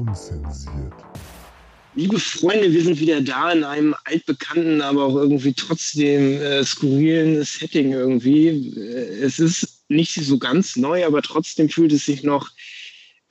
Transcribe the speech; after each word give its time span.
Unzensiert. 0.00 0.94
Liebe 1.94 2.18
Freunde, 2.18 2.72
wir 2.72 2.82
sind 2.82 3.00
wieder 3.00 3.20
da 3.20 3.52
in 3.52 3.64
einem 3.64 3.94
altbekannten, 4.04 4.80
aber 4.80 5.04
auch 5.04 5.16
irgendwie 5.16 5.52
trotzdem 5.52 6.40
äh, 6.40 6.64
skurrilen 6.64 7.42
Setting 7.44 7.92
irgendwie. 7.92 8.72
Äh, 8.78 9.24
es 9.24 9.38
ist 9.38 9.82
nicht 9.88 10.14
so 10.14 10.38
ganz 10.38 10.76
neu, 10.76 11.04
aber 11.04 11.20
trotzdem 11.20 11.68
fühlt 11.68 11.92
es 11.92 12.06
sich 12.06 12.22
noch 12.22 12.48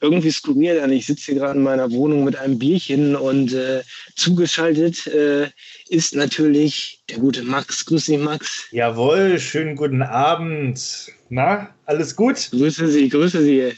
irgendwie 0.02 0.30
skurril 0.30 0.80
an. 0.80 0.92
Ich 0.92 1.08
sitze 1.08 1.32
hier 1.32 1.36
gerade 1.36 1.58
in 1.58 1.64
meiner 1.64 1.90
Wohnung 1.92 2.24
mit 2.24 2.36
einem 2.36 2.60
Bierchen 2.60 3.16
und 3.16 3.52
äh, 3.54 3.82
zugeschaltet 4.16 5.08
äh, 5.08 5.50
ist 5.88 6.14
natürlich 6.14 7.02
der 7.10 7.18
gute 7.18 7.42
Max. 7.42 7.84
Grüß 7.86 8.06
dich, 8.06 8.20
Max. 8.20 8.66
Jawohl, 8.72 9.40
schönen 9.40 9.76
guten 9.76 10.04
Abend. 10.04 11.08
Na, 11.30 11.74
alles 11.86 12.16
gut? 12.16 12.50
Grüße 12.52 12.90
Sie, 12.90 13.10
grüße 13.10 13.42
Sie. 13.42 13.74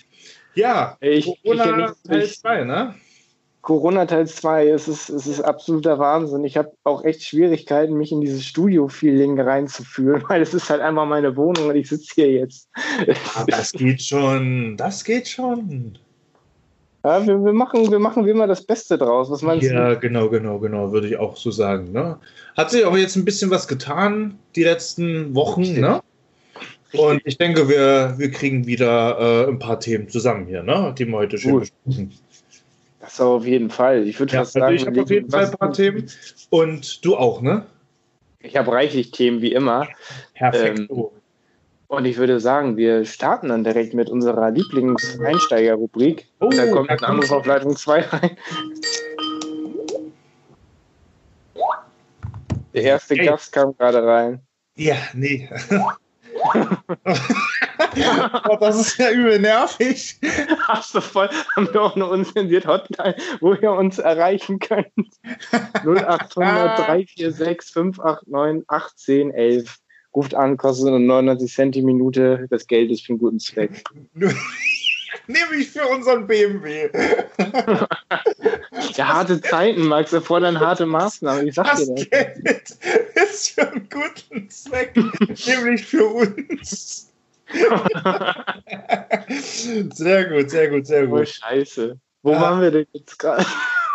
Ja, 0.56 0.98
Ich- 1.02 1.26
Corona 1.44 1.88
ich- 1.90 2.10
Teil 2.10 2.22
ich- 2.24 2.40
2, 2.40 2.64
ne? 2.64 2.96
Corona 3.62 4.06
Teil 4.08 4.28
2, 4.28 4.70
es 4.70 4.88
ist, 4.88 5.10
es 5.10 5.28
ist 5.28 5.40
absoluter 5.42 6.00
Wahnsinn. 6.00 6.44
Ich 6.46 6.58
habe 6.58 6.72
auch 6.84 7.04
echt 7.04 7.24
Schwierigkeiten, 7.24 7.94
mich 7.94 8.12
in 8.12 8.20
dieses 8.20 8.44
Studio-Feeling 8.44 9.40
reinzufühlen, 9.40 10.24
weil 10.30 10.42
es 10.42 10.54
ist 10.56 10.70
halt 10.70 10.82
einfach 10.82 11.06
meine 11.06 11.36
Wohnung 11.38 11.68
und 11.70 11.76
ich 11.76 11.88
sitze 11.90 12.12
hier 12.16 12.32
jetzt. 12.32 12.68
Ah, 13.36 13.46
Das 13.48 13.72
geht 13.72 14.02
schon, 14.02 14.78
das 14.78 15.04
geht 15.04 15.28
schon. 15.28 15.98
Ja, 17.04 17.26
wir, 17.26 17.44
wir, 17.44 17.54
machen, 17.54 17.90
wir 17.92 18.00
machen 18.00 18.26
wie 18.26 18.30
immer 18.32 18.48
das 18.48 18.64
Beste 18.64 18.98
draus. 18.98 19.30
Was 19.32 19.42
meinst 19.44 19.70
Ja, 19.70 19.94
genau, 19.96 20.30
genau, 20.30 20.60
genau, 20.60 20.92
würde 20.92 21.08
ich 21.08 21.18
auch 21.18 21.36
so 21.38 21.50
sagen. 21.52 21.92
Ne? 21.92 22.18
Hat 22.58 22.70
sich 22.72 22.84
auch 22.86 22.96
jetzt 22.98 23.16
ein 23.16 23.26
bisschen 23.26 23.50
was 23.52 23.68
getan 23.68 24.38
die 24.56 24.64
letzten 24.64 25.34
Wochen, 25.36 25.62
Richtig. 25.62 25.80
ne? 25.82 26.02
Und 26.94 27.22
ich 27.26 27.38
denke, 27.38 27.70
wir, 27.70 28.16
wir 28.18 28.32
kriegen 28.32 28.66
wieder 28.66 29.46
äh, 29.46 29.50
ein 29.50 29.60
paar 29.60 29.80
Themen 29.80 30.10
zusammen 30.10 30.46
hier, 30.48 30.64
ne? 30.64 30.94
die 30.98 31.06
wir 31.06 31.18
heute 31.18 31.38
schön 31.38 31.52
Gut. 31.52 31.62
besprechen. 31.86 32.12
Das 33.00 33.20
auf 33.20 33.46
jeden 33.46 33.70
Fall. 33.70 34.08
Ich 34.08 34.20
würde 34.20 34.34
Ja, 34.34 34.40
fast 34.42 34.56
also 34.56 34.66
sagen, 34.66 34.76
ich 34.76 34.86
habe 34.86 35.02
auf 35.02 35.10
jeden 35.10 35.30
Fall 35.30 35.46
ein 35.46 35.52
paar 35.52 35.74
Themen. 35.74 36.10
Und 36.50 37.04
du 37.04 37.16
auch, 37.16 37.42
ne? 37.42 37.66
Ich 38.40 38.56
habe 38.58 38.72
reichlich 38.72 39.12
Themen 39.12 39.42
wie 39.42 39.54
immer. 39.54 39.88
Perfekt. 40.34 40.80
Ähm, 40.90 41.08
Und 41.88 42.06
ich 42.06 42.18
würde 42.18 42.40
sagen, 42.40 42.78
wir 42.78 43.06
starten 43.06 43.50
dann 43.50 43.64
direkt 43.64 43.94
mit 43.94 44.10
unserer 44.10 44.52
Lieblings-Einsteiger-Rubrik. 44.52 46.28
Oh, 46.40 46.50
da 46.50 46.68
kommt 46.68 46.90
ein 46.90 47.04
Anruf 47.04 47.32
auf 47.32 47.46
Leitung 47.46 47.76
2 47.76 48.02
rein. 48.02 48.38
Der 52.74 52.84
erste 52.84 53.16
Hey. 53.16 53.26
Gast 53.26 53.52
kam 53.52 53.76
gerade 53.76 54.04
rein. 54.04 54.42
Ja, 54.76 54.96
nee. 55.14 55.50
oh, 58.50 58.58
das 58.60 58.80
ist 58.80 58.98
ja 58.98 59.12
übel 59.12 59.40
nervig. 59.40 60.20
Hast 60.68 60.96
du 60.96 61.02
voll, 61.02 61.30
haben 61.56 61.74
wir 61.74 61.82
auch 61.82 61.96
eine 61.96 62.08
unzensierte 62.08 62.68
Hotline, 62.68 63.16
wo 63.40 63.54
ihr 63.54 63.72
uns 63.72 64.00
erreichen 64.00 64.60
könnt. 64.60 64.92
0800 65.86 66.80
346 66.80 67.74
589 67.74 68.70
1811. 68.70 69.78
Ruft 70.14 70.36
an, 70.36 70.58
kostet 70.58 70.90
nur 70.90 71.00
99 71.00 71.54
Cent 71.54 71.76
die 71.76 71.82
Minute. 71.82 72.46
Das 72.50 72.68
Geld 72.68 72.92
ist 72.92 73.06
für 73.06 73.14
einen 73.14 73.20
guten 73.20 73.40
Zweck. 73.40 73.84
Nämlich 75.28 75.70
für 75.70 75.86
unseren 75.88 76.28
BMW. 76.28 76.90
Ja, 78.96 79.08
harte 79.08 79.42
Zeiten, 79.42 79.88
Max, 79.88 80.12
erfordern 80.12 80.60
harte 80.60 80.86
Maßnahmen. 80.86 81.48
Ich 81.48 81.56
sag 81.56 81.66
Das 81.66 81.86
dir 81.86 81.96
das. 81.96 82.10
Geld 82.10 82.78
ist 83.34 83.50
für 83.50 83.72
einen 83.72 83.88
guten 83.90 84.50
Zweck, 84.50 84.94
nämlich 85.48 85.86
für 85.86 86.06
uns. 86.06 87.08
Sehr 89.94 90.30
gut, 90.30 90.50
sehr 90.50 90.70
gut, 90.70 90.88
sehr 90.88 91.04
Oh, 91.04 91.08
gut. 91.18 91.28
Scheiße. 91.28 92.00
Wo 92.24 92.32
Ja. 92.32 92.42
waren 92.42 92.62
wir 92.62 92.72
denn 92.72 92.86
jetzt 92.94 93.18
gerade? 93.20 93.46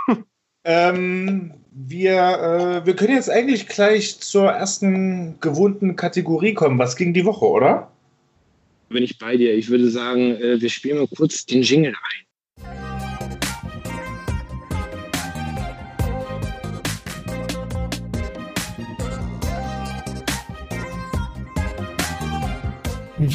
Ähm, 0.68 1.54
wir, 1.70 2.12
äh, 2.82 2.84
wir 2.86 2.96
können 2.96 3.14
jetzt 3.14 3.30
eigentlich 3.30 3.68
gleich 3.68 4.18
zur 4.18 4.50
ersten 4.50 5.38
gewohnten 5.40 5.94
Kategorie 5.94 6.54
kommen. 6.54 6.76
Was 6.80 6.96
ging 6.96 7.14
die 7.14 7.24
Woche, 7.24 7.44
oder? 7.46 7.92
Bin 8.88 9.04
ich 9.04 9.16
bei 9.16 9.36
dir. 9.36 9.54
Ich 9.54 9.68
würde 9.68 9.88
sagen, 9.88 10.34
äh, 10.34 10.60
wir 10.60 10.68
spielen 10.68 10.98
mal 10.98 11.06
kurz 11.06 11.46
den 11.46 11.62
Jingle 11.62 11.92
ein. 11.94 12.25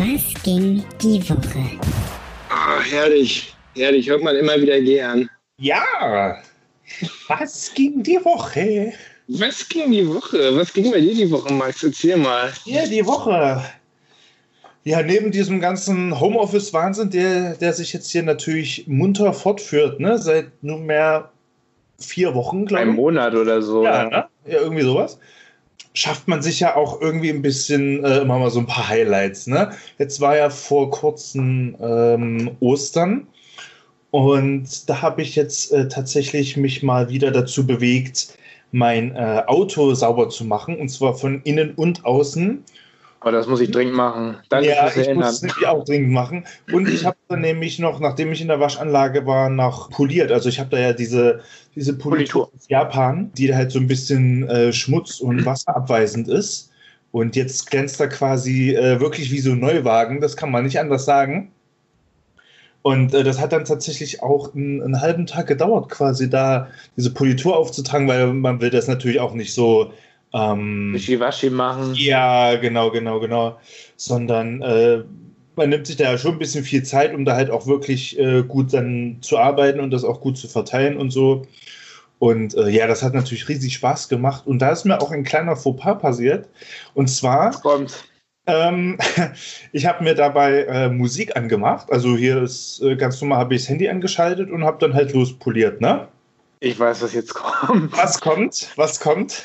Was 0.02 0.34
ging 0.42 0.84
die 1.00 1.22
Woche? 1.30 1.80
Ah, 2.50 2.80
herrlich. 2.90 3.54
Herrlich, 3.76 4.10
hört 4.10 4.24
man 4.24 4.36
immer 4.36 4.60
wieder 4.60 4.82
gern. 4.82 5.30
Ja. 5.58 6.42
Was 7.28 7.72
ging 7.76 8.02
die 8.02 8.18
Woche? 8.26 8.94
Was 9.28 9.70
ging 9.70 9.92
die 9.92 10.08
Woche? 10.08 10.56
Was 10.56 10.74
ging 10.74 10.90
bei 10.90 11.02
dir 11.02 11.14
die 11.14 11.30
Woche, 11.30 11.54
Max? 11.54 11.84
Erzähl 11.84 12.18
mal. 12.18 12.52
Ja, 12.66 12.88
die 12.88 13.06
Woche. 13.06 13.62
Ja, 14.86 15.04
neben 15.04 15.30
diesem 15.30 15.60
ganzen 15.62 16.20
Homeoffice-Wahnsinn, 16.20 17.12
der, 17.12 17.54
der 17.58 17.72
sich 17.72 17.94
jetzt 17.94 18.10
hier 18.10 18.24
natürlich 18.24 18.88
munter 18.88 19.32
fortführt, 19.34 20.00
ne? 20.00 20.18
Seit 20.18 20.64
nunmehr 20.64 21.32
vier 22.00 22.34
Wochen, 22.34 22.66
glaube 22.66 22.86
Ein 22.86 22.90
ich. 22.90 22.96
Monat 22.96 23.36
oder 23.36 23.62
so. 23.62 23.84
Ja, 23.84 24.06
ne? 24.06 24.26
ja, 24.48 24.62
irgendwie 24.62 24.82
sowas. 24.82 25.20
Schafft 25.94 26.28
man 26.28 26.42
sich 26.42 26.60
ja 26.62 26.76
auch 26.76 27.02
irgendwie 27.02 27.30
ein 27.30 27.42
bisschen 27.42 28.04
äh, 28.04 28.20
immer 28.20 28.40
mal 28.40 28.50
so 28.50 28.60
ein 28.60 28.68
paar 28.68 28.88
Highlights. 28.88 29.48
Ne? 29.48 29.72
Jetzt 29.98 30.22
war 30.22 30.38
ja 30.38 30.50
vor 30.50 30.90
kurzem 30.90 31.76
ähm, 31.82 32.52
Ostern 32.62 33.28
und 34.12 34.90
da 34.90 35.02
habe 35.02 35.22
ich 35.22 35.36
jetzt 35.36 35.72
äh, 35.72 35.88
tatsächlich 35.88 36.58
mich 36.58 36.84
mal 36.84 37.10
wieder 37.10 37.32
dazu 37.32 37.66
bewegt, 37.66 38.38
mein 38.72 39.16
äh, 39.16 39.44
Auto 39.48 39.94
sauber 39.94 40.30
zu 40.30 40.46
machen 40.46 40.78
und 40.78 40.90
zwar 40.90 41.14
von 41.14 41.42
innen 41.44 41.74
und 41.76 42.06
außen. 42.06 42.64
Oh, 43.24 43.30
das 43.30 43.46
muss 43.46 43.62
ich 43.62 43.70
dringend 43.70 43.94
machen. 43.94 44.38
Danke 44.50 44.70
ja, 44.70 44.88
fürs 44.88 44.96
ich 44.96 45.08
Erinnern. 45.08 45.26
muss 45.26 45.36
es 45.36 45.42
nämlich 45.44 45.68
auch 45.68 45.86
dringend 45.86 46.12
machen. 46.12 46.46
Und 46.72 46.90
ich 46.90 47.06
habe 47.06 47.18
dann 47.28 47.42
nämlich 47.42 47.78
noch, 47.78 48.00
nachdem 48.00 48.32
ich 48.32 48.42
in 48.42 48.48
der 48.48 48.60
Waschanlage 48.60 49.28
war, 49.28 49.50
noch 49.50 49.92
poliert. 49.92 50.32
Also 50.32 50.50
ich 50.50 50.60
habe 50.60 50.72
da 50.72 50.80
ja 50.80 50.94
diese, 50.94 51.42
diese 51.76 51.94
Politur 51.96 52.46
Politur. 52.46 52.56
aus 52.56 52.68
Japan, 52.68 53.32
die 53.38 53.54
halt 53.54 53.72
so 53.72 53.80
ein 53.80 53.88
bisschen 53.88 54.50
äh, 54.50 54.74
schmutz- 54.74 55.20
und 55.20 55.46
wasserabweisend 55.46 56.28
ist. 56.30 56.72
Und 57.12 57.36
jetzt 57.36 57.70
glänzt 57.70 58.00
er 58.00 58.08
quasi 58.08 58.74
äh, 58.74 59.00
wirklich 59.00 59.32
wie 59.32 59.40
so 59.40 59.52
ein 59.52 59.60
Neuwagen. 59.60 60.20
Das 60.20 60.36
kann 60.36 60.50
man 60.50 60.64
nicht 60.64 60.80
anders 60.80 61.06
sagen. 61.06 61.52
Und 62.82 63.14
äh, 63.14 63.24
das 63.24 63.40
hat 63.40 63.52
dann 63.54 63.66
tatsächlich 63.66 64.24
auch 64.24 64.56
einen, 64.56 64.82
einen 64.82 65.00
halben 65.00 65.28
Tag 65.28 65.46
gedauert, 65.46 65.90
quasi 65.90 66.28
da 66.28 66.70
diese 66.98 67.14
Politur 67.14 67.56
aufzutragen, 67.56 68.08
weil 68.08 68.34
man 68.34 68.62
will 68.62 68.72
das 68.72 68.88
natürlich 68.88 69.20
auch 69.20 69.34
nicht 69.34 69.54
so 69.54 69.94
ähm, 70.34 70.94
Wischiwaschi 70.94 71.50
machen. 71.50 71.94
ja, 71.96 72.56
genau, 72.56 72.92
genau, 72.92 73.20
genau. 73.20 73.60
Sondern 73.98 74.62
äh, 74.62 75.04
man 75.56 75.70
nimmt 75.70 75.88
sich 75.88 75.98
da 75.98 76.06
ja 76.06 76.18
schon 76.18 76.34
ein 76.34 76.40
bisschen 76.40 76.64
viel 76.64 76.84
Zeit, 76.84 77.14
um 77.14 77.26
da 77.26 77.36
halt 77.36 77.50
auch 77.50 77.68
wirklich 77.68 78.18
äh, 78.18 78.44
gut 78.44 78.74
dann 78.74 79.18
zu 79.22 79.38
arbeiten 79.38 79.80
und 79.80 79.92
das 79.92 80.04
auch 80.04 80.22
gut 80.22 80.38
zu 80.38 80.48
verteilen 80.48 80.98
und 80.98 81.12
so. 81.12 81.46
Und 82.20 82.56
äh, 82.56 82.70
ja, 82.70 82.88
das 82.88 83.02
hat 83.02 83.14
natürlich 83.14 83.50
riesig 83.50 83.74
Spaß 83.74 84.08
gemacht. 84.08 84.46
Und 84.46 84.60
da 84.60 84.70
ist 84.70 84.86
mir 84.86 85.02
auch 85.02 85.12
ein 85.12 85.24
kleiner 85.24 85.56
Fauxpas 85.56 85.96
passiert. 85.96 86.48
Und 86.94 87.08
zwar, 87.08 87.52
Kommt. 87.62 88.06
ähm, 88.46 89.00
ich 89.72 89.88
habe 89.88 90.04
mir 90.04 90.14
dabei 90.14 90.66
äh, 90.66 90.90
Musik 90.90 91.36
angemacht. 91.36 91.92
Also 91.92 92.16
hier 92.16 92.44
ist 92.44 92.80
äh, 92.84 92.96
ganz 92.96 93.20
normal, 93.22 93.40
habe 93.40 93.56
ich 93.56 93.62
das 93.62 93.70
Handy 93.70 93.90
angeschaltet 93.90 94.52
und 94.52 94.64
habe 94.64 94.78
dann 94.80 94.94
halt 94.94 95.14
lospoliert, 95.14 95.82
ne? 95.82 96.08
Ich 96.60 96.80
weiß, 96.80 97.02
was 97.02 97.14
jetzt 97.14 97.34
kommt. 97.34 97.98
Was 97.98 98.22
kommt? 98.22 98.70
Was 98.76 99.00
kommt? 99.00 99.44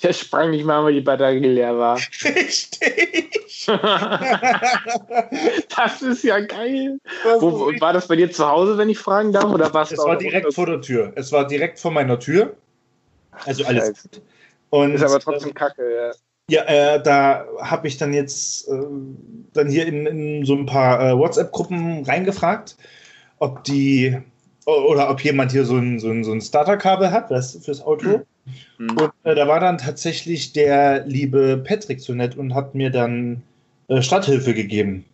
Der 0.02 0.12
sprang 0.12 0.50
nicht 0.50 0.64
mal, 0.64 0.84
weil 0.84 0.94
die 0.94 1.00
Batterie 1.00 1.40
leer 1.40 1.76
war. 1.76 1.96
Richtig! 1.96 3.66
Das 5.76 6.02
ist 6.02 6.24
ja 6.24 6.40
geil. 6.40 6.98
Das 7.24 7.40
Wo, 7.40 7.72
war 7.80 7.92
das 7.92 8.08
bei 8.08 8.16
dir 8.16 8.30
zu 8.30 8.48
Hause, 8.48 8.78
wenn 8.78 8.88
ich 8.88 8.98
fragen 8.98 9.32
darf? 9.32 9.44
Oder 9.44 9.72
warst 9.72 9.92
Es 9.92 9.98
war 9.98 10.16
direkt 10.16 10.52
vor 10.52 10.66
der 10.66 10.80
Tür. 10.80 11.12
Es 11.14 11.32
war 11.32 11.46
direkt 11.46 11.78
vor 11.78 11.90
meiner 11.90 12.18
Tür. 12.18 12.56
Also 13.44 13.64
alles 13.64 13.86
Scheiße. 13.86 14.08
gut. 14.08 14.22
Und 14.70 14.94
Ist 14.94 15.02
aber 15.02 15.20
trotzdem 15.20 15.54
kacke, 15.54 15.94
ja. 15.94 16.12
Ja, 16.50 16.64
äh, 16.64 17.02
da 17.02 17.46
habe 17.60 17.86
ich 17.86 17.96
dann 17.96 18.12
jetzt 18.12 18.68
äh, 18.68 18.72
dann 19.52 19.68
hier 19.68 19.86
in, 19.86 20.06
in 20.06 20.44
so 20.44 20.54
ein 20.54 20.66
paar 20.66 21.00
äh, 21.00 21.16
WhatsApp-Gruppen 21.16 22.04
reingefragt, 22.04 22.76
ob 23.38 23.62
die 23.64 24.18
oder 24.66 25.10
ob 25.10 25.22
jemand 25.22 25.52
hier 25.52 25.64
so 25.64 25.76
ein, 25.76 26.00
so 26.00 26.10
ein, 26.10 26.24
so 26.24 26.32
ein 26.32 26.40
Starterkabel 26.40 27.10
hat, 27.10 27.30
das 27.30 27.56
fürs 27.64 27.82
Auto. 27.82 28.08
Mhm. 28.08 28.22
Und 28.78 29.12
äh, 29.24 29.34
da 29.34 29.46
war 29.46 29.60
dann 29.60 29.78
tatsächlich 29.78 30.52
der 30.52 31.06
liebe 31.06 31.62
Patrick 31.64 32.00
so 32.00 32.14
nett 32.14 32.36
und 32.36 32.54
hat 32.54 32.74
mir 32.74 32.90
dann 32.90 33.42
äh, 33.88 34.02
Stadthilfe 34.02 34.54
gegeben. 34.54 35.04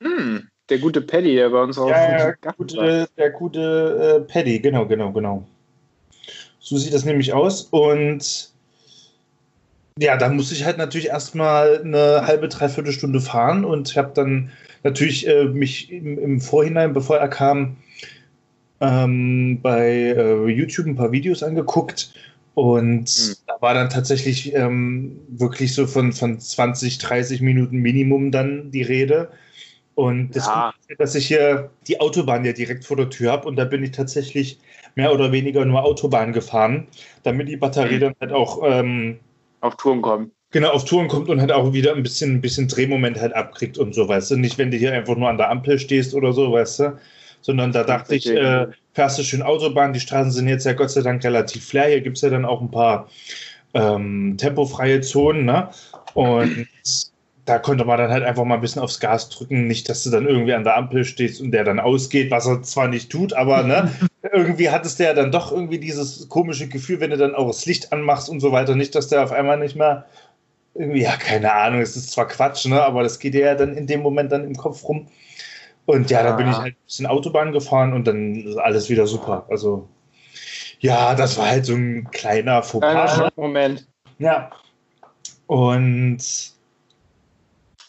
Mhm. 0.00 0.48
Der 0.68 0.78
gute 0.78 1.00
Paddy, 1.00 1.36
der 1.36 1.50
bei 1.50 1.62
uns 1.62 1.78
auch. 1.78 1.88
Ja, 1.88 2.18
ja 2.18 2.52
gute, 2.56 3.08
der 3.16 3.30
gute 3.30 4.24
äh, 4.26 4.32
Paddy, 4.32 4.58
genau, 4.58 4.86
genau, 4.86 5.12
genau. 5.12 5.46
So 6.58 6.76
sieht 6.76 6.92
das 6.92 7.04
nämlich 7.04 7.32
aus. 7.32 7.62
Und 7.70 8.50
ja, 9.98 10.16
da 10.16 10.28
musste 10.28 10.54
ich 10.54 10.64
halt 10.64 10.78
natürlich 10.78 11.06
erstmal 11.08 11.80
eine 11.82 12.26
halbe, 12.26 12.48
dreiviertel 12.48 12.92
Stunde 12.92 13.20
fahren 13.20 13.64
und 13.64 13.88
ich 13.90 13.96
habe 13.96 14.10
dann 14.14 14.50
natürlich 14.82 15.26
äh, 15.26 15.44
mich 15.44 15.90
im, 15.90 16.18
im, 16.18 16.40
Vorhinein, 16.40 16.92
bevor 16.92 17.16
er 17.18 17.28
kam, 17.28 17.76
ähm, 18.80 19.60
bei 19.62 20.14
äh, 20.16 20.46
YouTube 20.48 20.86
ein 20.86 20.96
paar 20.96 21.12
Videos 21.12 21.42
angeguckt 21.42 22.12
und 22.56 23.04
mhm. 23.04 23.34
da 23.46 23.56
war 23.60 23.74
dann 23.74 23.90
tatsächlich 23.90 24.54
ähm, 24.54 25.20
wirklich 25.28 25.74
so 25.74 25.86
von, 25.86 26.12
von 26.12 26.40
20, 26.40 26.96
30 26.98 27.42
Minuten 27.42 27.76
Minimum 27.78 28.30
dann 28.30 28.70
die 28.70 28.82
Rede. 28.82 29.28
Und 29.94 30.34
das 30.34 30.46
ja. 30.46 30.72
Gute, 30.80 30.96
dass 30.96 31.14
ich 31.14 31.26
hier 31.26 31.70
die 31.86 32.00
Autobahn 32.00 32.44
ja 32.44 32.52
direkt 32.52 32.84
vor 32.84 32.96
der 32.96 33.10
Tür 33.10 33.32
habe 33.32 33.46
und 33.46 33.56
da 33.56 33.64
bin 33.64 33.82
ich 33.82 33.90
tatsächlich 33.90 34.58
mehr 34.94 35.12
oder 35.12 35.32
weniger 35.32 35.66
nur 35.66 35.84
Autobahn 35.84 36.32
gefahren, 36.32 36.88
damit 37.22 37.48
die 37.48 37.58
Batterie 37.58 37.96
mhm. 37.96 38.00
dann 38.00 38.14
halt 38.20 38.32
auch 38.32 38.62
ähm, 38.64 39.18
auf 39.60 39.76
Touren 39.76 40.00
kommt. 40.00 40.32
Genau, 40.50 40.70
auf 40.70 40.86
Touren 40.86 41.08
kommt 41.08 41.28
und 41.28 41.40
halt 41.40 41.52
auch 41.52 41.74
wieder 41.74 41.94
ein 41.94 42.02
bisschen, 42.02 42.36
ein 42.36 42.40
bisschen 42.40 42.68
Drehmoment 42.68 43.20
halt 43.20 43.34
abkriegt 43.34 43.76
und 43.76 43.94
so, 43.94 44.08
weißt 44.08 44.30
du. 44.30 44.36
Nicht, 44.36 44.56
wenn 44.56 44.70
du 44.70 44.78
hier 44.78 44.92
einfach 44.92 45.16
nur 45.16 45.28
an 45.28 45.36
der 45.36 45.50
Ampel 45.50 45.78
stehst 45.78 46.14
oder 46.14 46.32
so, 46.32 46.52
weißt 46.52 46.80
du. 46.80 46.98
Sondern 47.46 47.70
da 47.70 47.84
dachte 47.84 48.16
ich, 48.16 48.26
äh, 48.26 48.66
fährst 48.92 49.20
du 49.20 49.22
schön 49.22 49.42
Autobahn. 49.42 49.92
Die 49.92 50.00
Straßen 50.00 50.32
sind 50.32 50.48
jetzt 50.48 50.66
ja 50.66 50.72
Gott 50.72 50.90
sei 50.90 51.02
Dank 51.02 51.22
relativ 51.22 51.64
flach. 51.64 51.86
Hier 51.86 52.00
gibt 52.00 52.16
es 52.16 52.22
ja 52.22 52.28
dann 52.28 52.44
auch 52.44 52.60
ein 52.60 52.72
paar 52.72 53.08
ähm, 53.72 54.34
tempofreie 54.36 55.00
Zonen, 55.00 55.44
ne? 55.44 55.68
Und 56.14 56.66
da 57.44 57.60
konnte 57.60 57.84
man 57.84 57.98
dann 57.98 58.10
halt 58.10 58.24
einfach 58.24 58.42
mal 58.42 58.56
ein 58.56 58.60
bisschen 58.60 58.82
aufs 58.82 58.98
Gas 58.98 59.28
drücken. 59.28 59.68
Nicht, 59.68 59.88
dass 59.88 60.02
du 60.02 60.10
dann 60.10 60.26
irgendwie 60.26 60.54
an 60.54 60.64
der 60.64 60.76
Ampel 60.76 61.04
stehst 61.04 61.40
und 61.40 61.52
der 61.52 61.62
dann 61.62 61.78
ausgeht, 61.78 62.32
was 62.32 62.48
er 62.48 62.62
zwar 62.62 62.88
nicht 62.88 63.12
tut, 63.12 63.32
aber 63.32 63.62
ne, 63.62 63.92
irgendwie 64.32 64.70
hattest 64.70 64.98
du 64.98 65.04
ja 65.04 65.14
dann 65.14 65.30
doch 65.30 65.52
irgendwie 65.52 65.78
dieses 65.78 66.28
komische 66.28 66.66
Gefühl, 66.66 66.98
wenn 66.98 67.10
du 67.10 67.16
dann 67.16 67.36
auch 67.36 67.46
das 67.46 67.64
Licht 67.64 67.92
anmachst 67.92 68.28
und 68.28 68.40
so 68.40 68.50
weiter. 68.50 68.74
Nicht, 68.74 68.96
dass 68.96 69.06
der 69.06 69.22
auf 69.22 69.30
einmal 69.30 69.60
nicht 69.60 69.76
mehr 69.76 70.06
irgendwie, 70.74 71.02
ja, 71.02 71.16
keine 71.16 71.54
Ahnung, 71.54 71.80
es 71.80 71.94
ist 71.94 72.10
zwar 72.10 72.26
Quatsch, 72.26 72.66
ne, 72.66 72.82
aber 72.82 73.04
das 73.04 73.20
geht 73.20 73.34
dir 73.34 73.42
ja 73.42 73.54
dann 73.54 73.76
in 73.76 73.86
dem 73.86 74.00
Moment 74.00 74.32
dann 74.32 74.44
im 74.44 74.56
Kopf 74.56 74.82
rum. 74.88 75.06
Und 75.86 76.10
ja, 76.10 76.22
dann 76.22 76.36
bin 76.36 76.48
ich 76.48 76.56
halt 76.56 76.74
ein 76.74 76.84
bisschen 76.84 77.06
Autobahn 77.06 77.52
gefahren 77.52 77.92
und 77.92 78.06
dann 78.06 78.34
ist 78.34 78.56
alles 78.56 78.90
wieder 78.90 79.06
super. 79.06 79.46
Also, 79.48 79.88
ja, 80.80 81.14
das 81.14 81.38
war 81.38 81.48
halt 81.48 81.64
so 81.64 81.74
ein 81.74 82.10
kleiner 82.10 82.62
Fauxpas. 82.62 83.30
Moment. 83.36 83.86
Ja. 84.18 84.50
Und 85.46 86.18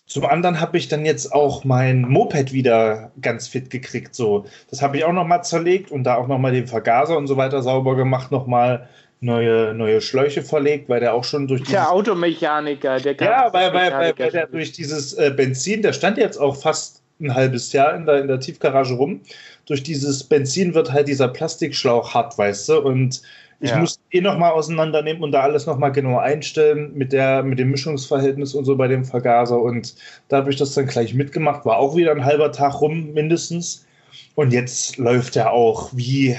zum 0.05 0.25
anderen 0.25 0.61
habe 0.61 0.77
ich 0.77 0.87
dann 0.87 1.05
jetzt 1.05 1.33
auch 1.33 1.63
mein 1.63 2.01
Moped 2.01 2.53
wieder 2.53 3.11
ganz 3.19 3.47
fit 3.47 3.69
gekriegt. 3.69 4.15
So, 4.15 4.45
das 4.69 4.81
habe 4.81 4.97
ich 4.97 5.03
auch 5.03 5.11
nochmal 5.11 5.43
zerlegt 5.43 5.91
und 5.91 6.03
da 6.03 6.15
auch 6.15 6.27
nochmal 6.27 6.53
den 6.53 6.67
Vergaser 6.67 7.17
und 7.17 7.27
so 7.27 7.35
weiter 7.35 7.61
sauber 7.61 7.95
gemacht, 7.95 8.31
nochmal 8.31 8.87
neue, 9.19 9.73
neue 9.73 10.01
Schläuche 10.01 10.43
verlegt, 10.43 10.87
weil 10.87 10.99
der 10.99 11.13
auch 11.13 11.23
schon 11.23 11.47
durch 11.47 11.63
Der 11.63 11.91
Automechaniker, 11.91 12.99
der 12.99 13.15
kann 13.15 13.27
Ja, 13.27 13.53
weil, 13.53 13.73
weil, 13.73 13.91
weil, 13.91 14.13
weil 14.17 14.31
der 14.31 14.47
durch 14.47 14.71
dieses 14.71 15.13
äh, 15.13 15.33
Benzin, 15.35 15.81
der 15.81 15.93
stand 15.93 16.17
jetzt 16.17 16.37
auch 16.37 16.55
fast 16.55 16.96
ein 17.19 17.33
halbes 17.33 17.73
Jahr 17.73 17.95
in 17.95 18.05
der, 18.05 18.21
in 18.21 18.27
der 18.27 18.39
Tiefgarage 18.39 18.93
rum. 18.93 19.21
Durch 19.65 19.83
dieses 19.83 20.23
Benzin 20.23 20.73
wird 20.73 20.91
halt 20.91 21.07
dieser 21.07 21.27
Plastikschlauch 21.27 22.13
hart, 22.13 22.37
weißt 22.37 22.69
du, 22.69 22.81
und 22.81 23.21
ich 23.59 23.71
ja. 23.71 23.79
muss 23.79 23.99
eh 24.11 24.21
nochmal 24.21 24.51
auseinandernehmen 24.51 25.23
und 25.23 25.31
da 25.31 25.41
alles 25.41 25.65
nochmal 25.65 25.91
genau 25.91 26.19
einstellen 26.19 26.91
mit, 26.93 27.11
der, 27.11 27.41
mit 27.41 27.57
dem 27.57 27.71
Mischungsverhältnis 27.71 28.53
und 28.53 28.65
so 28.65 28.75
bei 28.75 28.87
dem 28.87 29.03
Vergaser. 29.03 29.59
Und 29.59 29.95
da 30.27 30.37
habe 30.37 30.51
ich 30.51 30.57
das 30.57 30.75
dann 30.75 30.85
gleich 30.85 31.15
mitgemacht. 31.15 31.65
War 31.65 31.77
auch 31.77 31.95
wieder 31.95 32.11
ein 32.11 32.23
halber 32.23 32.51
Tag 32.51 32.81
rum, 32.81 33.13
mindestens. 33.13 33.87
Und 34.35 34.53
jetzt 34.53 34.97
läuft 34.97 35.35
er 35.35 35.51
auch 35.51 35.89
wie, 35.93 36.37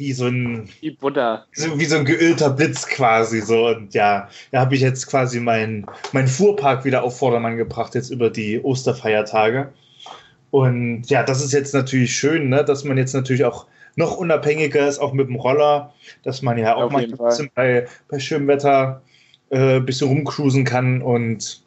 wie 0.00 0.12
so 0.12 0.26
ein. 0.26 0.68
Wie 0.80 0.90
Butter. 0.90 1.46
So, 1.52 1.78
wie 1.78 1.84
so 1.84 1.96
ein 1.96 2.04
geölter 2.04 2.50
Blitz 2.50 2.86
quasi. 2.86 3.40
So. 3.40 3.68
Und 3.68 3.94
ja, 3.94 4.28
da 4.50 4.60
habe 4.60 4.74
ich 4.74 4.80
jetzt 4.80 5.06
quasi 5.06 5.38
meinen 5.38 5.86
mein 6.12 6.26
Fuhrpark 6.26 6.84
wieder 6.84 7.04
auf 7.04 7.18
Vordermann 7.18 7.56
gebracht, 7.56 7.94
jetzt 7.94 8.10
über 8.10 8.30
die 8.30 8.60
Osterfeiertage. 8.60 9.68
Und 10.50 11.08
ja, 11.08 11.22
das 11.22 11.44
ist 11.44 11.52
jetzt 11.52 11.74
natürlich 11.74 12.16
schön, 12.16 12.48
ne, 12.48 12.64
dass 12.64 12.82
man 12.82 12.98
jetzt 12.98 13.12
natürlich 13.12 13.44
auch 13.44 13.66
noch 13.94 14.16
unabhängiger 14.16 14.88
ist, 14.88 14.98
auch 14.98 15.12
mit 15.12 15.28
dem 15.28 15.36
Roller, 15.36 15.92
dass 16.24 16.42
man 16.42 16.58
ja 16.58 16.74
auch 16.74 16.84
Auf 16.84 16.92
mal 16.92 17.04
ein 17.04 17.10
bisschen 17.10 17.50
bei, 17.54 17.86
bei 18.08 18.18
schönem 18.18 18.48
Wetter 18.48 19.02
äh, 19.50 19.76
ein 19.76 19.86
bisschen 19.86 20.08
rumcruisen 20.08 20.64
kann 20.64 21.02
und 21.02 21.62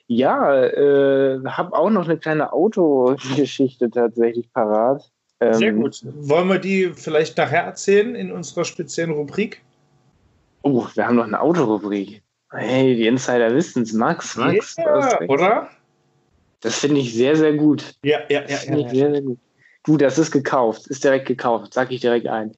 ja, 0.07 0.63
äh, 0.63 1.39
habe 1.45 1.75
auch 1.75 1.89
noch 1.89 2.05
eine 2.05 2.17
kleine 2.17 2.53
Autogeschichte 2.53 3.89
tatsächlich 3.89 4.51
parat. 4.53 5.11
Ähm, 5.39 5.53
Sehr 5.53 5.73
gut. 5.73 6.01
Wollen 6.03 6.47
wir 6.47 6.59
die 6.59 6.91
vielleicht 6.95 7.37
nachher 7.37 7.63
erzählen 7.63 8.15
in 8.15 8.31
unserer 8.31 8.65
speziellen 8.65 9.11
Rubrik? 9.11 9.61
Oh, 10.61 10.87
wir 10.93 11.07
haben 11.07 11.15
noch 11.15 11.25
eine 11.25 11.39
Autorubrik. 11.39 12.23
Hey, 12.51 12.95
die 12.95 13.07
Insider 13.07 13.53
wissen 13.53 13.83
es. 13.83 13.93
Max, 13.93 14.37
Max. 14.37 14.75
Ja, 14.77 15.19
oder? 15.27 15.69
Das 16.65 16.79
finde 16.79 16.99
ich 16.99 17.13
sehr, 17.13 17.35
sehr 17.35 17.53
gut. 17.53 17.93
Ja, 18.03 18.21
ja, 18.27 18.41
ja. 18.41 18.47
Das 18.47 18.63
Finde 18.63 18.81
ja, 18.81 18.87
ich 18.87 18.93
ja. 18.93 18.99
sehr, 18.99 19.11
sehr 19.11 19.21
gut. 19.21 19.37
Du, 19.83 19.97
das 19.97 20.17
ist 20.17 20.31
gekauft. 20.31 20.87
Ist 20.87 21.03
direkt 21.03 21.27
gekauft. 21.27 21.75
Sag 21.75 21.91
ich 21.91 22.01
direkt 22.01 22.25
ein. 22.25 22.55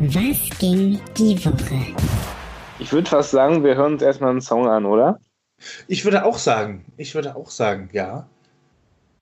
Was 0.00 0.58
ging 0.58 1.00
die 1.16 1.42
Woche? 1.46 1.96
Ich 2.78 2.92
würde 2.92 3.08
fast 3.08 3.30
sagen, 3.30 3.64
wir 3.64 3.74
hören 3.74 3.94
uns 3.94 4.02
erstmal 4.02 4.32
einen 4.32 4.42
Song 4.42 4.68
an, 4.68 4.84
oder? 4.84 5.18
Ich 5.88 6.04
würde 6.04 6.26
auch 6.26 6.36
sagen, 6.36 6.84
ich 6.98 7.14
würde 7.14 7.34
auch 7.36 7.48
sagen, 7.48 7.88
ja. 7.94 8.28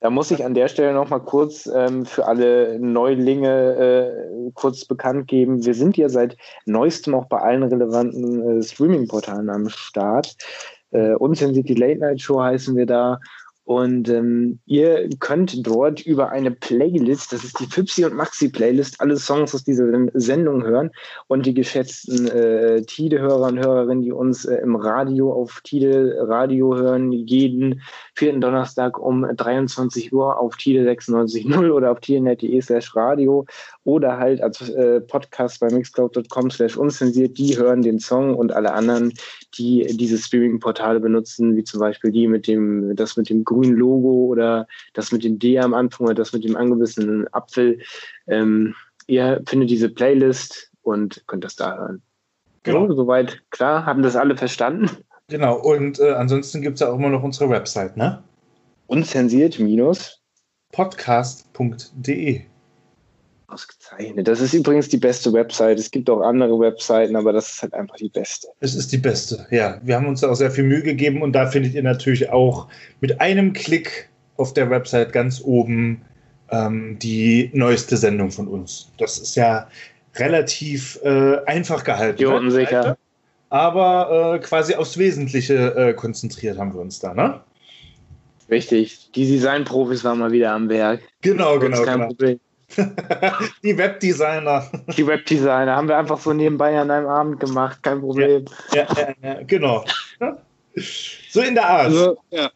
Da 0.03 0.11
muss 0.11 0.33
ich 0.33 0.45
an 0.45 0.55
der 0.55 0.67
Stelle 0.67 0.95
nochmal 0.95 1.21
kurz 1.21 1.71
ähm, 1.73 2.05
für 2.05 2.27
alle 2.27 2.77
Neulinge 2.81 4.49
äh, 4.49 4.51
kurz 4.55 4.85
bekannt 4.85 5.29
geben. 5.29 5.65
Wir 5.65 5.75
sind 5.75 5.97
ja 5.97 6.09
seit 6.09 6.37
neuestem 6.67 7.15
auch 7.15 7.27
bei 7.27 7.39
allen 7.39 7.63
relevanten 7.63 8.59
äh, 8.59 8.63
Streaming-Portalen 8.65 9.49
am 9.49 9.69
Start. 9.69 10.35
Äh, 10.91 11.15
Unzensiert 11.15 11.69
die 11.69 11.75
Late 11.75 12.01
Night 12.01 12.21
Show 12.21 12.43
heißen 12.43 12.75
wir 12.75 12.87
da. 12.87 13.21
Und 13.65 14.09
ähm, 14.09 14.59
ihr 14.67 15.09
könnt 15.21 15.65
dort 15.65 16.01
über 16.01 16.31
eine 16.31 16.51
Playlist, 16.51 17.33
das 17.33 17.45
ist 17.45 17.61
die 17.61 17.67
Fipsi 17.67 18.05
und 18.05 18.15
Maxi 18.15 18.49
Playlist, 18.49 19.01
alle 19.01 19.17
Songs 19.17 19.55
aus 19.55 19.63
dieser 19.63 19.87
Sendung 20.15 20.65
hören. 20.65 20.91
Und 21.29 21.47
die 21.47 21.55
geschätzten 21.55 22.27
äh, 22.27 22.83
Tide-Hörer 22.83 23.49
und 23.49 23.65
Hörerinnen, 23.65 24.03
die 24.03 24.13
uns 24.13 24.45
äh, 24.45 24.57
im 24.57 24.75
Radio 24.75 25.33
auf 25.33 25.61
Tide 25.63 26.17
Radio 26.21 26.77
hören, 26.77 27.13
jeden 27.13 27.83
vierten 28.15 28.41
Donnerstag 28.41 28.99
um 28.99 29.25
23 29.37 30.13
Uhr 30.13 30.39
auf 30.41 30.57
Tide 30.57 30.83
96.0 30.91 31.71
oder 31.71 31.93
auf 31.93 32.01
tidenet.de 32.01 32.61
slash 32.61 32.97
radio 32.97 33.47
oder 33.85 34.19
halt 34.19 34.43
als 34.43 34.69
äh, 34.71 35.01
Podcast 35.01 35.61
bei 35.61 35.71
mixcloud.com 35.71 36.51
slash 36.51 36.77
unzensiert, 36.77 37.39
die 37.39 37.57
hören 37.57 37.83
den 37.83 37.99
Song 37.99 38.35
und 38.35 38.53
alle 38.53 38.73
anderen, 38.73 39.13
die 39.59 39.87
diese 39.97 40.19
Streaming-Portale 40.19 41.01
benutzen, 41.01 41.57
wie 41.57 41.65
zum 41.65 41.81
Beispiel 41.81 42.11
die 42.11 42.27
mit 42.27 42.47
dem, 42.47 42.95
das 42.97 43.17
mit 43.17 43.29
dem 43.29 43.45
grünen 43.53 43.77
Logo 43.77 44.27
oder 44.27 44.67
das 44.95 45.13
mit 45.13 45.25
dem 45.25 45.39
D 45.39 45.59
am 45.59 45.75
Anfang 45.75 46.07
oder 46.07 46.15
das 46.15 46.33
mit 46.33 46.45
dem 46.45 46.57
angebissenen 46.57 47.27
Apfel. 47.33 47.81
Ähm, 48.27 48.75
ihr 49.07 49.43
findet 49.47 49.71
diese 49.71 49.89
Playlist 49.89 50.71
und 50.83 51.23
könnt 51.27 51.45
das 51.45 51.57
da 51.57 51.77
hören. 51.77 52.03
Genau. 52.65 52.87
So, 52.89 52.95
soweit 52.95 53.43
klar, 53.51 53.87
haben 53.87 54.03
das 54.03 54.17
alle 54.17 54.37
verstanden? 54.37 54.89
Genau, 55.29 55.59
und 55.59 55.99
äh, 55.99 56.13
ansonsten 56.13 56.63
gibt 56.63 56.75
es 56.75 56.81
ja 56.81 56.91
auch 56.91 56.99
immer 56.99 57.09
noch 57.09 57.23
unsere 57.23 57.49
Website, 57.49 57.97
ne? 57.97 58.23
Unzensiert 58.87 59.59
minus 59.59 60.21
podcast.de. 60.73 62.43
Ausgezeichnet. 63.53 64.27
Das 64.27 64.41
ist 64.41 64.55
übrigens 64.55 64.89
die 64.89 64.97
beste 64.97 65.33
Website. 65.33 65.79
Es 65.79 65.91
gibt 65.91 66.09
auch 66.09 66.21
andere 66.21 66.59
Webseiten, 66.59 67.17
aber 67.17 67.33
das 67.33 67.55
ist 67.55 67.63
halt 67.63 67.75
einfach 67.75 67.97
die 67.97 68.09
beste. 68.09 68.49
Es 68.61 68.75
ist 68.75 68.93
die 68.93 68.99
beste, 68.99 69.47
ja. 69.51 69.79
Wir 69.83 69.97
haben 69.97 70.07
uns 70.07 70.21
da 70.21 70.31
auch 70.31 70.35
sehr 70.35 70.51
viel 70.51 70.65
Mühe 70.65 70.83
gegeben 70.83 71.23
und 71.23 71.33
da 71.33 71.47
findet 71.47 71.75
ihr 71.75 71.83
natürlich 71.83 72.31
auch 72.31 72.69
mit 73.01 73.21
einem 73.21 73.53
Klick 73.53 74.09
auf 74.37 74.55
der 74.55 74.71
Website 74.71 75.13
ganz 75.13 75.41
oben 75.43 76.03
ähm, 76.51 76.99
die 76.99 77.51
neueste 77.53 77.97
Sendung 77.97 78.31
von 78.31 78.49
uns. 78.49 78.91
Das 78.99 79.19
ist 79.19 79.35
ja 79.35 79.69
relativ 80.17 80.99
äh, 81.03 81.39
einfach 81.47 81.85
gehalten. 81.85 82.19
Die 82.19 82.27
unsicher. 82.27 82.97
Aber 83.51 84.35
äh, 84.35 84.39
quasi 84.39 84.75
aufs 84.75 84.97
Wesentliche 84.97 85.75
äh, 85.77 85.95
konzentriert 85.95 86.59
haben 86.59 86.73
wir 86.73 86.81
uns 86.81 87.01
da, 87.01 87.13
ne? 87.13 87.41
Richtig. 88.51 89.11
Die 89.15 89.27
Designprofis 89.27 90.05
waren 90.05 90.19
mal 90.19 90.33
wieder 90.33 90.53
am 90.53 90.69
Werk. 90.69 91.01
Genau, 91.21 91.59
genau. 91.59 91.83
Kein 91.83 91.95
genau. 91.95 92.07
Problem. 92.09 92.41
die 93.63 93.77
Webdesigner. 93.77 94.71
Die 94.97 95.07
Webdesigner 95.07 95.77
haben 95.77 95.89
wir 95.89 95.99
einfach 95.99 96.19
so 96.19 96.33
nebenbei 96.33 96.79
an 96.79 96.91
einem 96.91 97.07
Abend 97.07 97.41
gemacht, 97.41 97.83
kein 97.83 98.01
Problem. 98.01 98.45
Ja, 98.73 98.87
ja, 98.97 99.15
ja 99.23 99.43
genau. 99.43 99.85
So 101.31 101.41
in 101.41 101.55
der 101.55 101.69
Art. 101.69 101.87
Also, 101.87 102.19
ja. 102.31 102.51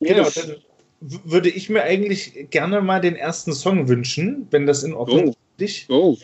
Genau, 0.00 0.28
dann 0.30 0.56
würde 1.00 1.48
ich 1.48 1.68
mir 1.68 1.82
eigentlich 1.82 2.50
gerne 2.50 2.80
mal 2.80 3.00
den 3.00 3.16
ersten 3.16 3.52
Song 3.52 3.88
wünschen, 3.88 4.46
wenn 4.50 4.66
das 4.66 4.82
in 4.82 4.94
Ordnung 4.94 5.28
ist. 5.28 5.34
für 5.34 5.58
dich. 5.58 5.88
Go. 5.88 6.18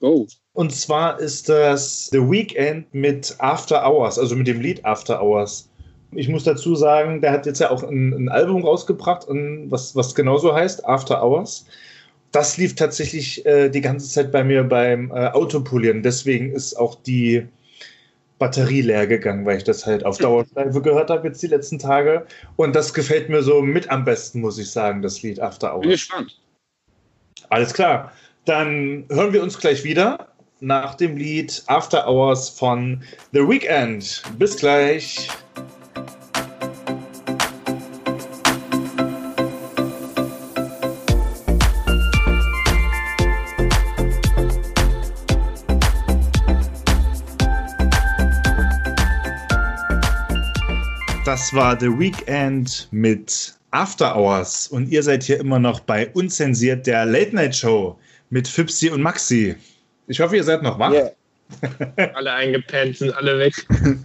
Go. 0.00 0.26
Und 0.52 0.72
zwar 0.72 1.18
ist 1.20 1.48
das 1.48 2.06
The 2.06 2.18
Weekend 2.18 2.92
mit 2.94 3.34
After 3.38 3.86
Hours, 3.86 4.18
also 4.18 4.34
mit 4.34 4.46
dem 4.46 4.60
Lied 4.60 4.84
After 4.84 5.22
Hours. 5.22 5.68
Ich 6.12 6.28
muss 6.28 6.44
dazu 6.44 6.74
sagen, 6.74 7.20
der 7.20 7.30
hat 7.32 7.46
jetzt 7.46 7.60
ja 7.60 7.70
auch 7.70 7.82
ein, 7.82 8.12
ein 8.12 8.28
Album 8.28 8.64
rausgebracht, 8.64 9.26
was, 9.28 9.94
was 9.94 10.14
genauso 10.14 10.52
heißt, 10.52 10.84
After 10.86 11.22
Hours 11.22 11.66
das 12.32 12.56
lief 12.56 12.74
tatsächlich 12.74 13.44
äh, 13.46 13.68
die 13.68 13.80
ganze 13.80 14.08
Zeit 14.08 14.30
bei 14.30 14.44
mir 14.44 14.62
beim 14.64 15.10
äh, 15.10 15.28
Autopolieren. 15.28 16.02
Deswegen 16.02 16.52
ist 16.52 16.74
auch 16.74 16.94
die 17.02 17.46
Batterie 18.38 18.80
leer 18.82 19.06
gegangen, 19.06 19.44
weil 19.44 19.58
ich 19.58 19.64
das 19.64 19.86
halt 19.86 20.04
auf 20.04 20.18
Dauerschleife 20.18 20.80
gehört 20.80 21.10
habe 21.10 21.28
jetzt 21.28 21.42
die 21.42 21.48
letzten 21.48 21.78
Tage. 21.78 22.26
Und 22.56 22.76
das 22.76 22.94
gefällt 22.94 23.28
mir 23.28 23.42
so 23.42 23.62
mit 23.62 23.90
am 23.90 24.04
besten, 24.04 24.40
muss 24.40 24.58
ich 24.58 24.70
sagen, 24.70 25.02
das 25.02 25.22
Lied 25.22 25.40
After 25.40 25.72
Hours. 25.72 25.82
Bin 25.82 25.90
gespannt. 25.90 26.40
Alles 27.48 27.74
klar. 27.74 28.12
Dann 28.44 29.04
hören 29.10 29.32
wir 29.32 29.42
uns 29.42 29.58
gleich 29.58 29.84
wieder 29.84 30.28
nach 30.60 30.94
dem 30.94 31.16
Lied 31.16 31.62
After 31.66 32.06
Hours 32.08 32.48
von 32.48 33.02
The 33.32 33.40
Weekend. 33.40 34.22
Bis 34.38 34.56
gleich. 34.56 35.28
Das 51.30 51.54
war 51.54 51.78
The 51.78 51.86
Weekend 51.86 52.88
mit 52.90 53.54
After 53.70 54.16
Hours 54.16 54.66
und 54.66 54.90
ihr 54.90 55.00
seid 55.00 55.22
hier 55.22 55.38
immer 55.38 55.60
noch 55.60 55.78
bei 55.78 56.08
Unzensiert 56.08 56.88
der 56.88 57.06
Late 57.06 57.36
Night 57.36 57.54
Show 57.54 57.96
mit 58.30 58.48
Fipsi 58.48 58.90
und 58.90 59.00
Maxi. 59.00 59.54
Ich 60.08 60.18
hoffe, 60.18 60.34
ihr 60.34 60.42
seid 60.42 60.64
noch 60.64 60.76
wach. 60.80 60.90
Yeah. 60.90 61.12
alle 62.14 62.32
eingepennt, 62.32 62.96
sind 62.96 63.14
alle 63.14 63.38
weg. 63.38 63.54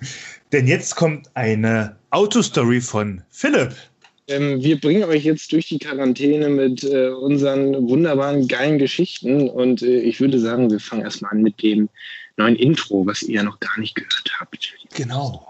Denn 0.52 0.68
jetzt 0.68 0.96
kommt 0.96 1.28
eine 1.34 1.96
Autostory 2.12 2.80
von 2.80 3.24
Philipp. 3.32 3.74
Ähm, 4.28 4.62
wir 4.62 4.80
bringen 4.80 5.06
euch 5.06 5.24
jetzt 5.24 5.52
durch 5.52 5.68
die 5.70 5.80
Quarantäne 5.80 6.48
mit 6.48 6.84
äh, 6.84 7.10
unseren 7.10 7.90
wunderbaren, 7.90 8.48
geilen 8.48 8.78
Geschichten. 8.78 9.50
Und 9.50 9.82
äh, 9.82 9.98
ich 9.98 10.22
würde 10.22 10.40
sagen, 10.40 10.70
wir 10.70 10.80
fangen 10.80 11.02
erstmal 11.02 11.32
an 11.32 11.42
mit 11.42 11.60
dem 11.64 11.90
neuen 12.38 12.56
Intro, 12.56 13.04
was 13.08 13.24
ihr 13.24 13.38
ja 13.38 13.44
noch 13.44 13.60
gar 13.60 13.80
nicht 13.80 13.96
gehört 13.96 14.32
habt. 14.40 14.76
Genau. 14.94 15.44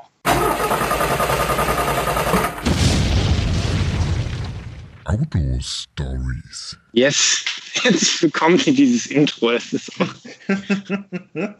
Auto-Stories. 5.05 6.77
Yes, 6.93 7.45
jetzt 7.83 8.21
bekommt 8.21 8.65
ihr 8.67 8.74
dieses 8.74 9.07
Intro. 9.07 9.51
Das 9.51 9.71
ist 9.71 9.91
auch 10.00 10.07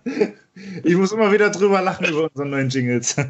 ich 0.84 0.96
muss 0.96 1.12
immer 1.12 1.32
wieder 1.32 1.50
drüber 1.50 1.82
lachen 1.82 2.06
über 2.06 2.24
unsere 2.26 2.48
neuen 2.48 2.70
Jingles. 2.70 3.16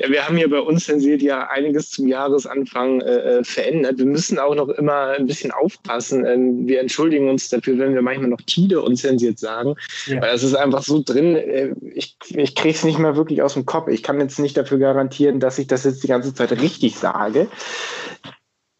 Ja, 0.00 0.10
wir 0.10 0.26
haben 0.26 0.36
hier 0.36 0.50
bei 0.50 0.58
uns 0.58 0.86
zensiert 0.86 1.22
ja 1.22 1.48
einiges 1.48 1.90
zum 1.90 2.08
Jahresanfang 2.08 3.00
äh, 3.00 3.38
äh, 3.38 3.44
verändert. 3.44 3.98
Wir 3.98 4.06
müssen 4.06 4.38
auch 4.38 4.54
noch 4.54 4.68
immer 4.68 5.10
ein 5.10 5.26
bisschen 5.26 5.52
aufpassen. 5.52 6.26
Ähm, 6.26 6.66
wir 6.66 6.80
entschuldigen 6.80 7.28
uns 7.28 7.48
dafür, 7.48 7.78
wenn 7.78 7.94
wir 7.94 8.02
manchmal 8.02 8.28
noch 8.28 8.40
Tide 8.40 8.82
unzensiert 8.82 9.38
sagen, 9.38 9.74
ja. 10.06 10.20
weil 10.20 10.32
das 10.32 10.42
ist 10.42 10.54
einfach 10.54 10.82
so 10.82 11.02
drin. 11.04 11.36
Äh, 11.36 11.74
ich 11.94 12.16
ich 12.30 12.54
kriege 12.54 12.74
es 12.74 12.84
nicht 12.84 12.98
mehr 12.98 13.16
wirklich 13.16 13.42
aus 13.42 13.54
dem 13.54 13.66
Kopf. 13.66 13.88
Ich 13.88 14.02
kann 14.02 14.20
jetzt 14.20 14.38
nicht 14.38 14.56
dafür 14.56 14.78
garantieren, 14.78 15.38
dass 15.38 15.58
ich 15.58 15.66
das 15.66 15.84
jetzt 15.84 16.02
die 16.02 16.08
ganze 16.08 16.34
Zeit 16.34 16.50
richtig 16.52 16.96
sage. 16.96 17.48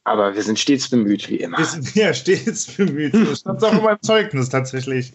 Aber 0.04 0.34
wir 0.34 0.42
sind 0.42 0.58
stets 0.58 0.90
bemüht, 0.90 1.30
wie 1.30 1.36
immer. 1.36 1.56
Wir 1.58 1.64
sind 1.64 1.94
ja 1.94 2.12
stets 2.12 2.66
bemüht. 2.66 3.14
Das 3.14 3.40
stand 3.40 3.64
auch 3.64 3.72
in 3.72 3.82
meinem 3.82 4.02
Zeugnis 4.02 4.50
tatsächlich. 4.50 5.12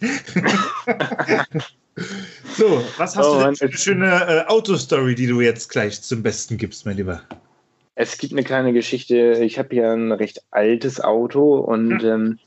so, 2.56 2.84
was 2.96 3.16
hast 3.16 3.26
oh, 3.26 3.38
du 3.38 3.44
denn 3.44 3.54
für 3.56 3.66
eine 3.66 3.76
schöne 3.76 4.06
äh, 4.06 4.44
Autostory, 4.46 5.14
die 5.14 5.28
du 5.28 5.40
jetzt 5.40 5.68
gleich 5.68 6.02
zum 6.02 6.24
Besten 6.24 6.56
gibst, 6.56 6.86
mein 6.86 6.96
Lieber? 6.96 7.22
Es 7.94 8.18
gibt 8.18 8.32
eine 8.32 8.42
kleine 8.42 8.72
Geschichte. 8.72 9.38
Ich 9.40 9.60
habe 9.60 9.76
ja 9.76 9.92
ein 9.92 10.10
recht 10.10 10.42
altes 10.50 11.00
Auto 11.00 11.58
und 11.58 12.02
hm. 12.02 12.08
ähm, 12.08 12.38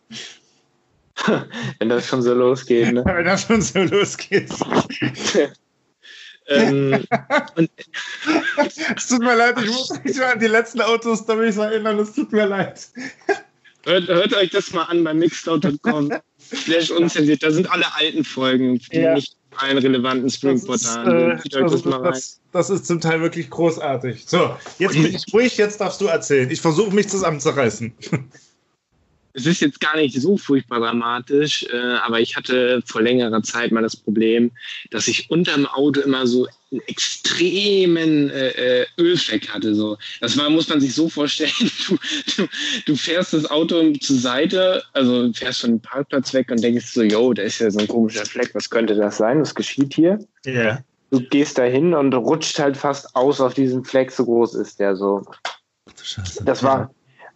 wenn 1.80 1.90
das 1.90 2.08
schon 2.08 2.22
so 2.22 2.34
losgeht. 2.34 2.92
Ne? 2.92 3.04
wenn 3.06 3.26
das 3.26 3.44
schon 3.44 3.62
so 3.62 3.80
losgeht. 3.80 4.50
Ähm, 6.48 7.04
es 8.96 9.08
tut 9.08 9.20
mir 9.20 9.36
leid, 9.36 9.56
ich 9.62 9.68
muss 9.68 9.92
mich 10.04 10.22
an 10.22 10.40
die 10.40 10.48
letzten 10.48 10.82
Autos-Stories 10.82 11.58
erinnern, 11.58 12.00
es 12.00 12.14
tut 12.14 12.32
mir 12.32 12.46
leid. 12.46 12.90
Hört, 13.86 14.08
hört 14.08 14.34
euch 14.34 14.50
das 14.50 14.72
mal 14.72 14.84
an 14.84 15.04
bei 15.04 15.14
mixcloud.com. 15.14 16.12
Slash 16.40 16.92
unzensiert. 16.92 17.44
Da 17.44 17.52
sind 17.52 17.70
alle 17.72 17.86
alten 17.96 18.24
Folgen, 18.24 18.80
die 18.92 19.00
ja. 19.00 19.16
nicht 19.16 19.36
allen 19.58 19.78
relevanten 19.78 20.30
Streaming-Portalen. 20.30 21.32
Äh, 21.32 21.50
das, 21.50 21.84
das, 21.84 22.42
das, 22.52 22.70
ist 22.70 22.86
zum 22.86 23.02
Teil 23.02 23.22
wirklich 23.22 23.50
großartig. 23.50 24.24
So, 24.26 24.56
jetzt 24.80 24.94
bin 24.94 25.14
ich 25.14 25.34
ruhig, 25.34 25.58
jetzt 25.58 25.80
darfst 25.80 26.02
du 26.02 26.08
erzählen. 26.08 26.50
Ich 26.50 26.62
versuche 26.62 26.94
mich 26.94 27.10
zusammenzureißen. 27.10 27.94
Es 29.34 29.48
ist 29.48 29.62
jetzt 29.62 29.80
gar 29.80 29.98
nicht 29.98 30.20
so 30.20 30.38
furchtbar 30.38 30.80
dramatisch, 30.80 31.66
äh, 31.74 31.96
aber 32.04 32.20
ich 32.20 32.36
hatte 32.36 32.82
vor 32.86 33.02
längerer 33.02 33.42
Zeit 33.42 33.72
mal 33.72 33.82
das 33.82 33.96
Problem, 33.96 34.52
dass 34.92 35.08
ich 35.08 35.30
unterm 35.32 35.66
Auto 35.66 36.02
immer 36.02 36.28
so 36.28 36.48
einen 36.72 36.82
extremen 36.88 38.30
äh, 38.30 38.82
äh 38.82 38.86
Ölfleck 39.00 39.50
hatte. 39.50 39.74
So. 39.74 39.98
Das 40.22 40.38
war, 40.38 40.50
muss 40.50 40.70
man 40.70 40.82
sich 40.82 40.94
so 40.94 41.10
vorstellen, 41.10 41.52
du, 41.88 41.98
du, 42.38 42.48
du, 42.86 42.96
fährst 42.96 43.34
das 43.34 43.50
Auto 43.50 43.92
zur 43.94 44.18
Seite, 44.18 44.84
also 44.94 45.32
fährst 45.34 45.62
von 45.62 45.72
dem 45.72 45.82
Parkplatz 45.82 46.34
weg 46.34 46.52
und 46.52 46.64
denkst 46.64 46.94
so, 46.94 47.02
yo, 47.02 47.34
da 47.34 47.42
ist 47.42 47.60
ja 47.60 47.72
so 47.72 47.80
ein 47.80 47.88
komischer 47.88 48.26
Fleck, 48.26 48.54
was 48.54 48.70
könnte 48.70 48.96
das 48.96 49.18
sein? 49.18 49.42
Was 49.42 49.56
geschieht 49.56 49.96
hier? 49.96 50.20
Ja. 50.46 50.54
Yeah. 50.54 50.84
Du 51.10 51.22
gehst 51.22 51.60
da 51.60 51.64
hin 51.64 51.94
und 51.94 52.14
rutscht 52.16 52.58
halt 52.58 52.76
fast 52.76 53.16
aus 53.16 53.40
auf 53.40 53.54
diesen 53.54 53.84
Fleck, 53.86 54.12
so 54.12 54.26
groß 54.26 54.56
ist 54.56 54.80
der 54.80 54.96
so. 54.96 55.24
Das 56.44 56.64
war, 56.64 56.92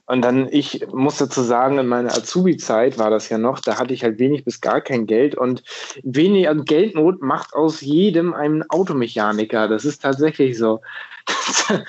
und 0.07 0.21
dann, 0.21 0.47
ich 0.51 0.87
muss 0.93 1.17
dazu 1.17 1.41
sagen, 1.41 1.77
in 1.77 1.87
meiner 1.87 2.13
Azubi-Zeit 2.13 2.97
war 2.97 3.09
das 3.09 3.27
ja 3.27 3.37
noch, 3.37 3.59
da 3.59 3.77
hatte 3.77 3.93
ich 3.93 4.03
halt 4.03 4.19
wenig 4.19 4.45
bis 4.45 4.61
gar 4.61 4.79
kein 4.79 5.05
Geld 5.05 5.35
und 5.35 5.63
wenig 6.01 6.47
also 6.47 6.63
Geldnot 6.63 7.21
macht 7.21 7.53
aus 7.53 7.81
jedem 7.81 8.33
einen 8.33 8.67
Automechaniker. 8.69 9.67
Das 9.67 9.83
ist 9.83 10.01
tatsächlich 10.01 10.57
so. 10.57 10.79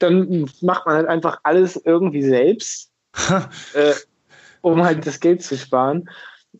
dann 0.00 0.50
macht 0.60 0.86
man 0.86 0.96
halt 0.96 1.06
einfach 1.06 1.38
alles 1.44 1.76
irgendwie 1.76 2.22
selbst, 2.22 2.90
äh, 3.74 3.94
um 4.60 4.82
halt 4.84 5.06
das 5.06 5.20
Geld 5.20 5.40
zu 5.42 5.56
sparen. 5.56 6.10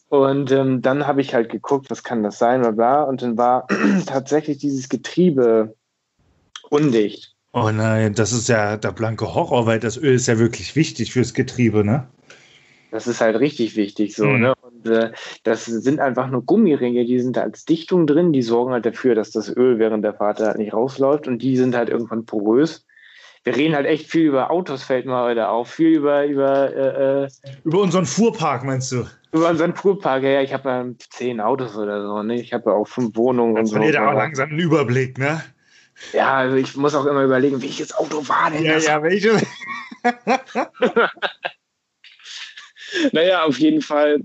Und 0.09 0.53
ähm, 0.53 0.83
dann 0.83 1.05
habe 1.05 1.21
ich 1.21 1.35
halt 1.35 1.51
geguckt, 1.51 1.91
was 1.91 2.05
kann 2.05 2.23
das 2.23 2.39
sein, 2.39 2.61
bla 2.61 2.71
bla. 2.71 3.03
Und 3.03 3.23
dann 3.23 3.37
war 3.37 3.67
tatsächlich 4.07 4.59
dieses 4.59 4.89
Getriebe 4.89 5.75
undicht. 6.71 7.36
Oh 7.59 7.71
nein, 7.71 8.13
das 8.13 8.35
ist 8.35 8.51
ja 8.51 8.77
der 8.77 8.93
blanke 8.93 9.35
Horror, 9.35 9.65
weil 9.65 9.81
das 9.81 9.97
Öl 9.97 10.13
ist 10.13 10.27
ja 10.27 10.39
wirklich 10.39 10.77
wichtig 10.77 11.15
fürs 11.15 11.33
Getriebe, 11.33 11.85
ne? 11.87 12.07
Das 12.91 13.07
ist 13.07 13.23
halt 13.23 13.41
richtig 13.41 13.77
wichtig 13.77 14.15
so, 14.15 14.27
mhm. 14.27 14.41
ne? 14.41 14.55
Und 14.61 14.87
äh, 14.87 15.13
das 15.43 15.65
sind 15.65 15.99
einfach 15.99 16.29
nur 16.29 16.45
Gummiringe, 16.45 17.07
die 17.07 17.19
sind 17.19 17.39
da 17.39 17.45
als 17.45 17.65
Dichtung 17.65 18.07
drin, 18.07 18.35
die 18.35 18.43
sorgen 18.43 18.73
halt 18.73 18.85
dafür, 18.85 19.15
dass 19.15 19.31
das 19.31 19.49
Öl 19.49 19.79
während 19.79 20.05
der 20.05 20.13
Fahrt 20.13 20.39
halt 20.41 20.59
nicht 20.59 20.75
rausläuft 20.75 21.29
und 21.29 21.39
die 21.39 21.57
sind 21.57 21.75
halt 21.75 21.89
irgendwann 21.89 22.27
porös. 22.27 22.85
Wir 23.43 23.57
reden 23.57 23.75
halt 23.75 23.87
echt 23.87 24.11
viel 24.11 24.27
über 24.27 24.51
Autos, 24.51 24.83
fällt 24.83 25.07
mir 25.07 25.23
heute 25.23 25.49
auf. 25.49 25.71
Viel 25.71 25.97
über. 25.97 26.27
Über, 26.27 26.77
äh, 26.77 27.25
äh 27.25 27.29
über 27.65 27.81
unseren 27.81 28.05
Fuhrpark, 28.05 28.65
meinst 28.65 28.93
du? 28.93 29.07
Über 29.33 29.49
unseren 29.49 29.75
Fuhrpark, 29.75 30.25
ja, 30.25 30.43
ich 30.43 30.53
habe 30.53 30.69
ja 30.69 30.85
zehn 31.09 31.41
Autos 31.41 31.75
oder 31.75 32.03
so, 32.03 32.23
ne? 32.23 32.39
Ich 32.39 32.53
habe 32.53 32.69
ja 32.69 32.77
auch 32.77 32.87
fünf 32.87 33.17
Wohnungen 33.17 33.57
Jetzt 33.57 33.73
und 33.73 33.83
so. 33.83 33.93
da 33.93 34.11
auch 34.11 34.15
langsam 34.15 34.51
einen 34.51 34.59
Überblick, 34.59 35.17
ne? 35.17 35.41
Ja, 36.13 36.37
also 36.37 36.57
ich 36.57 36.77
muss 36.77 36.95
auch 36.95 37.07
immer 37.07 37.25
überlegen, 37.25 37.63
welches 37.63 37.95
Auto 37.95 38.29
war 38.29 38.51
denn 38.51 38.65
ja, 38.65 38.75
das? 38.75 38.87
Ja, 38.87 39.03
welches? 39.03 39.45
naja, 43.13 43.45
auf 43.45 43.59
jeden 43.59 43.83
Fall 43.83 44.21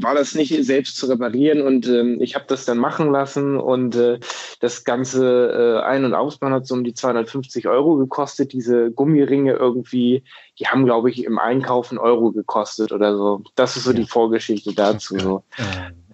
war 0.00 0.14
das 0.14 0.34
nicht 0.34 0.52
selbst 0.64 0.96
zu 0.96 1.06
reparieren 1.06 1.62
und 1.62 1.86
ähm, 1.86 2.20
ich 2.20 2.34
habe 2.34 2.44
das 2.46 2.66
dann 2.66 2.76
machen 2.76 3.10
lassen 3.10 3.58
und 3.58 3.96
äh, 3.96 4.18
das 4.60 4.84
ganze 4.84 5.80
äh, 5.82 5.86
Ein- 5.86 6.04
und 6.04 6.14
Ausbauen 6.14 6.52
hat 6.52 6.66
so 6.66 6.74
um 6.74 6.84
die 6.84 6.92
250 6.92 7.68
Euro 7.68 7.96
gekostet. 7.96 8.52
Diese 8.52 8.90
Gummiringe 8.90 9.52
irgendwie, 9.52 10.24
die 10.58 10.66
haben, 10.66 10.84
glaube 10.84 11.10
ich, 11.10 11.24
im 11.24 11.38
Einkauf 11.38 11.90
einen 11.90 11.98
Euro 11.98 12.32
gekostet 12.32 12.92
oder 12.92 13.16
so. 13.16 13.42
Das 13.54 13.76
ist 13.76 13.84
so 13.84 13.92
ja. 13.92 13.96
die 13.96 14.06
Vorgeschichte 14.06 14.74
dazu. 14.74 15.18
So. 15.18 15.42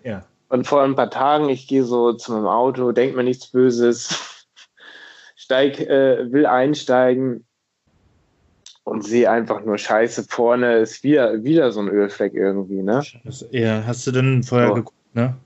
Ja. 0.04 0.24
Und 0.48 0.66
vor 0.68 0.82
ein 0.82 0.94
paar 0.94 1.10
Tagen, 1.10 1.48
ich 1.48 1.66
gehe 1.66 1.82
so 1.82 2.12
zu 2.12 2.32
meinem 2.32 2.46
Auto, 2.46 2.92
denke 2.92 3.16
mir 3.16 3.24
nichts 3.24 3.48
Böses, 3.48 4.33
steig, 5.44 5.78
äh, 5.80 6.32
will 6.32 6.46
einsteigen 6.46 7.44
und 8.84 9.04
sehe 9.04 9.30
einfach 9.30 9.64
nur 9.64 9.78
Scheiße. 9.78 10.24
Vorne 10.28 10.78
ist 10.78 11.04
wieder, 11.04 11.44
wieder 11.44 11.70
so 11.70 11.80
ein 11.80 11.88
Ölfleck 11.88 12.34
irgendwie, 12.34 12.82
ne? 12.82 13.02
Ja, 13.50 13.84
hast 13.86 14.06
du 14.06 14.12
denn 14.12 14.42
vorher 14.42 14.68
so. 14.68 14.74
geguckt, 14.74 15.14
ne? 15.14 15.36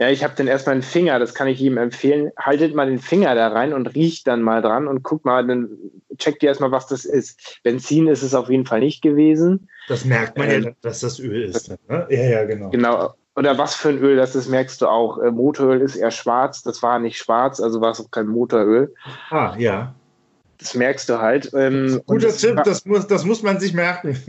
Ja, 0.00 0.08
ich 0.10 0.22
habe 0.22 0.34
dann 0.36 0.46
erstmal 0.46 0.74
einen 0.74 0.82
Finger, 0.82 1.18
das 1.18 1.34
kann 1.34 1.48
ich 1.48 1.58
jedem 1.58 1.78
empfehlen. 1.78 2.30
Haltet 2.38 2.72
mal 2.72 2.86
den 2.86 3.00
Finger 3.00 3.34
da 3.34 3.48
rein 3.48 3.72
und 3.72 3.96
riecht 3.96 4.28
dann 4.28 4.42
mal 4.42 4.62
dran 4.62 4.86
und 4.86 5.02
guckt 5.02 5.24
mal, 5.24 5.44
dann 5.44 5.70
checkt 6.18 6.44
ihr 6.44 6.50
erstmal, 6.50 6.70
was 6.70 6.86
das 6.86 7.04
ist. 7.04 7.58
Benzin 7.64 8.06
ist 8.06 8.22
es 8.22 8.32
auf 8.32 8.48
jeden 8.48 8.64
Fall 8.64 8.78
nicht 8.78 9.02
gewesen. 9.02 9.68
Das 9.88 10.04
merkt 10.04 10.38
man 10.38 10.48
äh, 10.48 10.60
ja, 10.60 10.70
dass 10.82 11.00
das 11.00 11.18
Öl 11.18 11.42
ist. 11.42 11.68
Ne? 11.68 11.78
Ja, 11.88 12.22
ja, 12.22 12.44
genau. 12.44 12.70
Genau. 12.70 13.14
Oder 13.38 13.56
was 13.56 13.76
für 13.76 13.90
ein 13.90 13.98
Öl 13.98 14.16
das 14.16 14.34
ist, 14.34 14.48
merkst 14.48 14.82
du 14.82 14.88
auch. 14.88 15.18
Äh, 15.18 15.30
Motoröl 15.30 15.80
ist 15.80 15.94
eher 15.94 16.10
schwarz, 16.10 16.64
das 16.64 16.82
war 16.82 16.98
nicht 16.98 17.18
schwarz, 17.18 17.60
also 17.60 17.80
war 17.80 17.92
es 17.92 18.00
auch 18.00 18.10
kein 18.10 18.26
Motoröl. 18.26 18.92
Ah, 19.30 19.54
ja. 19.56 19.94
Das 20.58 20.74
merkst 20.74 21.08
du 21.08 21.20
halt. 21.20 21.48
Ähm, 21.54 22.02
Guter 22.06 22.36
Tipp, 22.36 22.60
das 22.64 22.84
muss, 22.84 23.06
das 23.06 23.24
muss 23.24 23.44
man 23.44 23.60
sich 23.60 23.74
merken. 23.74 24.20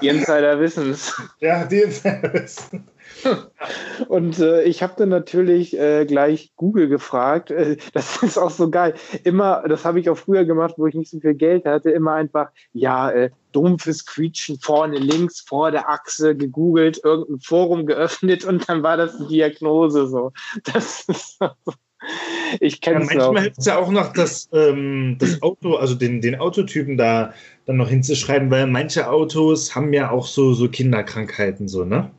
Die 0.00 0.08
Insider 0.08 0.58
wissen 0.60 0.92
es. 0.92 1.14
Ja, 1.40 1.66
die 1.66 1.80
Insider 1.80 2.32
wissen. 2.32 2.86
Und 4.08 4.38
äh, 4.38 4.62
ich 4.64 4.82
habe 4.82 4.94
dann 4.96 5.08
natürlich 5.08 5.78
äh, 5.78 6.06
gleich 6.06 6.52
Google 6.56 6.88
gefragt. 6.88 7.50
Äh, 7.50 7.76
das 7.92 8.22
ist 8.22 8.38
auch 8.38 8.50
so 8.50 8.70
geil. 8.70 8.94
Immer, 9.24 9.64
das 9.68 9.84
habe 9.84 10.00
ich 10.00 10.10
auch 10.10 10.18
früher 10.18 10.44
gemacht, 10.44 10.74
wo 10.76 10.86
ich 10.86 10.94
nicht 10.94 11.10
so 11.10 11.20
viel 11.20 11.34
Geld 11.34 11.64
hatte, 11.64 11.90
immer 11.90 12.14
einfach, 12.14 12.50
ja, 12.72 13.10
äh, 13.10 13.30
dumpfes 13.52 14.04
Quietschen 14.04 14.58
vorne 14.60 14.98
links 14.98 15.40
vor 15.40 15.70
der 15.70 15.88
Achse 15.88 16.36
gegoogelt, 16.36 17.00
irgendein 17.02 17.40
Forum 17.40 17.86
geöffnet 17.86 18.44
und 18.44 18.68
dann 18.68 18.82
war 18.82 18.96
das 18.96 19.16
die 19.18 19.26
Diagnose 19.26 20.06
so. 20.06 20.32
Das 20.64 21.04
ist 21.04 21.38
so. 21.38 21.48
Ich 22.60 22.80
kenne 22.80 23.00
ja, 23.00 23.06
Manchmal 23.06 23.42
hilft 23.42 23.58
es 23.58 23.66
ja 23.66 23.76
auch 23.76 23.90
noch, 23.90 24.12
das, 24.12 24.48
ähm, 24.52 25.16
das 25.18 25.42
Auto, 25.42 25.74
also 25.74 25.96
den, 25.96 26.20
den 26.20 26.36
Autotypen 26.36 26.96
da 26.96 27.34
dann 27.66 27.76
noch 27.76 27.88
hinzuschreiben, 27.88 28.50
weil 28.50 28.68
manche 28.68 29.10
Autos 29.10 29.74
haben 29.74 29.92
ja 29.92 30.10
auch 30.10 30.26
so, 30.26 30.52
so 30.52 30.68
Kinderkrankheiten, 30.68 31.66
so, 31.66 31.84
ne? 31.84 32.10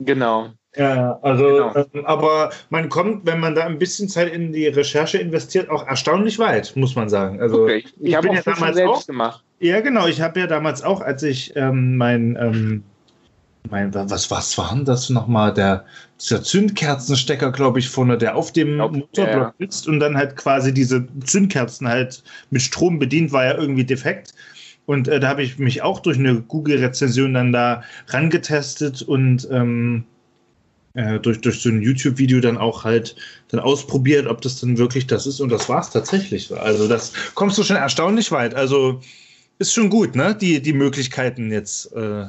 Genau. 0.00 0.50
Ja, 0.76 1.18
also, 1.22 1.44
genau. 1.44 1.74
ähm, 1.76 2.06
aber 2.06 2.50
man 2.68 2.88
kommt, 2.88 3.26
wenn 3.26 3.40
man 3.40 3.54
da 3.54 3.66
ein 3.66 3.78
bisschen 3.78 4.08
Zeit 4.08 4.32
in 4.32 4.52
die 4.52 4.68
Recherche 4.68 5.18
investiert, 5.18 5.68
auch 5.68 5.86
erstaunlich 5.86 6.38
weit, 6.38 6.76
muss 6.76 6.94
man 6.94 7.08
sagen. 7.08 7.40
Also, 7.40 7.62
okay. 7.62 7.84
Ich, 7.84 7.94
ich 8.00 8.14
habe 8.14 8.28
ja 8.28 8.40
damals 8.42 8.76
selbst 8.76 8.90
auch, 8.90 9.06
gemacht. 9.06 9.44
Ja, 9.58 9.80
genau. 9.80 10.06
Ich 10.06 10.20
habe 10.20 10.38
ja 10.38 10.46
damals 10.46 10.82
auch, 10.82 11.00
als 11.00 11.24
ich 11.24 11.54
ähm, 11.56 11.96
mein, 11.96 12.38
ähm, 12.40 12.84
mein, 13.68 13.92
was, 13.92 14.30
was 14.30 14.56
war 14.56 14.72
denn 14.72 14.84
das 14.84 15.10
nochmal? 15.10 15.52
Der, 15.52 15.84
dieser 16.20 16.42
Zündkerzenstecker, 16.42 17.50
glaube 17.50 17.80
ich, 17.80 17.88
vorne, 17.88 18.16
der 18.16 18.36
auf 18.36 18.52
dem 18.52 18.76
glaub, 18.76 18.92
Motorblock 18.92 19.36
ja. 19.36 19.54
sitzt 19.58 19.88
und 19.88 19.98
dann 19.98 20.16
halt 20.16 20.36
quasi 20.36 20.72
diese 20.72 21.06
Zündkerzen 21.24 21.88
halt 21.88 22.22
mit 22.50 22.62
Strom 22.62 23.00
bedient, 23.00 23.32
war 23.32 23.44
ja 23.44 23.54
irgendwie 23.58 23.84
defekt. 23.84 24.34
Und 24.90 25.06
äh, 25.06 25.20
da 25.20 25.28
habe 25.28 25.44
ich 25.44 25.56
mich 25.60 25.82
auch 25.82 26.00
durch 26.00 26.18
eine 26.18 26.40
Google-Rezension 26.40 27.32
dann 27.34 27.52
da 27.52 27.84
rangetestet 28.08 29.02
und 29.02 29.46
ähm, 29.52 30.02
äh, 30.94 31.20
durch, 31.20 31.40
durch 31.40 31.62
so 31.62 31.68
ein 31.68 31.80
YouTube-Video 31.80 32.40
dann 32.40 32.58
auch 32.58 32.82
halt 32.82 33.14
dann 33.50 33.60
ausprobiert, 33.60 34.26
ob 34.26 34.40
das 34.40 34.58
dann 34.58 34.78
wirklich 34.78 35.06
das 35.06 35.28
ist. 35.28 35.38
Und 35.38 35.50
das 35.50 35.68
war 35.68 35.80
es 35.80 35.90
tatsächlich. 35.90 36.52
Also 36.52 36.88
das 36.88 37.12
kommst 37.36 37.56
du 37.56 37.62
schon 37.62 37.76
erstaunlich 37.76 38.32
weit. 38.32 38.56
Also 38.56 39.00
ist 39.60 39.72
schon 39.72 39.90
gut, 39.90 40.16
ne? 40.16 40.34
Die, 40.34 40.60
die 40.60 40.72
Möglichkeiten 40.72 41.52
jetzt. 41.52 41.92
Äh, 41.92 42.26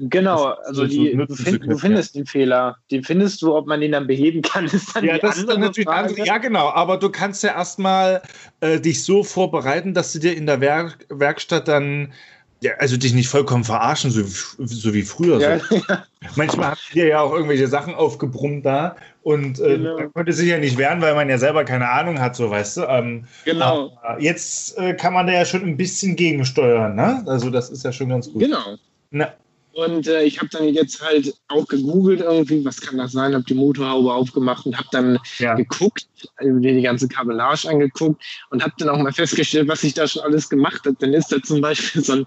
Genau, 0.00 0.54
also 0.64 0.86
die, 0.86 1.16
du, 1.16 1.34
find, 1.34 1.64
du, 1.64 1.78
findest 1.78 2.14
ja. 2.14 2.20
den 2.20 2.26
Fehler. 2.26 2.76
Den 2.90 3.04
findest 3.04 3.40
du, 3.42 3.54
ob 3.54 3.66
man 3.66 3.80
den 3.80 3.92
dann 3.92 4.06
beheben 4.06 4.42
kann, 4.42 4.64
ist 4.72 4.94
dann 4.94 5.04
ja, 5.04 5.14
die 5.14 5.20
das 5.20 5.38
andere 5.38 5.54
ist 5.54 5.60
natürlich 5.60 5.86
Frage. 5.86 6.08
Andere, 6.08 6.26
ja, 6.26 6.38
genau, 6.38 6.70
aber 6.70 6.96
du 6.96 7.10
kannst 7.10 7.42
ja 7.42 7.50
erstmal 7.50 8.22
äh, 8.60 8.80
dich 8.80 9.04
so 9.04 9.22
vorbereiten, 9.22 9.94
dass 9.94 10.12
du 10.12 10.18
dir 10.18 10.36
in 10.36 10.46
der 10.46 10.60
Werk 10.60 11.06
Werkstatt 11.10 11.68
dann 11.68 12.12
ja, 12.60 12.72
also 12.78 12.96
dich 12.96 13.12
nicht 13.12 13.28
vollkommen 13.28 13.62
verarschen, 13.62 14.10
so, 14.10 14.22
so 14.24 14.94
wie 14.94 15.02
früher. 15.02 15.38
Ja, 15.38 15.58
so. 15.58 15.76
ja. 15.88 16.04
Manchmal 16.34 16.70
habt 16.70 16.94
ihr 16.94 17.06
ja 17.06 17.20
auch 17.20 17.32
irgendwelche 17.32 17.68
Sachen 17.68 17.94
aufgebrummt 17.94 18.64
da 18.64 18.96
und 19.22 19.60
äh, 19.60 19.76
genau. 19.76 19.98
man 19.98 20.12
konnte 20.14 20.32
sich 20.32 20.48
ja 20.48 20.58
nicht 20.58 20.78
wehren, 20.78 21.02
weil 21.02 21.14
man 21.14 21.28
ja 21.28 21.36
selber 21.36 21.64
keine 21.64 21.90
Ahnung 21.90 22.20
hat, 22.20 22.36
so 22.36 22.50
weißt 22.50 22.78
du. 22.78 22.82
Ähm, 22.84 23.26
genau. 23.44 23.92
jetzt 24.18 24.78
äh, 24.78 24.94
kann 24.94 25.12
man 25.12 25.26
da 25.26 25.34
ja 25.34 25.44
schon 25.44 25.62
ein 25.62 25.76
bisschen 25.76 26.16
gegensteuern, 26.16 26.94
ne? 26.94 27.22
Also 27.26 27.50
das 27.50 27.68
ist 27.68 27.84
ja 27.84 27.92
schon 27.92 28.08
ganz 28.08 28.32
gut. 28.32 28.40
Genau. 28.40 28.76
Na, 29.10 29.34
und 29.74 30.06
äh, 30.06 30.22
ich 30.22 30.38
habe 30.38 30.48
dann 30.50 30.68
jetzt 30.68 31.02
halt 31.02 31.34
auch 31.48 31.66
gegoogelt 31.66 32.20
irgendwie, 32.20 32.64
was 32.64 32.80
kann 32.80 32.98
das 32.98 33.12
sein, 33.12 33.34
habe 33.34 33.44
die 33.44 33.54
Motorhaube 33.54 34.12
aufgemacht 34.12 34.66
und 34.66 34.76
habe 34.76 34.88
dann 34.92 35.18
ja. 35.38 35.54
geguckt, 35.54 36.06
mir 36.40 36.74
die 36.74 36.82
ganze 36.82 37.08
Kabellage 37.08 37.68
angeguckt 37.68 38.22
und 38.50 38.62
habe 38.62 38.72
dann 38.78 38.88
auch 38.88 38.98
mal 38.98 39.12
festgestellt, 39.12 39.66
was 39.68 39.82
ich 39.82 39.94
da 39.94 40.06
schon 40.06 40.22
alles 40.22 40.48
gemacht 40.48 40.86
habe. 40.86 40.96
Dann 41.00 41.12
ist 41.12 41.32
da 41.32 41.42
zum 41.42 41.60
Beispiel 41.60 42.04
so 42.04 42.12
ein, 42.12 42.26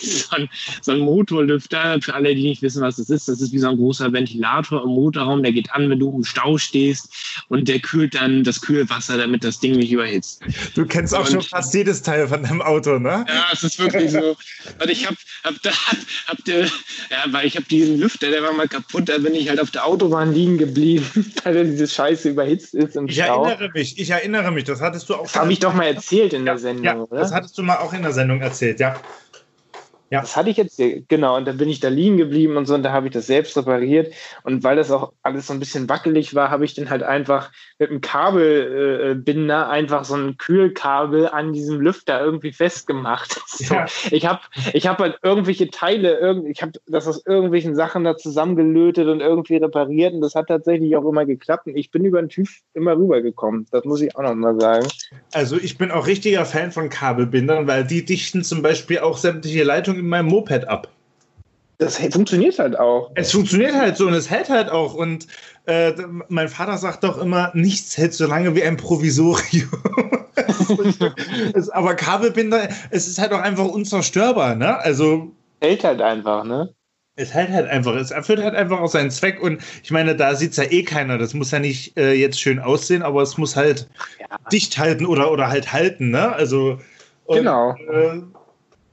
so 0.00 0.36
ein, 0.36 0.48
so 0.82 0.92
ein 0.92 1.00
Motorlüfter, 1.00 2.00
für 2.00 2.14
alle, 2.14 2.34
die 2.34 2.42
nicht 2.42 2.62
wissen, 2.62 2.82
was 2.82 2.96
das 2.96 3.10
ist. 3.10 3.28
Das 3.28 3.40
ist 3.40 3.52
wie 3.52 3.58
so 3.58 3.68
ein 3.68 3.76
großer 3.76 4.12
Ventilator 4.12 4.82
im 4.82 4.90
Motorraum, 4.90 5.42
der 5.42 5.52
geht 5.52 5.70
an, 5.72 5.88
wenn 5.90 5.98
du 5.98 6.14
im 6.14 6.24
Stau 6.24 6.58
stehst 6.58 7.08
und 7.48 7.68
der 7.68 7.80
kühlt 7.80 8.14
dann 8.14 8.44
das 8.44 8.60
Kühlwasser, 8.60 9.18
damit 9.18 9.44
das 9.44 9.60
Ding 9.60 9.72
nicht 9.76 9.92
überhitzt. 9.92 10.42
Du 10.74 10.86
kennst 10.86 11.14
auch 11.14 11.26
und, 11.26 11.32
schon 11.32 11.42
fast 11.42 11.74
jedes 11.74 12.02
Teil 12.02 12.28
von 12.28 12.42
deinem 12.42 12.62
Auto, 12.62 12.98
ne? 12.98 13.24
Ja, 13.28 13.46
es 13.52 13.62
ist 13.62 13.78
wirklich 13.78 14.10
so. 14.10 14.36
Und 14.80 14.90
ich 14.90 15.06
habe 15.06 15.16
hab 15.44 15.62
da, 15.62 15.70
hab 16.26 16.44
der, 16.44 16.64
ja, 16.64 17.24
weil 17.30 17.46
ich 17.46 17.56
habe 17.56 17.66
diesen 17.66 17.98
Lüfter, 17.98 18.30
der 18.30 18.42
war 18.42 18.52
mal 18.52 18.68
kaputt, 18.68 19.08
da 19.08 19.18
bin 19.18 19.34
ich 19.34 19.48
halt 19.48 19.60
auf 19.60 19.70
der 19.70 19.86
Autobahn 19.86 20.32
liegen 20.32 20.58
geblieben, 20.58 21.06
weil 21.44 21.56
er 21.56 21.64
diese 21.64 21.88
Scheiße 21.88 22.30
überhitzt 22.30 22.74
ist 22.74 22.96
im 22.96 23.08
ich 23.08 23.16
Stau. 23.16 23.44
erinnere 23.44 23.70
mich, 23.72 23.98
ich 23.98 24.10
erinnere 24.10 24.50
mich, 24.50 24.64
das 24.64 24.80
hattest 24.80 25.08
du 25.08 25.14
auch. 25.14 25.22
Das 25.22 25.36
habe 25.36 25.52
ich 25.52 25.58
doch 25.58 25.74
mal 25.74 25.84
erzählt 25.84 26.32
in 26.32 26.46
ja, 26.46 26.52
der 26.52 26.58
Sendung, 26.58 26.84
ja, 26.84 26.96
oder? 26.96 27.20
Das 27.20 27.32
hattest 27.32 27.56
du 27.58 27.62
mal 27.62 27.78
auch 27.78 27.92
in 27.92 28.02
der 28.02 28.12
Sendung 28.12 28.40
erzählt, 28.40 28.80
ja. 28.80 28.96
Ja. 30.10 30.22
Das 30.22 30.36
hatte 30.36 30.48
ich 30.48 30.56
jetzt, 30.56 30.80
genau, 31.08 31.36
und 31.36 31.46
dann 31.46 31.58
bin 31.58 31.68
ich 31.68 31.80
da 31.80 31.88
liegen 31.88 32.16
geblieben 32.16 32.56
und 32.56 32.66
so, 32.66 32.74
und 32.74 32.82
da 32.82 32.92
habe 32.92 33.08
ich 33.08 33.12
das 33.12 33.26
selbst 33.26 33.56
repariert. 33.56 34.12
Und 34.42 34.64
weil 34.64 34.76
das 34.76 34.90
auch 34.90 35.12
alles 35.22 35.46
so 35.46 35.52
ein 35.52 35.60
bisschen 35.60 35.88
wackelig 35.88 36.34
war, 36.34 36.50
habe 36.50 36.64
ich 36.64 36.74
dann 36.74 36.88
halt 36.88 37.02
einfach 37.02 37.50
mit 37.78 37.90
einem 37.90 38.00
Kabelbinder 38.00 39.62
äh, 39.62 39.70
einfach 39.70 40.04
so 40.04 40.14
ein 40.14 40.38
Kühlkabel 40.38 41.28
an 41.28 41.52
diesem 41.52 41.80
Lüfter 41.80 42.20
irgendwie 42.20 42.52
festgemacht. 42.52 43.40
So, 43.58 43.74
ja. 43.74 43.86
Ich 44.12 44.24
habe 44.24 44.40
ich 44.72 44.86
hab 44.86 44.98
halt 44.98 45.18
irgendwelche 45.22 45.68
Teile, 45.68 46.16
irgend, 46.18 46.46
ich 46.48 46.62
habe 46.62 46.72
das 46.86 47.08
aus 47.08 47.26
irgendwelchen 47.26 47.74
Sachen 47.74 48.04
da 48.04 48.16
zusammengelötet 48.16 49.08
und 49.08 49.20
irgendwie 49.20 49.56
repariert 49.56 50.14
und 50.14 50.20
das 50.20 50.36
hat 50.36 50.46
tatsächlich 50.46 50.94
auch 50.94 51.04
immer 51.04 51.26
geklappt. 51.26 51.66
Und 51.66 51.76
ich 51.76 51.90
bin 51.90 52.04
über 52.04 52.22
den 52.22 52.28
TÜV 52.28 52.60
immer 52.74 52.96
rübergekommen. 52.96 53.66
Das 53.72 53.84
muss 53.84 54.00
ich 54.00 54.14
auch 54.14 54.22
noch 54.22 54.34
mal 54.36 54.60
sagen. 54.60 54.86
Also 55.32 55.56
ich 55.56 55.76
bin 55.76 55.90
auch 55.90 56.06
richtiger 56.06 56.44
Fan 56.44 56.70
von 56.70 56.88
Kabelbindern, 56.88 57.66
weil 57.66 57.84
die 57.84 58.04
dichten 58.04 58.44
zum 58.44 58.62
Beispiel 58.62 59.00
auch 59.00 59.16
sämtliche 59.18 59.64
Leitungen 59.64 59.97
in 59.98 60.08
meinem 60.08 60.26
Moped 60.26 60.68
ab. 60.68 60.88
Das 61.78 61.96
funktioniert 61.96 62.58
halt 62.58 62.78
auch. 62.78 63.12
Es 63.14 63.30
funktioniert 63.30 63.74
halt 63.74 63.96
so 63.96 64.08
und 64.08 64.14
es 64.14 64.28
hält 64.28 64.48
halt 64.48 64.68
auch. 64.68 64.94
Und 64.94 65.28
äh, 65.66 65.92
mein 66.28 66.48
Vater 66.48 66.76
sagt 66.76 67.04
doch 67.04 67.18
immer, 67.18 67.52
nichts 67.54 67.96
hält 67.96 68.14
so 68.14 68.26
lange 68.26 68.56
wie 68.56 68.64
ein 68.64 68.76
Provisorium. 68.76 69.70
aber 71.72 71.94
Kabelbinder, 71.94 72.68
es 72.90 73.06
ist 73.06 73.20
halt 73.20 73.32
auch 73.32 73.40
einfach 73.40 73.66
unzerstörbar, 73.66 74.56
ne? 74.56 74.76
Also. 74.78 75.30
Hält 75.60 75.84
halt 75.84 76.00
einfach, 76.00 76.42
ne? 76.44 76.74
Es 77.14 77.32
hält 77.32 77.50
halt 77.50 77.68
einfach, 77.68 77.94
es 77.94 78.10
erfüllt 78.10 78.42
halt 78.42 78.54
einfach 78.54 78.80
auch 78.80 78.90
seinen 78.90 79.10
Zweck 79.10 79.40
und 79.40 79.60
ich 79.82 79.90
meine, 79.90 80.14
da 80.16 80.34
sieht 80.34 80.52
es 80.52 80.56
ja 80.56 80.64
eh 80.64 80.82
keiner. 80.82 81.18
Das 81.18 81.34
muss 81.34 81.50
ja 81.52 81.58
nicht 81.60 81.96
äh, 81.96 82.12
jetzt 82.12 82.40
schön 82.40 82.58
aussehen, 82.58 83.02
aber 83.02 83.22
es 83.22 83.38
muss 83.38 83.54
halt 83.54 83.88
ja. 84.20 84.36
dicht 84.50 84.78
halten 84.78 85.06
oder, 85.06 85.30
oder 85.30 85.48
halt 85.48 85.72
halten, 85.72 86.10
ne? 86.10 86.32
Also. 86.32 86.78
Und, 87.24 87.38
genau. 87.38 87.74
Äh, 87.74 88.20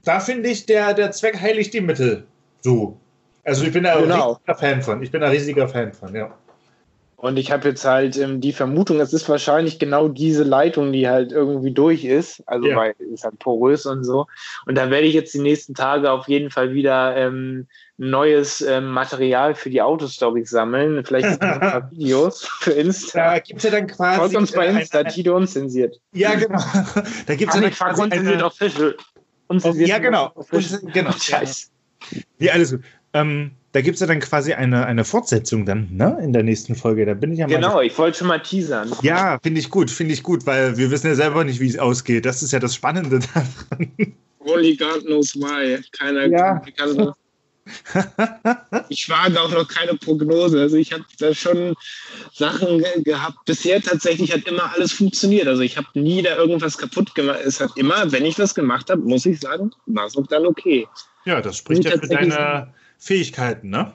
da 0.05 0.19
finde 0.19 0.49
ich, 0.49 0.65
der, 0.65 0.93
der 0.93 1.11
Zweck 1.11 1.39
heiligt 1.39 1.73
die 1.73 1.81
Mittel. 1.81 2.25
So. 2.61 2.97
Also 3.43 3.65
ich 3.65 3.73
bin 3.73 3.83
da 3.83 3.99
genau. 3.99 4.39
ein 4.45 4.53
riesiger 4.55 4.55
Fan 4.55 4.81
von. 4.81 5.03
Ich 5.03 5.11
bin 5.11 5.21
ein 5.21 5.31
riesiger 5.31 5.67
Fan 5.67 5.93
von, 5.93 6.15
ja. 6.15 6.33
Und 7.17 7.37
ich 7.37 7.51
habe 7.51 7.69
jetzt 7.69 7.85
halt 7.85 8.17
ähm, 8.17 8.41
die 8.41 8.51
Vermutung, 8.51 8.99
es 8.99 9.13
ist 9.13 9.27
wahrscheinlich 9.29 9.79
genau 9.79 10.09
diese 10.09 10.43
Leitung, 10.43 10.91
die 10.91 11.07
halt 11.07 11.31
irgendwie 11.31 11.71
durch 11.71 12.03
ist. 12.03 12.43
Also 12.45 12.67
ja. 12.67 12.75
weil 12.75 12.93
es 13.13 13.23
halt 13.23 13.39
porös 13.39 13.85
und 13.85 14.03
so. 14.03 14.27
Und 14.65 14.75
da 14.75 14.89
werde 14.89 15.07
ich 15.07 15.13
jetzt 15.13 15.33
die 15.33 15.39
nächsten 15.39 15.73
Tage 15.73 16.11
auf 16.11 16.27
jeden 16.27 16.51
Fall 16.51 16.73
wieder 16.73 17.15
ähm, 17.15 17.67
neues 17.97 18.61
ähm, 18.61 18.89
Material 18.89 19.55
für 19.55 19.69
die 19.69 19.81
Autostories 19.81 20.49
sammeln. 20.49 21.03
Vielleicht 21.05 21.41
ein 21.41 21.59
paar 21.59 21.89
Videos 21.91 22.45
für 22.45 22.73
Insta. 22.73 23.33
Da 23.33 23.39
gibt 23.39 23.59
es 23.59 23.63
ja 23.63 23.71
dann 23.71 23.87
quasi. 23.87 24.19
Folgt 24.19 24.35
uns 24.35 24.51
bei 24.51 24.67
Insta, 24.67 24.99
eine, 24.99 25.09
Tito 25.09 25.35
Unzensiert. 25.35 25.99
Ja, 26.11 26.35
genau. 26.35 26.59
Da 27.25 27.35
gibt 27.35 27.53
es 27.53 27.55
ja 27.55 27.61
dann 27.61 27.71
quasi. 27.71 28.01
Eine, 28.03 28.45
official. 28.45 28.95
Unzensiert 29.47 29.89
ja, 29.89 29.99
genau. 29.99 30.33
genau. 30.93 31.11
Scheiß. 31.19 31.71
Ja, 32.39 32.53
alles 32.53 32.71
gut. 32.71 32.81
Ähm, 33.13 33.51
da 33.71 33.81
gibt 33.81 33.95
es 33.95 34.01
ja 34.01 34.07
dann 34.07 34.19
quasi 34.19 34.53
eine, 34.53 34.85
eine 34.85 35.03
Fortsetzung 35.03 35.65
dann, 35.65 35.89
ne? 35.91 36.17
In 36.23 36.33
der 36.33 36.43
nächsten 36.43 36.75
Folge. 36.75 37.05
Da 37.05 37.13
bin 37.13 37.31
ich 37.31 37.39
ja 37.39 37.47
mal. 37.47 37.55
Genau, 37.55 37.81
ich 37.81 37.97
wollte 37.97 38.19
schon 38.19 38.27
mal 38.27 38.39
teasern. 38.39 38.91
Ja, 39.01 39.37
finde 39.43 39.59
ich 39.59 39.69
gut, 39.69 39.91
finde 39.91 40.13
ich 40.13 40.23
gut, 40.23 40.45
weil 40.45 40.77
wir 40.77 40.91
wissen 40.91 41.07
ja 41.07 41.15
selber 41.15 41.43
nicht, 41.43 41.59
wie 41.59 41.67
es 41.67 41.77
ausgeht. 41.77 42.25
Das 42.25 42.41
ist 42.41 42.53
ja 42.53 42.59
das 42.59 42.73
Spannende 42.73 43.19
daran. 43.33 43.91
Only 44.39 44.75
God 44.75 45.05
knows 45.05 45.35
why. 45.35 45.81
Keiner 45.91 46.27
ja. 46.27 46.61
kann. 46.77 47.13
ich 48.89 49.09
wage 49.09 49.41
auch 49.41 49.51
noch 49.51 49.67
keine 49.67 49.95
Prognose. 49.95 50.61
Also 50.61 50.77
ich 50.77 50.93
habe 50.93 51.03
da 51.17 51.33
schon 51.33 51.75
Sachen 52.31 52.79
ge 52.79 53.03
gehabt. 53.03 53.45
Bisher 53.45 53.81
tatsächlich 53.81 54.31
hat 54.31 54.47
immer 54.47 54.71
alles 54.73 54.93
funktioniert. 54.93 55.47
Also 55.47 55.61
ich 55.61 55.77
habe 55.77 55.87
nie 55.95 56.21
da 56.21 56.35
irgendwas 56.35 56.77
kaputt 56.77 57.15
gemacht. 57.15 57.39
Es 57.43 57.59
hat 57.59 57.71
immer, 57.75 58.11
wenn 58.11 58.25
ich 58.25 58.37
was 58.37 58.53
gemacht 58.53 58.89
habe, 58.89 59.01
muss 59.01 59.25
ich 59.25 59.39
sagen, 59.39 59.71
war 59.87 60.05
es 60.05 60.15
auch 60.15 60.27
dann 60.27 60.45
okay. 60.45 60.87
Ja, 61.25 61.41
das 61.41 61.57
spricht 61.57 61.85
ja 61.85 61.91
für 61.91 62.07
deine 62.07 62.73
Fähigkeiten, 62.97 63.69
ne? 63.69 63.93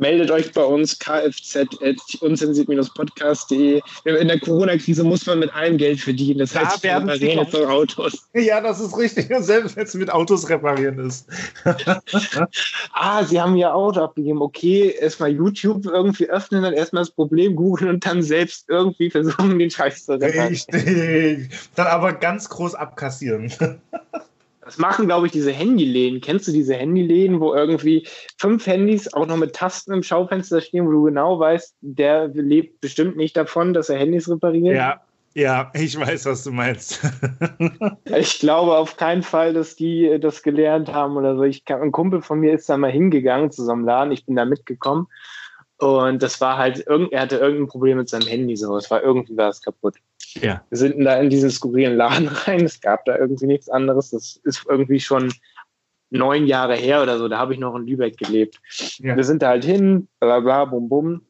Meldet 0.00 0.30
euch 0.30 0.52
bei 0.52 0.64
uns 0.64 0.98
kfz.unzensiert-podcast.de. 0.98 3.82
In 4.04 4.28
der 4.28 4.40
Corona-Krise 4.40 5.04
muss 5.04 5.26
man 5.26 5.40
mit 5.40 5.54
allem 5.54 5.76
Geld 5.76 6.00
verdienen. 6.00 6.38
Das 6.40 6.54
da 6.54 6.66
heißt, 6.66 6.82
wir 6.82 7.06
reden 7.20 7.46
von 7.46 7.66
Autos. 7.66 8.26
Ja, 8.34 8.60
das 8.60 8.80
ist 8.80 8.96
richtig. 8.96 9.28
Selbst 9.40 9.76
wenn 9.76 9.84
es 9.84 9.94
mit 9.94 10.10
Autos 10.10 10.48
reparieren 10.48 11.06
ist. 11.06 11.28
ah, 12.92 13.22
Sie 13.24 13.40
haben 13.40 13.56
Ihr 13.56 13.74
Auto 13.74 14.00
abgegeben. 14.00 14.42
Okay, 14.42 14.96
erstmal 14.98 15.30
YouTube 15.30 15.86
irgendwie 15.86 16.28
öffnen, 16.28 16.62
dann 16.62 16.72
erstmal 16.72 17.02
das 17.02 17.10
Problem 17.10 17.54
googeln 17.54 17.90
und 17.90 18.06
dann 18.06 18.22
selbst 18.22 18.64
irgendwie 18.68 19.10
versuchen, 19.10 19.58
den 19.58 19.70
Scheiß 19.70 20.06
zu 20.06 20.12
reparieren. 20.12 20.48
Richtig. 20.48 21.50
Dann 21.74 21.86
aber 21.86 22.14
ganz 22.14 22.48
groß 22.48 22.74
abkassieren. 22.74 23.52
Das 24.70 24.78
machen, 24.78 25.06
glaube 25.06 25.26
ich, 25.26 25.32
diese 25.32 25.50
Handyläden. 25.50 26.20
Kennst 26.20 26.46
du 26.46 26.52
diese 26.52 26.76
Handyläden, 26.76 27.40
wo 27.40 27.52
irgendwie 27.52 28.06
fünf 28.38 28.68
Handys 28.68 29.12
auch 29.12 29.26
noch 29.26 29.36
mit 29.36 29.52
Tasten 29.52 29.92
im 29.92 30.04
Schaufenster 30.04 30.60
stehen, 30.60 30.86
wo 30.86 30.92
du 30.92 31.02
genau 31.02 31.40
weißt, 31.40 31.74
der 31.80 32.28
lebt 32.28 32.80
bestimmt 32.80 33.16
nicht 33.16 33.36
davon, 33.36 33.74
dass 33.74 33.88
er 33.88 33.98
Handys 33.98 34.28
repariert? 34.28 34.76
Ja, 34.76 35.00
ja, 35.34 35.72
ich 35.74 35.98
weiß, 35.98 36.26
was 36.26 36.44
du 36.44 36.52
meinst. 36.52 37.00
ich 38.04 38.38
glaube 38.38 38.76
auf 38.76 38.96
keinen 38.96 39.24
Fall, 39.24 39.54
dass 39.54 39.74
die 39.74 40.06
äh, 40.06 40.20
das 40.20 40.44
gelernt 40.44 40.92
haben 40.92 41.16
oder 41.16 41.34
so. 41.34 41.42
Ich, 41.42 41.64
ein 41.66 41.90
Kumpel 41.90 42.22
von 42.22 42.38
mir 42.38 42.52
ist 42.52 42.68
da 42.68 42.76
mal 42.76 42.92
hingegangen 42.92 43.50
zu 43.50 43.64
so 43.64 43.72
einem 43.72 43.84
Laden. 43.84 44.12
Ich 44.12 44.24
bin 44.24 44.36
da 44.36 44.44
mitgekommen. 44.44 45.08
Und 45.80 46.22
das 46.22 46.40
war 46.42 46.58
halt, 46.58 46.86
er 46.86 47.20
hatte 47.20 47.38
irgendein 47.38 47.68
Problem 47.68 47.96
mit 47.96 48.08
seinem 48.08 48.26
Handy 48.26 48.54
so. 48.54 48.76
Es 48.76 48.90
war 48.90 49.02
irgendwie 49.02 49.36
was 49.36 49.62
kaputt. 49.62 49.96
Ja. 50.34 50.62
Wir 50.68 50.78
sind 50.78 51.02
da 51.02 51.18
in 51.18 51.30
diesen 51.30 51.50
skurrilen 51.50 51.96
Laden 51.96 52.28
rein. 52.46 52.64
Es 52.64 52.80
gab 52.80 53.06
da 53.06 53.16
irgendwie 53.16 53.46
nichts 53.46 53.68
anderes. 53.70 54.10
Das 54.10 54.40
ist 54.44 54.66
irgendwie 54.68 55.00
schon 55.00 55.32
neun 56.10 56.46
Jahre 56.46 56.74
her 56.76 57.02
oder 57.02 57.18
so. 57.18 57.28
Da 57.28 57.38
habe 57.38 57.54
ich 57.54 57.60
noch 57.60 57.74
in 57.76 57.86
Lübeck 57.86 58.18
gelebt. 58.18 58.60
Ja. 58.98 59.16
Wir 59.16 59.24
sind 59.24 59.40
da 59.40 59.48
halt 59.48 59.64
hin, 59.64 60.06
bla 60.20 60.40
bla, 60.40 60.66
bum 60.66 60.88
bum. 60.88 61.22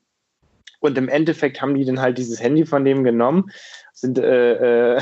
Und 0.81 0.99
im 0.99 1.09
Endeffekt 1.09 1.61
haben 1.61 1.75
die 1.75 1.85
dann 1.85 2.01
halt 2.01 2.19
dieses 2.19 2.41
Handy 2.41 2.65
von 2.67 2.85
dem 2.85 3.05
genommen. 3.05 3.51
Sind, 3.93 4.19
äh, 4.19 4.95
äh, 4.95 5.01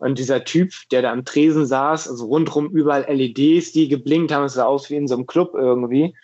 und 0.00 0.18
dieser 0.18 0.44
Typ, 0.44 0.72
der 0.90 1.00
da 1.00 1.12
am 1.12 1.24
Tresen 1.24 1.64
saß, 1.64 2.10
also 2.10 2.26
rundrum 2.26 2.70
überall 2.70 3.06
LEDs, 3.08 3.72
die 3.72 3.88
geblinkt 3.88 4.32
haben, 4.32 4.44
es 4.44 4.54
sah 4.54 4.64
aus 4.64 4.90
wie 4.90 4.96
in 4.96 5.06
so 5.06 5.14
einem 5.14 5.26
Club 5.26 5.52
irgendwie. 5.54 6.14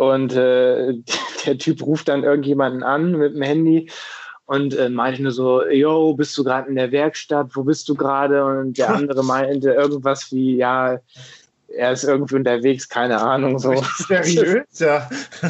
Und 0.00 0.34
äh, 0.34 0.94
der 1.46 1.58
Typ 1.58 1.82
ruft 1.82 2.08
dann 2.08 2.24
irgendjemanden 2.24 2.82
an 2.82 3.12
mit 3.18 3.34
dem 3.34 3.42
Handy 3.42 3.90
und 4.46 4.74
äh, 4.74 4.88
meinte 4.88 5.22
nur 5.22 5.32
so, 5.32 5.68
yo, 5.68 6.14
bist 6.14 6.38
du 6.38 6.42
gerade 6.42 6.70
in 6.70 6.76
der 6.76 6.90
Werkstatt, 6.90 7.54
wo 7.54 7.64
bist 7.64 7.86
du 7.86 7.94
gerade? 7.94 8.42
Und 8.42 8.78
der 8.78 8.94
andere 8.94 9.22
meinte 9.24 9.72
irgendwas 9.72 10.32
wie, 10.32 10.56
ja, 10.56 10.98
er 11.68 11.92
ist 11.92 12.04
irgendwie 12.04 12.36
unterwegs, 12.36 12.88
keine 12.88 13.20
Ahnung. 13.20 13.58
So. 13.58 13.74
Seriös, 14.08 14.78
ja. 14.78 15.06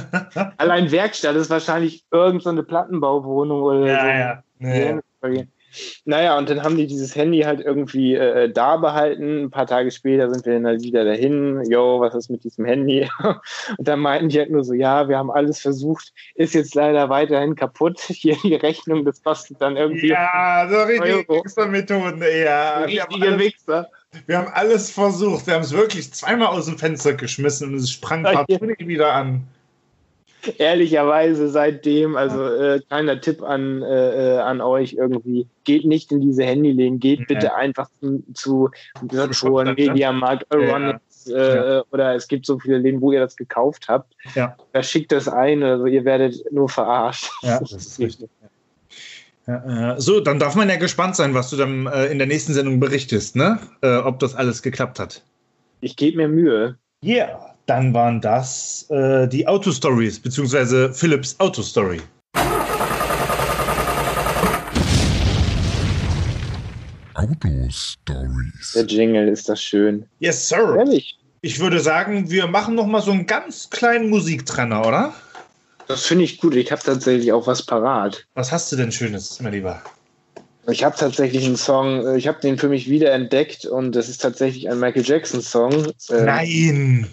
Allein 0.57 0.91
Werkstatt 0.91 1.37
ist 1.37 1.49
wahrscheinlich 1.49 2.05
irgendeine 2.11 2.63
so 2.63 2.67
Plattenbauwohnung 2.67 3.63
oder 3.63 3.87
ja, 3.87 4.43
so. 4.59 4.67
Ja, 4.67 5.31
ja. 5.31 5.43
Naja, 6.05 6.37
und 6.39 6.51
dann 6.51 6.63
haben 6.63 6.77
die 6.77 6.87
dieses 6.87 7.15
Handy 7.15 7.41
halt 7.41 7.61
irgendwie 7.61 8.15
äh, 8.15 8.51
da 8.51 8.77
behalten. 8.77 9.45
Ein 9.45 9.51
paar 9.51 9.67
Tage 9.67 9.91
später 9.91 10.31
sind 10.33 10.45
wir 10.47 10.55
dann 10.55 10.67
halt 10.67 10.83
wieder 10.83 11.05
dahin. 11.05 11.63
Yo, 11.71 12.01
was 12.01 12.15
ist 12.15 12.31
mit 12.31 12.45
diesem 12.45 12.65
Handy? 12.65 13.09
und 13.79 13.89
dann 13.89 14.01
meinten 14.01 14.29
die 14.29 14.39
halt 14.39 14.51
nur 14.51 14.65
so, 14.65 14.75
ja, 14.75 15.09
wir 15.09 15.19
haben 15.19 15.31
alles 15.31 15.61
versucht, 15.61 16.13
ist 16.35 16.55
jetzt 16.55 16.75
leider 16.75 17.09
weiterhin 17.09 17.55
kaputt. 17.55 18.01
Hier 18.09 18.37
die 18.43 18.55
Rechnung, 18.55 19.05
das 19.05 19.23
kostet 19.23 19.61
dann 19.61 19.77
irgendwie. 19.77 20.09
Ja, 20.09 20.67
so 20.71 20.83
richtige 20.83 21.29
Wichser-Methoden, 21.29 22.23
ja. 22.45 22.79
Richtige 22.81 23.39
Wichser. 23.39 23.89
Wir 24.27 24.39
haben 24.39 24.49
alles 24.53 24.91
versucht. 24.91 25.47
Wir 25.47 25.55
haben 25.55 25.63
es 25.63 25.73
wirklich 25.73 26.13
zweimal 26.13 26.49
aus 26.49 26.67
dem 26.67 26.79
Fenster 26.79 27.15
geschmissen 27.15 27.69
und 27.69 27.77
es 27.77 27.91
sprang 27.91 28.25
partout 28.25 28.67
wieder 28.79 29.13
an 29.13 29.47
ehrlicherweise 30.59 31.49
seitdem, 31.49 32.17
also 32.17 32.45
äh, 32.45 32.81
kleiner 32.81 33.21
Tipp 33.21 33.43
an, 33.43 33.83
äh, 33.83 34.37
äh 34.37 34.39
an 34.39 34.61
euch 34.61 34.95
irgendwie, 34.95 35.47
geht 35.65 35.85
nicht 35.85 36.13
in 36.13 36.21
diese 36.21 36.45
Handyläden, 36.45 36.99
geht 37.01 37.27
bitte 37.27 37.47
ja. 37.47 37.55
einfach 37.55 37.89
zu, 38.01 38.23
zu 38.35 38.71
Saturn, 39.11 39.69
ne? 39.69 39.75
Mediamarkt, 39.75 40.47
Euronics 40.55 41.27
ja, 41.27 41.37
ja. 41.37 41.79
Äh, 41.79 41.83
oder 41.91 42.15
es 42.15 42.29
gibt 42.29 42.47
so 42.47 42.59
viele 42.59 42.79
Läden, 42.79 43.01
wo 43.01 43.13
ihr 43.13 43.21
das 43.21 43.37
gekauft 43.37 43.87
habt. 43.89 44.15
Ja. 44.35 44.57
Da 44.73 44.83
schickt 44.83 45.13
das 45.13 45.29
ein, 45.29 45.63
also 45.63 45.87
ihr 45.87 46.05
werdet 46.05 46.37
nur 46.51 46.69
verarscht. 46.69 47.31
Ja, 47.43 47.61
das 47.61 47.73
ist 47.73 47.99
richtig. 47.99 48.31
Ja, 49.47 49.95
äh, 49.95 50.01
so, 50.01 50.21
dann 50.21 50.39
darf 50.39 50.55
man 50.55 50.69
ja 50.69 50.77
gespannt 50.77 51.17
sein, 51.17 51.35
was 51.35 51.51
du 51.51 51.57
dann 51.57 51.87
äh, 51.87 52.07
in 52.07 52.19
der 52.19 52.27
nächsten 52.27 52.53
Sendung 52.53 52.81
berichtest, 52.81 53.37
ne? 53.37 53.59
Ob 53.83 54.19
das 54.19 54.35
alles 54.35 54.63
geklappt 54.63 54.99
hat. 54.99 55.23
Ich 55.81 55.97
gebe 55.97 56.19
mir 56.19 56.29
Mühe. 56.29 56.77
Yeah 57.03 57.50
dann 57.71 57.95
waren 57.95 58.21
das 58.21 58.85
äh, 58.91 59.29
die 59.29 59.47
Auto-Stories, 59.47 60.19
beziehungsweise 60.19 60.93
Philips 60.93 61.37
Auto-Story. 61.39 62.01
Auto-Stories. 67.15 68.73
Der 68.75 68.87
Jingle 68.87 69.29
ist 69.29 69.49
das 69.49 69.63
schön. 69.63 70.05
Yes, 70.19 70.49
sir. 70.49 70.75
Ehrlich. 70.79 71.17
Ich 71.43 71.61
würde 71.61 71.79
sagen, 71.79 72.29
wir 72.29 72.49
machen 72.49 72.75
noch 72.75 72.87
mal 72.87 73.03
so 73.03 73.13
einen 73.13 73.27
ganz 73.27 73.71
kleinen 73.71 74.11
Musiktrenner, 74.11 74.85
oder? 74.85 75.15
Das 75.87 76.07
finde 76.07 76.25
ich 76.25 76.41
gut. 76.41 76.57
Ich 76.57 76.73
habe 76.73 76.83
tatsächlich 76.83 77.33
auch 77.33 77.47
was 77.47 77.63
parat. 77.63 78.27
Was 78.35 78.51
hast 78.51 78.73
du 78.73 78.77
denn 78.77 78.91
Schönes, 78.91 79.41
mein 79.41 79.53
Lieber? 79.53 79.81
Ich 80.69 80.83
habe 80.83 80.97
tatsächlich 80.99 81.47
einen 81.47 81.57
Song, 81.57 82.05
äh, 82.05 82.17
ich 82.17 82.27
habe 82.27 82.41
den 82.41 82.59
für 82.59 82.69
mich 82.69 82.91
wieder 82.91 83.13
entdeckt 83.13 83.65
und 83.65 83.93
das 83.93 84.09
ist 84.09 84.21
tatsächlich 84.21 84.69
ein 84.69 84.81
Michael 84.81 85.05
Jackson-Song. 85.05 85.93
Ähm, 86.11 86.25
Nein! 86.25 87.07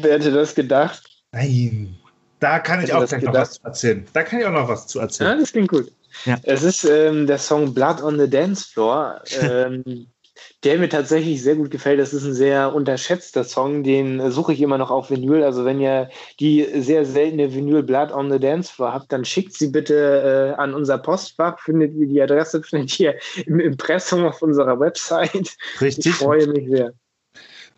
Wer 0.00 0.14
hätte 0.14 0.32
das 0.32 0.54
gedacht? 0.54 1.02
Nein. 1.32 1.96
Da 2.40 2.60
kann 2.60 2.82
ich 2.84 2.92
auch 2.92 3.04
gleich 3.04 3.22
noch 3.22 3.34
was 3.34 3.54
zu 3.54 3.64
erzählen. 3.64 4.06
Da 4.12 4.22
kann 4.22 4.40
ich 4.40 4.46
auch 4.46 4.52
noch 4.52 4.68
was 4.68 4.86
zu 4.86 5.00
erzählen. 5.00 5.30
Ja, 5.30 5.36
das 5.36 5.52
klingt 5.52 5.68
gut. 5.68 5.90
Ja. 6.24 6.38
Es 6.44 6.62
ist 6.62 6.84
ähm, 6.84 7.26
der 7.26 7.38
Song 7.38 7.74
Blood 7.74 8.02
on 8.02 8.18
the 8.18 8.30
Dance 8.30 8.68
Floor. 8.72 9.20
ähm, 9.40 10.06
der 10.64 10.78
mir 10.78 10.88
tatsächlich 10.88 11.42
sehr 11.42 11.56
gut 11.56 11.70
gefällt. 11.70 12.00
Das 12.00 12.12
ist 12.12 12.24
ein 12.24 12.34
sehr 12.34 12.74
unterschätzter 12.74 13.44
Song, 13.44 13.82
den 13.82 14.30
suche 14.30 14.52
ich 14.52 14.60
immer 14.60 14.78
noch 14.78 14.90
auf 14.90 15.10
Vinyl. 15.10 15.42
Also 15.42 15.64
wenn 15.64 15.80
ihr 15.80 16.10
die 16.40 16.66
sehr 16.80 17.04
seltene 17.04 17.54
Vinyl 17.54 17.82
Blood 17.82 18.12
on 18.12 18.30
the 18.30 18.38
Dance 18.38 18.72
Floor 18.72 18.92
habt, 18.92 19.12
dann 19.12 19.24
schickt 19.24 19.54
sie 19.54 19.68
bitte 19.68 20.54
äh, 20.56 20.60
an 20.60 20.74
unser 20.74 20.98
Postfach. 20.98 21.58
Findet 21.60 21.94
ihr 21.94 22.06
die 22.06 22.22
Adresse, 22.22 22.62
findet 22.68 22.98
ihr 22.98 23.14
im 23.46 23.60
Impressum 23.60 24.24
auf 24.26 24.42
unserer 24.42 24.78
Website. 24.78 25.56
Richtig. 25.80 26.06
Ich 26.06 26.14
freue 26.14 26.46
mich 26.46 26.68
sehr. 26.68 26.92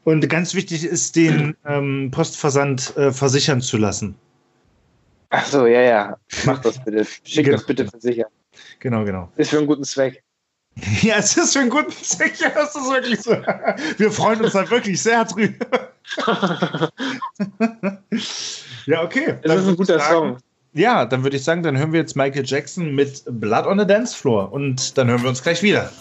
Und 0.04 0.28
ganz 0.28 0.54
wichtig 0.54 0.84
ist, 0.84 1.16
den 1.16 1.56
ähm, 1.66 2.10
Postversand 2.10 2.96
äh, 2.96 3.12
versichern 3.12 3.60
zu 3.60 3.76
lassen. 3.76 4.14
Ach 5.30 5.44
so, 5.44 5.66
ja, 5.66 5.80
ja. 5.80 6.16
Mach 6.44 6.60
das 6.60 6.82
bitte. 6.82 7.04
Schick 7.24 7.44
genau. 7.44 7.56
das 7.56 7.66
bitte 7.66 7.86
versichern. 7.86 8.30
Genau, 8.80 9.04
genau. 9.04 9.30
Ist 9.36 9.50
für 9.50 9.58
einen 9.58 9.66
guten 9.66 9.84
Zweck. 9.84 10.22
Ja, 11.02 11.16
es 11.16 11.36
ist 11.36 11.52
für 11.52 11.60
einen 11.60 11.70
guten 11.70 11.90
Zweck, 11.90 12.40
ja, 12.40 12.48
das 12.50 12.74
ist 12.74 12.88
wirklich 12.88 13.20
so. 13.20 13.32
Wir 13.98 14.10
freuen 14.10 14.40
uns 14.40 14.52
da 14.52 14.70
wirklich 14.70 15.02
sehr 15.02 15.24
drüber. 15.24 15.90
ja, 18.86 19.02
okay. 19.02 19.36
Das 19.42 19.62
ist 19.62 19.68
ein 19.68 19.76
guter 19.76 19.98
sagen, 19.98 20.12
Song. 20.12 20.38
Ja, 20.72 21.04
dann 21.04 21.22
würde 21.24 21.36
ich 21.36 21.44
sagen, 21.44 21.62
dann 21.62 21.76
hören 21.76 21.92
wir 21.92 22.00
jetzt 22.00 22.16
Michael 22.16 22.44
Jackson 22.46 22.94
mit 22.94 23.24
Blood 23.26 23.66
on 23.66 23.78
the 23.78 23.86
Dance 23.86 24.16
Floor 24.16 24.52
und 24.52 24.96
dann 24.96 25.08
hören 25.08 25.22
wir 25.22 25.28
uns 25.28 25.42
gleich 25.42 25.62
wieder. 25.62 25.92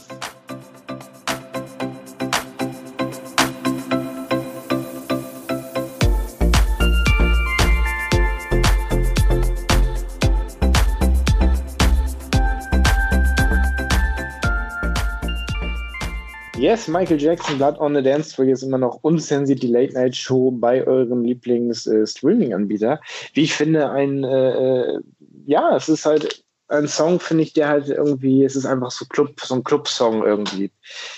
Yes, 16.70 16.88
Michael 16.88 17.18
Jackson, 17.18 17.58
Blood 17.58 17.80
on 17.80 17.96
the 17.96 18.04
Dance 18.04 18.36
Floor 18.36 18.50
ist 18.50 18.62
immer 18.62 18.78
noch 18.78 19.00
unzensiert 19.02 19.64
die 19.64 19.70
Late 19.70 19.94
Night 19.94 20.16
Show 20.16 20.52
bei 20.52 20.86
eurem 20.86 21.24
Lieblings-Streaming-Anbieter. 21.24 22.94
Äh, 22.94 22.98
Wie 23.34 23.42
ich 23.42 23.56
finde, 23.56 23.90
ein, 23.90 24.24
äh, 24.24 24.52
äh, 24.52 25.00
ja, 25.48 25.76
es 25.76 25.90
ist 25.90 26.06
halt 26.06 26.46
ein 26.68 26.88
Song, 26.88 27.20
finde 27.20 27.42
ich, 27.42 27.54
der 27.54 27.70
halt 27.70 27.90
irgendwie, 27.90 28.44
es 28.44 28.56
ist 28.56 28.68
einfach 28.68 28.92
so 28.92 29.06
Club, 29.06 29.42
so 29.42 29.56
ein 29.56 29.64
Club-Song 29.64 30.24
irgendwie. 30.24 30.70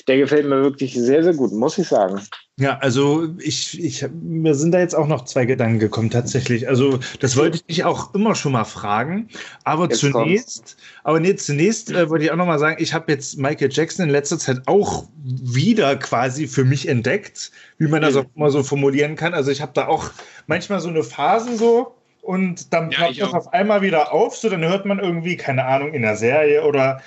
Der 0.07 0.19
gefällt 0.19 0.45
mir 0.45 0.63
wirklich 0.63 0.93
sehr, 0.93 1.21
sehr 1.21 1.33
gut, 1.33 1.51
muss 1.51 1.77
ich 1.77 1.89
sagen. 1.89 2.21
Ja, 2.59 2.77
also 2.79 3.29
ich, 3.39 3.81
ich, 3.83 4.05
mir 4.21 4.53
sind 4.53 4.71
da 4.71 4.79
jetzt 4.79 4.93
auch 4.93 5.07
noch 5.07 5.25
zwei 5.25 5.45
Gedanken 5.45 5.79
gekommen, 5.79 6.09
tatsächlich. 6.11 6.67
Also, 6.67 6.99
das 7.19 7.35
wollte 7.35 7.57
ich 7.57 7.65
dich 7.65 7.83
auch 7.85 8.13
immer 8.13 8.35
schon 8.35 8.51
mal 8.51 8.65
fragen. 8.65 9.29
Aber 9.63 9.85
jetzt 9.85 9.99
zunächst, 9.99 10.57
kommt's. 10.57 10.77
aber 11.03 11.19
nee, 11.19 11.35
zunächst 11.35 11.91
äh, 11.91 12.09
wollte 12.09 12.25
ich 12.25 12.31
auch 12.31 12.35
noch 12.35 12.45
mal 12.45 12.59
sagen, 12.59 12.81
ich 12.81 12.93
habe 12.93 13.11
jetzt 13.11 13.37
Michael 13.37 13.69
Jackson 13.71 14.05
in 14.05 14.11
letzter 14.11 14.37
Zeit 14.37 14.61
auch 14.67 15.05
wieder 15.23 15.95
quasi 15.95 16.47
für 16.47 16.65
mich 16.65 16.87
entdeckt, 16.87 17.51
wie 17.79 17.87
man 17.87 18.01
das 18.01 18.15
auch 18.15 18.25
mal 18.35 18.51
so 18.51 18.61
formulieren 18.63 19.15
kann. 19.15 19.33
Also, 19.33 19.49
ich 19.49 19.61
habe 19.61 19.71
da 19.73 19.87
auch 19.87 20.11
manchmal 20.45 20.81
so 20.81 20.89
eine 20.89 21.03
Phase 21.03 21.57
so, 21.57 21.95
und 22.21 22.71
dann 22.71 22.91
ja, 22.91 23.11
das 23.11 23.33
auf 23.33 23.51
einmal 23.53 23.81
wieder 23.81 24.13
auf, 24.13 24.35
so 24.37 24.49
dann 24.49 24.63
hört 24.63 24.85
man 24.85 24.99
irgendwie, 24.99 25.37
keine 25.37 25.65
Ahnung, 25.65 25.93
in 25.93 26.03
der 26.03 26.15
Serie 26.15 26.63
oder 26.63 27.01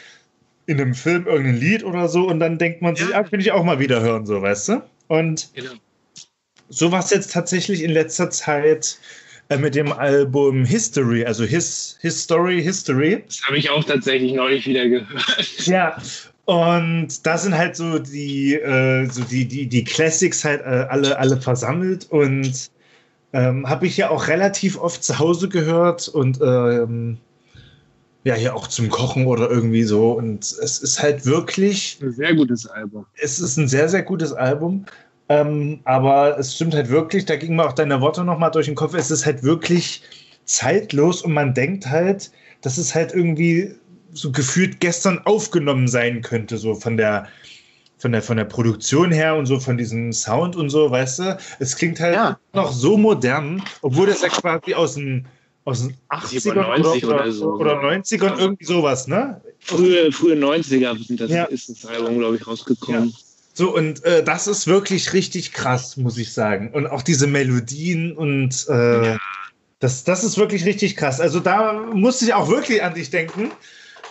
in 0.66 0.80
einem 0.80 0.94
Film 0.94 1.26
irgendein 1.26 1.56
Lied 1.56 1.84
oder 1.84 2.08
so 2.08 2.26
und 2.26 2.40
dann 2.40 2.58
denkt 2.58 2.82
man 2.82 2.96
sich, 2.96 3.10
ja, 3.10 3.20
ah, 3.20 3.30
will 3.30 3.40
ich 3.40 3.52
auch 3.52 3.64
mal 3.64 3.78
wieder 3.78 4.00
hören, 4.00 4.26
so, 4.26 4.42
weißt 4.42 4.70
du? 4.70 4.82
Und 5.08 5.50
genau. 5.54 5.72
so 6.68 6.90
war 6.92 7.00
es 7.00 7.10
jetzt 7.10 7.32
tatsächlich 7.32 7.82
in 7.82 7.90
letzter 7.90 8.30
Zeit 8.30 8.98
äh, 9.48 9.58
mit 9.58 9.74
dem 9.74 9.92
Album 9.92 10.64
History, 10.64 11.24
also 11.24 11.44
His, 11.44 11.98
His 12.00 12.22
Story, 12.22 12.62
History. 12.62 13.22
Das 13.26 13.42
habe 13.42 13.58
ich 13.58 13.70
auch 13.70 13.84
tatsächlich 13.84 14.32
neulich 14.32 14.66
wieder 14.66 14.88
gehört. 14.88 15.66
Ja, 15.66 15.96
und 16.46 17.26
da 17.26 17.38
sind 17.38 17.56
halt 17.56 17.76
so 17.76 17.98
die, 17.98 18.54
äh, 18.54 19.06
so 19.06 19.22
die, 19.24 19.46
die, 19.46 19.66
die 19.66 19.84
Classics 19.84 20.44
halt 20.44 20.60
äh, 20.60 20.86
alle, 20.88 21.18
alle 21.18 21.40
versammelt 21.40 22.10
und 22.10 22.70
ähm, 23.32 23.68
habe 23.68 23.86
ich 23.86 23.96
ja 23.96 24.10
auch 24.10 24.28
relativ 24.28 24.78
oft 24.78 25.02
zu 25.02 25.18
Hause 25.18 25.48
gehört 25.48 26.08
und 26.08 26.40
ähm, 26.42 27.18
ja, 28.24 28.34
hier 28.34 28.56
auch 28.56 28.66
zum 28.68 28.88
Kochen 28.88 29.26
oder 29.26 29.50
irgendwie 29.50 29.84
so. 29.84 30.12
Und 30.12 30.44
es 30.44 30.78
ist 30.78 31.02
halt 31.02 31.26
wirklich. 31.26 31.98
Ein 32.02 32.12
sehr 32.12 32.34
gutes 32.34 32.66
Album. 32.66 33.04
Es 33.20 33.38
ist 33.38 33.58
ein 33.58 33.68
sehr, 33.68 33.88
sehr 33.88 34.02
gutes 34.02 34.32
Album. 34.32 34.86
Ähm, 35.28 35.80
aber 35.84 36.38
es 36.38 36.54
stimmt 36.54 36.74
halt 36.74 36.88
wirklich, 36.88 37.24
da 37.26 37.36
gingen 37.36 37.56
mir 37.56 37.66
auch 37.66 37.72
deine 37.72 38.00
Worte 38.00 38.24
nochmal 38.24 38.50
durch 38.50 38.66
den 38.66 38.74
Kopf. 38.74 38.94
Es 38.94 39.10
ist 39.10 39.24
halt 39.24 39.42
wirklich 39.42 40.02
zeitlos 40.44 41.22
und 41.22 41.32
man 41.32 41.54
denkt 41.54 41.86
halt, 41.86 42.30
dass 42.62 42.78
es 42.78 42.94
halt 42.94 43.12
irgendwie 43.12 43.74
so 44.12 44.32
gefühlt 44.32 44.80
gestern 44.80 45.20
aufgenommen 45.24 45.88
sein 45.88 46.22
könnte, 46.22 46.56
so 46.56 46.74
von 46.74 46.96
der, 46.96 47.26
von 47.98 48.12
der, 48.12 48.22
von 48.22 48.36
der 48.36 48.44
Produktion 48.44 49.10
her 49.12 49.34
und 49.34 49.46
so, 49.46 49.58
von 49.58 49.76
diesem 49.76 50.12
Sound 50.12 50.56
und 50.56 50.70
so, 50.70 50.90
weißt 50.90 51.18
du? 51.18 51.38
Es 51.58 51.76
klingt 51.76 52.00
halt 52.00 52.14
ja. 52.14 52.38
noch 52.52 52.72
so 52.72 52.96
modern, 52.96 53.62
obwohl 53.82 54.06
das 54.06 54.22
ja 54.22 54.28
quasi 54.28 54.74
aus 54.74 54.94
dem 54.94 55.24
aus 55.64 55.82
den 55.82 55.96
80ern 56.10 56.54
90 56.54 57.04
oder, 57.06 57.14
oder, 57.14 57.32
so. 57.32 57.46
oder 57.54 57.82
90ern, 57.82 58.38
irgendwie 58.38 58.64
sowas, 58.64 59.06
ne? 59.06 59.40
Frühe, 59.60 60.12
frühe 60.12 60.34
90er 60.34 61.02
sind 61.02 61.20
das, 61.20 61.30
ja. 61.30 61.44
ist 61.44 61.70
das 61.70 61.86
Album, 61.86 62.18
glaube 62.18 62.36
ich, 62.36 62.46
rausgekommen. 62.46 63.08
Ja. 63.08 63.16
So, 63.54 63.74
und 63.74 64.04
äh, 64.04 64.22
das 64.22 64.46
ist 64.46 64.66
wirklich 64.66 65.12
richtig 65.12 65.52
krass, 65.52 65.96
muss 65.96 66.18
ich 66.18 66.32
sagen. 66.32 66.70
Und 66.72 66.88
auch 66.88 67.02
diese 67.02 67.26
Melodien 67.26 68.14
und 68.16 68.66
äh, 68.68 69.12
ja. 69.12 69.18
das, 69.78 70.04
das 70.04 70.24
ist 70.24 70.36
wirklich 70.36 70.66
richtig 70.66 70.96
krass. 70.96 71.20
Also 71.20 71.40
da 71.40 71.72
musste 71.72 72.24
ich 72.26 72.34
auch 72.34 72.48
wirklich 72.48 72.82
an 72.82 72.94
dich 72.94 73.10
denken. 73.10 73.52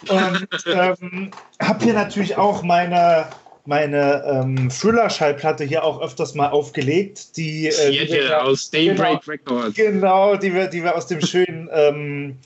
Und 0.08 0.48
ähm, 0.66 1.32
habe 1.62 1.84
hier 1.84 1.94
natürlich 1.94 2.38
auch 2.38 2.64
meine 2.64 3.28
meine 3.66 4.24
ähm, 4.26 4.70
Thriller-Schallplatte 4.70 5.64
hier 5.64 5.84
auch 5.84 6.02
öfters 6.02 6.36
mal 6.36 6.50
aufgelegt. 6.50 7.38
Die, 7.38 7.68
äh, 7.68 7.92
die 7.92 8.14
wir, 8.14 8.44
aus 8.44 8.70
Daybreak 8.70 9.22
genau, 9.22 9.32
Records. 9.62 9.76
Genau, 9.76 10.36
die 10.36 10.54
wir, 10.54 10.68
die 10.68 10.84
wir 10.84 10.96
aus 10.96 11.08
dem 11.08 11.22
schönen 11.22 11.70
ähm, 11.72 12.38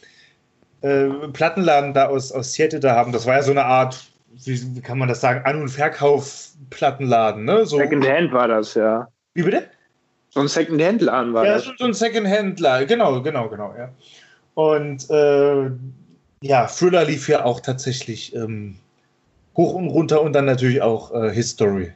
äh, 0.82 1.08
Plattenladen 1.34 1.94
da 1.94 2.08
aus, 2.08 2.32
aus 2.32 2.54
Seattle 2.54 2.80
da 2.80 2.96
haben. 2.96 3.12
Das 3.12 3.26
war 3.26 3.36
ja 3.36 3.42
so 3.42 3.52
eine 3.52 3.66
Art, 3.66 4.12
wie, 4.44 4.76
wie 4.76 4.82
kann 4.82 5.00
man 5.00 5.08
das 5.08 5.22
sagen, 5.22 5.42
An- 5.46 5.62
und 5.62 5.70
Verkauf-Plattenladen. 5.70 7.46
Ne? 7.46 7.66
So, 7.66 7.78
Secondhand 7.78 8.32
war 8.32 8.48
das, 8.48 8.76
ja. 8.76 9.08
Wie 9.34 9.44
bitte? 9.44 9.64
So 10.30 10.42
ein 10.42 10.48
Secondhand-Laden 10.48 11.34
war 11.34 11.46
ja, 11.46 11.54
das. 11.54 11.66
Ja, 11.66 11.74
so 11.78 11.86
ein 11.86 11.94
Secondhand-Laden, 11.94 12.88
genau, 12.88 13.22
genau, 13.24 13.50
genau, 13.50 13.74
ja. 13.76 13.90
Und 14.54 15.10
äh, 15.10 15.72
ja, 16.42 16.68
Thriller 16.68 17.06
lief 17.06 17.28
ja 17.28 17.46
auch 17.46 17.60
tatsächlich 17.60 18.36
ähm, 18.36 18.78
hoch 19.58 19.74
und 19.74 19.90
runter 19.90 20.22
und 20.22 20.34
dann 20.34 20.46
natürlich 20.46 20.82
auch 20.82 21.14
äh, 21.14 21.32
History. 21.32 21.92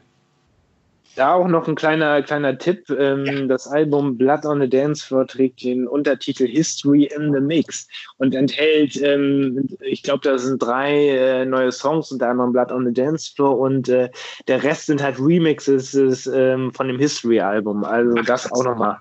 Da 1.15 1.33
auch 1.33 1.47
noch 1.47 1.67
ein 1.67 1.75
kleiner, 1.75 2.21
kleiner 2.21 2.57
Tipp. 2.57 2.89
Ähm, 2.89 3.25
ja. 3.25 3.45
Das 3.45 3.67
Album 3.67 4.17
Blood 4.17 4.45
on 4.45 4.61
the 4.61 4.69
Dance 4.69 5.05
Floor 5.05 5.27
trägt 5.27 5.63
den 5.63 5.87
Untertitel 5.87 6.47
History 6.47 7.09
in 7.15 7.33
the 7.33 7.41
Mix 7.41 7.87
und 8.17 8.33
enthält, 8.33 9.01
ähm, 9.01 9.67
ich 9.81 10.03
glaube, 10.03 10.21
da 10.23 10.37
sind 10.37 10.63
drei 10.63 11.09
äh, 11.09 11.45
neue 11.45 11.71
Songs, 11.71 12.11
unter 12.11 12.29
anderem 12.29 12.53
Blood 12.53 12.71
on 12.71 12.85
the 12.85 12.93
Dance 12.93 13.31
Floor 13.35 13.59
und 13.59 13.89
äh, 13.89 14.09
der 14.47 14.63
Rest 14.63 14.85
sind 14.85 15.03
halt 15.03 15.19
Remixes 15.19 15.93
ähm, 16.27 16.73
von 16.73 16.87
dem 16.87 16.97
History-Album. 16.97 17.83
Also 17.83 18.15
Ach, 18.17 18.25
das 18.25 18.51
auch 18.51 18.63
nochmal. 18.63 18.97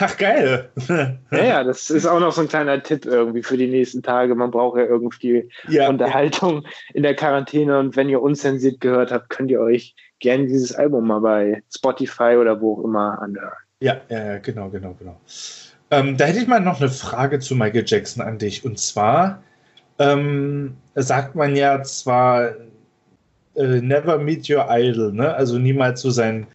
Ach, 0.00 0.16
geil. 0.16 0.70
ja, 0.88 1.44
ja, 1.44 1.64
das 1.64 1.90
ist 1.90 2.06
auch 2.06 2.20
noch 2.20 2.32
so 2.32 2.40
ein 2.40 2.48
kleiner 2.48 2.82
Tipp 2.82 3.04
irgendwie 3.04 3.42
für 3.42 3.56
die 3.56 3.68
nächsten 3.68 4.02
Tage. 4.02 4.34
Man 4.34 4.50
braucht 4.50 4.78
ja 4.78 4.84
irgendwie 4.84 5.48
ja, 5.68 5.88
Unterhaltung 5.88 6.62
ja. 6.62 6.70
in 6.94 7.02
der 7.02 7.14
Quarantäne 7.14 7.78
und 7.78 7.96
wenn 7.96 8.08
ihr 8.08 8.22
unzensiert 8.22 8.80
gehört 8.80 9.12
habt, 9.12 9.28
könnt 9.28 9.50
ihr 9.50 9.60
euch 9.60 9.94
gerne 10.20 10.46
dieses 10.46 10.74
Album 10.74 11.06
mal 11.06 11.20
bei 11.20 11.62
Spotify 11.74 12.36
oder 12.40 12.60
wo 12.60 12.74
auch 12.74 12.84
immer 12.84 13.20
anhören. 13.20 13.52
Ja, 13.80 14.00
ja, 14.08 14.38
genau, 14.38 14.70
genau, 14.70 14.94
genau. 14.98 15.20
Ähm, 15.90 16.16
da 16.16 16.24
hätte 16.24 16.38
ich 16.38 16.46
mal 16.46 16.60
noch 16.60 16.80
eine 16.80 16.88
Frage 16.88 17.38
zu 17.38 17.54
Michael 17.54 17.84
Jackson 17.86 18.22
an 18.22 18.38
dich. 18.38 18.64
Und 18.64 18.78
zwar 18.78 19.42
ähm, 19.98 20.76
sagt 20.94 21.34
man 21.34 21.56
ja 21.56 21.82
zwar 21.82 22.54
äh, 23.56 23.80
never 23.80 24.18
meet 24.18 24.48
your 24.48 24.66
idol, 24.70 25.12
ne? 25.12 25.34
Also 25.34 25.58
niemals 25.58 26.00
so 26.00 26.10
sein 26.10 26.46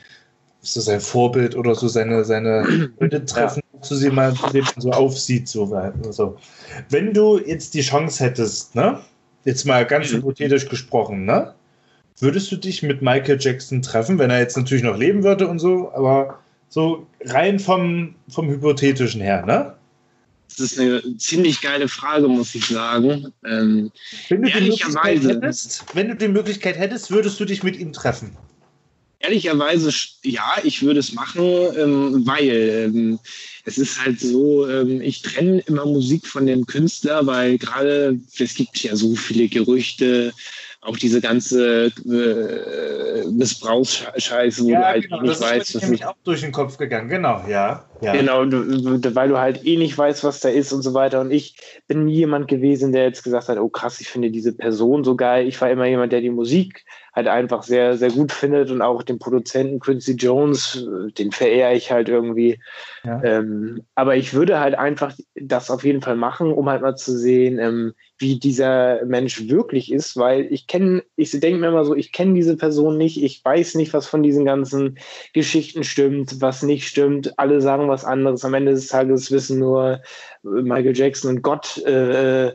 so 0.74 0.82
sein 0.82 1.02
Vorbild 1.02 1.56
oder 1.56 1.76
so 1.76 1.88
seine, 1.88 2.24
seine 2.26 2.92
Leute 3.00 3.26
treffen, 3.26 3.62
ja. 3.74 3.82
zu 3.82 3.96
sehen, 3.96 4.16
mal, 4.16 4.34
dem 4.54 4.64
man 4.64 4.74
so 4.78 4.92
aufsieht. 4.92 5.48
So, 5.48 5.66
so. 6.12 6.38
Wenn 6.90 7.14
du 7.14 7.40
jetzt 7.40 7.74
die 7.74 7.82
Chance 7.82 8.24
hättest, 8.24 8.76
ne? 8.76 9.00
Jetzt 9.46 9.66
mal 9.66 9.86
ganz 9.86 10.12
mhm. 10.12 10.18
hypothetisch 10.18 10.68
gesprochen, 10.68 11.26
ne? 11.26 11.54
Würdest 12.20 12.52
du 12.52 12.58
dich 12.58 12.82
mit 12.82 13.02
Michael 13.02 13.38
Jackson 13.40 13.82
treffen, 13.82 14.18
wenn 14.18 14.32
er 14.32 14.40
jetzt 14.40 14.58
natürlich 14.58 14.84
noch 14.84 14.98
leben 14.98 15.24
würde 15.24 15.48
und 15.48 15.60
so, 15.60 15.92
aber 15.94 16.40
so 16.68 17.06
rein 17.26 17.60
vom, 17.60 18.16
vom 18.28 18.50
Hypothetischen 18.50 19.22
her, 19.22 19.46
ne? 19.46 19.74
Das 20.50 20.60
ist 20.60 20.80
eine 20.80 21.02
ziemlich 21.18 21.62
geile 21.62 21.88
Frage, 21.88 22.28
muss 22.28 22.56
ich 22.56 22.66
sagen. 22.66 23.32
Ähm, 23.46 23.92
wenn, 24.30 24.42
du 24.42 24.50
die 24.50 24.62
Möglichkeit 24.62 25.24
hättest, 25.24 25.86
wenn 25.94 26.08
du 26.08 26.16
die 26.16 26.28
Möglichkeit 26.30 26.78
hättest, 26.78 27.12
würdest 27.12 27.40
du 27.40 27.46
dich 27.46 27.64
mit 27.64 27.78
ihm 27.78 27.94
treffen? 27.94 28.36
Ehrlicherweise, 29.20 29.92
ja, 30.24 30.56
ich 30.64 30.84
würde 30.84 31.00
es 31.00 31.14
machen, 31.14 31.44
ähm, 31.44 32.26
weil 32.26 32.50
ähm, 32.50 33.20
es 33.66 33.78
ist 33.78 34.00
halt 34.00 34.20
so, 34.20 34.68
ähm, 34.70 35.02
ich 35.02 35.22
trenne 35.24 35.64
immer 35.66 35.86
Musik 35.86 36.28
von 36.28 36.46
dem 36.46 36.66
Künstler, 36.66 37.26
weil 37.26 37.58
gerade 37.58 38.20
es 38.38 38.54
gibt 38.54 38.78
ja 38.84 38.96
so 38.96 39.16
viele 39.16 39.48
Gerüchte, 39.48 40.34
auch 40.82 40.98
diese 40.98 41.20
ganze 41.20 41.92
äh, 42.08 43.07
Missbrauchsscheiße, 43.26 44.64
wo 44.64 44.70
ja, 44.70 44.80
du 44.80 44.86
halt 44.86 45.04
genau, 45.04 45.22
nicht 45.22 45.34
das 45.34 45.42
weißt, 45.42 45.76
ist 45.76 45.90
mir 45.90 46.10
auch 46.10 46.16
durch 46.24 46.42
den 46.42 46.52
Kopf 46.52 46.78
gegangen, 46.78 47.10
genau, 47.10 47.42
ja. 47.48 47.86
ja. 48.02 48.14
Genau, 48.14 48.46
du, 48.46 49.16
weil 49.16 49.30
du 49.30 49.38
halt 49.38 49.66
eh 49.66 49.78
nicht 49.78 49.98
weißt, 49.98 50.24
was 50.24 50.40
da 50.40 50.50
ist 50.50 50.72
und 50.74 50.82
so 50.82 50.94
weiter. 50.94 51.22
Und 51.22 51.32
ich 51.32 51.58
bin 51.88 52.06
nie 52.06 52.16
jemand 52.16 52.48
gewesen, 52.48 52.92
der 52.92 53.04
jetzt 53.04 53.24
gesagt 53.24 53.50
hat, 53.50 53.58
oh 53.58 53.70
krass, 53.70 54.02
ich 54.02 54.10
finde 54.10 54.32
diese 54.32 54.54
Person 54.54 55.04
so 55.04 55.16
geil. 55.16 55.48
Ich 55.48 55.60
war 55.62 55.70
immer 55.70 55.86
jemand, 55.86 56.12
der 56.12 56.22
die 56.22 56.30
Musik 56.30 56.86
halt 57.18 57.28
einfach 57.28 57.64
sehr, 57.64 57.98
sehr 57.98 58.12
gut 58.12 58.32
findet 58.32 58.70
und 58.70 58.84
auch 58.84 59.02
den 59.02 59.18
Produzenten 59.18 59.80
Quincy 59.80 60.14
Jones, 60.14 60.88
den 61.18 61.32
verehre 61.32 61.74
ich 61.74 61.92
halt 61.92 62.10
irgendwie. 62.10 62.60
Ja. 63.04 63.24
Ähm, 63.24 63.82
aber 63.96 64.16
ich 64.16 64.36
würde 64.36 64.60
halt 64.60 64.76
einfach 64.76 65.16
das 65.34 65.72
auf 65.72 65.84
jeden 65.84 66.02
Fall 66.02 66.16
machen, 66.16 66.54
um 66.54 66.70
halt 66.70 66.84
mal 66.84 66.96
zu 66.96 67.18
sehen, 67.18 67.58
ähm, 67.58 67.94
wie 68.20 68.38
dieser 68.40 69.04
Mensch 69.06 69.48
wirklich 69.48 69.92
ist, 69.92 70.16
weil 70.18 70.48
ich 70.52 70.68
kenne, 70.68 71.04
ich 71.16 71.32
denke 71.32 71.60
mir 71.60 71.70
immer 71.70 71.86
so, 71.86 71.96
ich 71.96 72.12
kenne 72.12 72.36
diese 72.36 72.56
Person 72.56 72.98
nicht, 72.98 73.07
ich 73.24 73.44
weiß 73.46 73.76
nicht, 73.76 73.94
was 73.94 74.08
von 74.08 74.24
diesen 74.24 74.44
ganzen 74.44 74.98
Geschichten 75.34 75.84
stimmt, 75.84 76.42
was 76.42 76.64
nicht 76.64 76.88
stimmt. 76.88 77.40
Alle 77.40 77.62
sagen 77.62 77.88
was 77.88 78.04
anderes. 78.04 78.44
Am 78.44 78.54
Ende 78.54 78.74
des 78.74 78.88
Tages 78.88 79.32
wissen 79.32 79.60
nur 79.60 80.02
Michael 80.44 80.98
Jackson 80.98 81.36
und 81.36 81.42
Gott, 81.42 81.78
äh, 81.86 82.54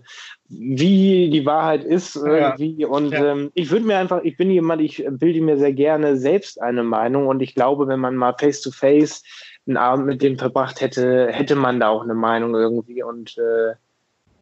wie 0.49 1.31
die 1.31 1.47
Wahrheit 1.47 1.85
ist 1.85 2.17
irgendwie. 2.17 2.81
Ja. 2.81 2.89
Und 2.89 3.13
ja. 3.13 3.33
ähm, 3.33 3.51
ich 3.55 3.71
würde 3.71 3.87
mir 3.87 3.97
einfach, 3.97 4.23
ich 4.23 4.37
bin 4.37 4.51
jemand, 4.51 4.83
ich 4.83 5.05
bilde 5.11 5.41
mir 5.41 5.57
sehr 5.57 5.73
gerne 5.73 6.17
selbst 6.17 6.61
eine 6.61 6.83
Meinung 6.83 7.27
und 7.27 7.41
ich 7.41 7.55
glaube, 7.55 7.89
wenn 7.89 8.01
man 8.01 8.17
mal 8.17 8.35
face 8.39 8.61
to 8.61 8.71
face 8.71 9.23
einen 9.67 9.77
Abend 9.77 10.07
mit 10.07 10.23
dem 10.23 10.39
verbracht 10.39 10.81
hätte, 10.81 11.29
hätte 11.31 11.55
man 11.55 11.81
da 11.81 11.89
auch 11.89 12.03
eine 12.03 12.15
Meinung 12.15 12.55
irgendwie. 12.55 13.03
Und 13.03 13.39
äh, 13.39 13.75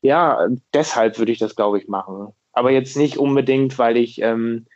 ja, 0.02 0.48
deshalb 0.72 1.18
würde 1.18 1.32
ich 1.32 1.38
das, 1.38 1.56
glaube 1.56 1.78
ich, 1.78 1.88
machen. 1.88 2.28
Aber 2.52 2.70
jetzt 2.70 2.96
nicht 2.96 3.18
unbedingt, 3.18 3.78
weil 3.78 3.96
ich 3.96 4.20
ähm, 4.22 4.66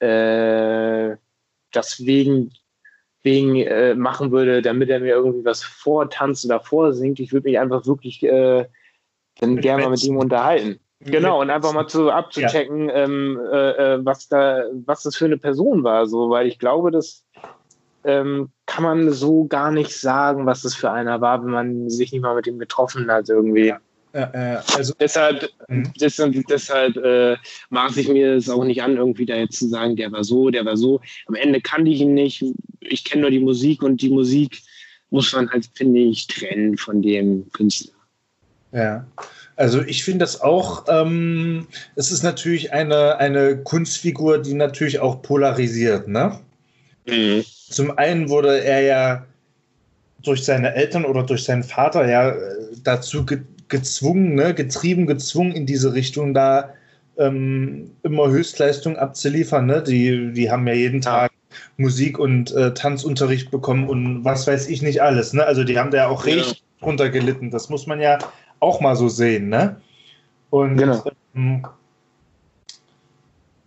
äh, 0.00 1.16
das 1.72 2.04
wegen, 2.04 2.52
wegen 3.22 3.56
äh, 3.56 3.94
machen 3.94 4.30
würde, 4.30 4.62
damit 4.62 4.90
er 4.90 5.00
mir 5.00 5.14
irgendwie 5.14 5.44
was 5.44 5.62
vortanzt 5.62 6.44
oder 6.44 6.60
vorsingt. 6.60 7.20
Ich 7.20 7.32
würde 7.32 7.48
mich 7.48 7.58
einfach 7.58 7.86
wirklich 7.86 8.22
äh, 8.22 8.66
dann 9.40 9.60
gerne 9.60 9.84
mal 9.84 9.90
mit 9.90 10.04
ihm 10.04 10.16
unterhalten. 10.16 10.80
Genau, 11.00 11.40
und 11.42 11.50
einfach 11.50 11.72
mal 11.74 11.86
zu 11.86 12.10
abzuchecken, 12.10 12.88
ja. 12.88 12.94
ähm, 12.94 13.38
äh, 13.52 13.70
äh, 13.70 14.04
was 14.04 14.28
da, 14.28 14.64
was 14.86 15.02
das 15.02 15.16
für 15.16 15.26
eine 15.26 15.36
Person 15.36 15.84
war, 15.84 16.06
so, 16.06 16.30
weil 16.30 16.46
ich 16.46 16.58
glaube, 16.58 16.90
das 16.90 17.26
ähm, 18.04 18.50
kann 18.66 18.84
man 18.84 19.10
so 19.10 19.46
gar 19.46 19.70
nicht 19.70 19.98
sagen, 19.98 20.46
was 20.46 20.62
das 20.62 20.74
für 20.74 20.90
einer 20.90 21.20
war, 21.20 21.42
wenn 21.42 21.50
man 21.50 21.90
sich 21.90 22.12
nicht 22.12 22.22
mal 22.22 22.34
mit 22.34 22.46
ihm 22.46 22.58
getroffen 22.58 23.10
hat 23.10 23.28
irgendwie. 23.28 23.66
Ja. 23.66 23.80
Äh, 24.14 24.60
also 24.76 24.94
deshalb, 25.00 25.50
mhm. 25.68 25.92
deshalb, 26.00 26.46
deshalb 26.48 26.96
äh, 26.96 27.36
maße 27.70 28.00
ich 28.00 28.08
mir 28.08 28.34
es 28.34 28.48
auch 28.48 28.64
nicht 28.64 28.80
an, 28.80 28.96
irgendwie 28.96 29.26
da 29.26 29.34
jetzt 29.34 29.58
zu 29.58 29.68
sagen, 29.68 29.96
der 29.96 30.12
war 30.12 30.22
so, 30.22 30.50
der 30.50 30.64
war 30.64 30.76
so. 30.76 31.00
Am 31.26 31.34
Ende 31.34 31.60
kannte 31.60 31.90
ich 31.90 32.00
ihn 32.00 32.14
nicht. 32.14 32.44
Ich 32.78 33.04
kenne 33.04 33.22
nur 33.22 33.30
die 33.32 33.40
Musik 33.40 33.82
und 33.82 34.00
die 34.00 34.10
Musik 34.10 34.62
muss 35.10 35.32
man 35.32 35.50
halt, 35.50 35.68
finde 35.74 36.00
ich, 36.00 36.28
trennen 36.28 36.78
von 36.78 37.02
dem 37.02 37.50
Künstler. 37.52 37.92
Ja. 38.72 39.04
Also 39.56 39.82
ich 39.82 40.04
finde 40.04 40.20
das 40.20 40.40
auch, 40.40 40.84
ähm, 40.88 41.66
es 41.96 42.12
ist 42.12 42.22
natürlich 42.22 42.72
eine, 42.72 43.18
eine 43.18 43.58
Kunstfigur, 43.58 44.38
die 44.38 44.54
natürlich 44.54 45.00
auch 45.00 45.22
polarisiert, 45.22 46.06
ne? 46.06 46.38
Mhm. 47.06 47.44
Zum 47.68 47.96
einen 47.98 48.28
wurde 48.28 48.62
er 48.62 48.80
ja 48.82 49.26
durch 50.22 50.44
seine 50.44 50.74
Eltern 50.74 51.04
oder 51.04 51.22
durch 51.22 51.44
seinen 51.44 51.64
Vater 51.64 52.08
ja 52.08 52.34
dazu 52.82 53.26
ge 53.26 53.40
gezwungen, 53.68 54.34
ne, 54.34 54.54
getrieben, 54.54 55.06
gezwungen 55.06 55.52
in 55.52 55.66
diese 55.66 55.94
Richtung, 55.94 56.34
da 56.34 56.74
ähm, 57.16 57.92
immer 58.02 58.28
Höchstleistung 58.28 58.96
abzuliefern. 58.96 59.66
Ne? 59.66 59.82
Die, 59.82 60.32
die 60.32 60.50
haben 60.50 60.66
ja 60.66 60.74
jeden 60.74 61.00
Tag 61.00 61.32
Musik- 61.76 62.18
und 62.18 62.52
äh, 62.52 62.74
Tanzunterricht 62.74 63.50
bekommen 63.50 63.88
und 63.88 64.24
was 64.24 64.46
weiß 64.46 64.68
ich 64.68 64.82
nicht 64.82 65.02
alles. 65.02 65.32
Ne? 65.32 65.44
Also 65.44 65.64
die 65.64 65.78
haben 65.78 65.90
da 65.90 65.98
ja 65.98 66.08
auch 66.08 66.26
ja. 66.26 66.34
richtig 66.34 66.64
drunter 66.80 67.10
gelitten. 67.10 67.50
Das 67.50 67.68
muss 67.68 67.86
man 67.86 68.00
ja 68.00 68.18
auch 68.60 68.80
mal 68.80 68.96
so 68.96 69.08
sehen, 69.08 69.48
ne? 69.48 69.76
Und, 70.50 70.76
genau. 70.76 71.02
ähm, 71.34 71.66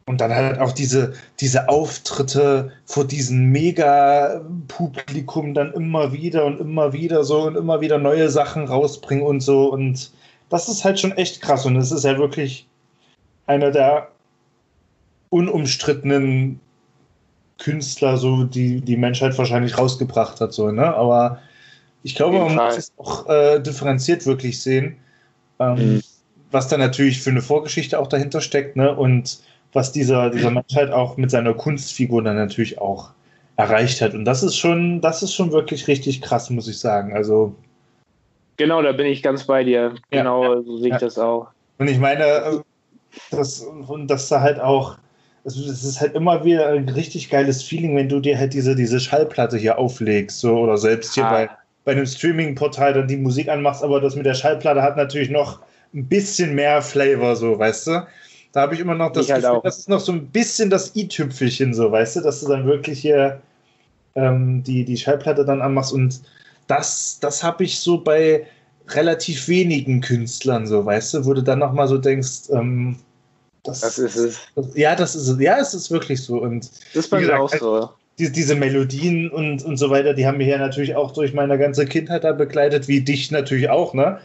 und 0.07 0.21
dann 0.21 0.33
halt 0.33 0.59
auch 0.59 0.71
diese, 0.71 1.13
diese 1.41 1.67
Auftritte 1.67 2.71
vor 2.85 3.05
diesem 3.05 3.51
Mega-Publikum 3.51 5.53
dann 5.53 5.73
immer 5.73 6.13
wieder 6.13 6.45
und 6.45 6.61
immer 6.61 6.93
wieder 6.93 7.25
so 7.25 7.41
und 7.41 7.57
immer 7.57 7.81
wieder 7.81 7.97
neue 7.97 8.29
Sachen 8.29 8.65
rausbringen 8.65 9.25
und 9.25 9.41
so. 9.41 9.71
Und 9.71 10.11
das 10.49 10.69
ist 10.69 10.85
halt 10.85 10.97
schon 10.97 11.11
echt 11.11 11.41
krass. 11.41 11.65
Und 11.65 11.75
es 11.75 11.91
ist 11.91 12.05
ja 12.05 12.17
wirklich 12.17 12.65
einer 13.47 13.69
der 13.69 14.07
unumstrittenen 15.29 16.61
Künstler, 17.57 18.15
so 18.15 18.45
die 18.45 18.79
die 18.79 18.95
Menschheit 18.95 19.37
wahrscheinlich 19.37 19.77
rausgebracht 19.77 20.39
hat, 20.39 20.53
so, 20.53 20.71
ne? 20.71 20.95
Aber 20.95 21.41
ich 22.03 22.15
glaube, 22.15 22.39
man 22.39 22.55
muss 22.55 22.77
es 22.77 22.93
auch 22.95 23.27
äh, 23.27 23.59
differenziert 23.59 24.25
wirklich 24.25 24.61
sehen, 24.61 24.95
ähm, 25.59 25.95
mhm. 25.95 26.01
was 26.51 26.69
da 26.69 26.77
natürlich 26.77 27.21
für 27.21 27.31
eine 27.31 27.41
Vorgeschichte 27.41 27.99
auch 27.99 28.07
dahinter 28.07 28.39
steckt, 28.39 28.77
ne? 28.77 28.95
Und 28.95 29.39
was 29.73 29.91
dieser, 29.91 30.29
dieser 30.29 30.51
Mensch 30.51 30.75
halt 30.75 30.91
auch 30.91 31.17
mit 31.17 31.31
seiner 31.31 31.53
Kunstfigur 31.53 32.23
dann 32.23 32.35
natürlich 32.35 32.79
auch 32.79 33.11
erreicht 33.55 34.01
hat. 34.01 34.13
Und 34.13 34.25
das 34.25 34.43
ist 34.43 34.55
schon, 34.55 35.01
das 35.01 35.23
ist 35.23 35.33
schon 35.33 35.51
wirklich 35.51 35.87
richtig 35.87 36.21
krass, 36.21 36.49
muss 36.49 36.67
ich 36.67 36.79
sagen. 36.79 37.13
Also. 37.13 37.55
Genau, 38.57 38.81
da 38.81 38.91
bin 38.91 39.07
ich 39.07 39.23
ganz 39.23 39.45
bei 39.45 39.63
dir. 39.63 39.95
Genau, 40.09 40.55
ja, 40.55 40.61
so 40.61 40.77
sehe 40.77 40.87
ich 40.87 40.93
ja. 40.93 40.99
das 40.99 41.17
auch. 41.17 41.47
Und 41.77 41.89
ich 41.89 41.99
meine, 41.99 42.23
äh, 42.23 42.59
das, 43.31 43.61
und 43.61 44.07
dass 44.07 44.29
da 44.29 44.41
halt 44.41 44.59
auch, 44.59 44.97
es 45.43 45.57
ist 45.57 46.01
halt 46.01 46.15
immer 46.15 46.43
wieder 46.43 46.69
ein 46.69 46.89
richtig 46.89 47.29
geiles 47.29 47.63
Feeling, 47.63 47.95
wenn 47.95 48.09
du 48.09 48.19
dir 48.19 48.37
halt 48.37 48.53
diese, 48.53 48.75
diese 48.75 48.99
Schallplatte 48.99 49.57
hier 49.57 49.77
auflegst, 49.77 50.39
so, 50.39 50.57
oder 50.57 50.77
selbst 50.77 51.13
hier 51.13 51.25
ah. 51.25 51.31
bei 51.31 51.49
bei 51.87 51.93
einem 51.93 52.05
Streaming-Portal 52.05 52.91
dann 52.91 53.07
die 53.07 53.15
Musik 53.15 53.47
anmachst, 53.47 53.81
aber 53.81 54.01
das 54.01 54.13
mit 54.13 54.25
der 54.25 54.33
Schallplatte 54.33 54.81
hat 54.81 54.97
natürlich 54.97 55.29
noch 55.29 55.61
ein 55.93 56.05
bisschen 56.05 56.53
mehr 56.53 56.81
Flavor, 56.81 57.37
so, 57.37 57.57
weißt 57.57 57.87
du? 57.87 58.05
Da 58.51 58.61
habe 58.61 58.75
ich 58.75 58.79
immer 58.79 58.95
noch 58.95 59.11
das 59.11 59.29
halt 59.29 59.43
Gefühl, 59.43 59.61
das 59.63 59.79
ist 59.79 59.89
noch 59.89 59.99
so 59.99 60.11
ein 60.11 60.27
bisschen 60.27 60.69
das 60.69 60.95
i-Tüpfelchen, 60.95 61.73
so, 61.73 61.91
weißt 61.91 62.17
du, 62.17 62.21
dass 62.21 62.41
du 62.41 62.47
dann 62.47 62.65
wirklich 62.65 62.99
hier 62.99 63.41
ähm, 64.15 64.63
die, 64.63 64.85
die 64.85 64.97
Schallplatte 64.97 65.45
dann 65.45 65.61
anmachst 65.61 65.93
und 65.93 66.21
das, 66.67 67.19
das 67.19 67.43
habe 67.43 67.63
ich 67.63 67.79
so 67.79 67.99
bei 67.99 68.47
relativ 68.89 69.47
wenigen 69.47 70.01
Künstlern, 70.01 70.65
so, 70.65 70.85
weißt 70.85 71.13
du, 71.13 71.25
wo 71.25 71.33
du 71.33 71.43
dann 71.43 71.59
nochmal 71.59 71.87
so 71.87 71.97
denkst, 71.97 72.49
ähm, 72.51 72.97
das, 73.63 73.81
das, 73.81 73.99
ist 73.99 74.15
es. 74.15 74.39
Das, 74.55 74.75
ja, 74.75 74.95
das 74.95 75.15
ist 75.15 75.27
es. 75.27 75.39
Ja, 75.39 75.57
es 75.59 75.73
ist 75.73 75.91
wirklich 75.91 76.23
so. 76.23 76.37
Und 76.41 76.69
das 76.93 77.05
ist 77.05 77.09
bei 77.09 77.19
mir 77.19 77.37
auch 77.37 77.53
so 77.53 77.89
die, 78.19 78.31
diese 78.31 78.55
Melodien 78.55 79.29
und, 79.29 79.63
und 79.63 79.77
so 79.77 79.89
weiter, 79.89 80.13
die 80.13 80.25
haben 80.25 80.37
mich 80.37 80.47
ja 80.47 80.57
natürlich 80.57 80.95
auch 80.95 81.11
durch 81.11 81.33
meine 81.33 81.57
ganze 81.57 81.85
Kindheit 81.85 82.23
da 82.23 82.31
begleitet, 82.31 82.87
wie 82.87 83.01
dich 83.01 83.31
natürlich 83.31 83.69
auch, 83.69 83.93
ne? 83.93 84.19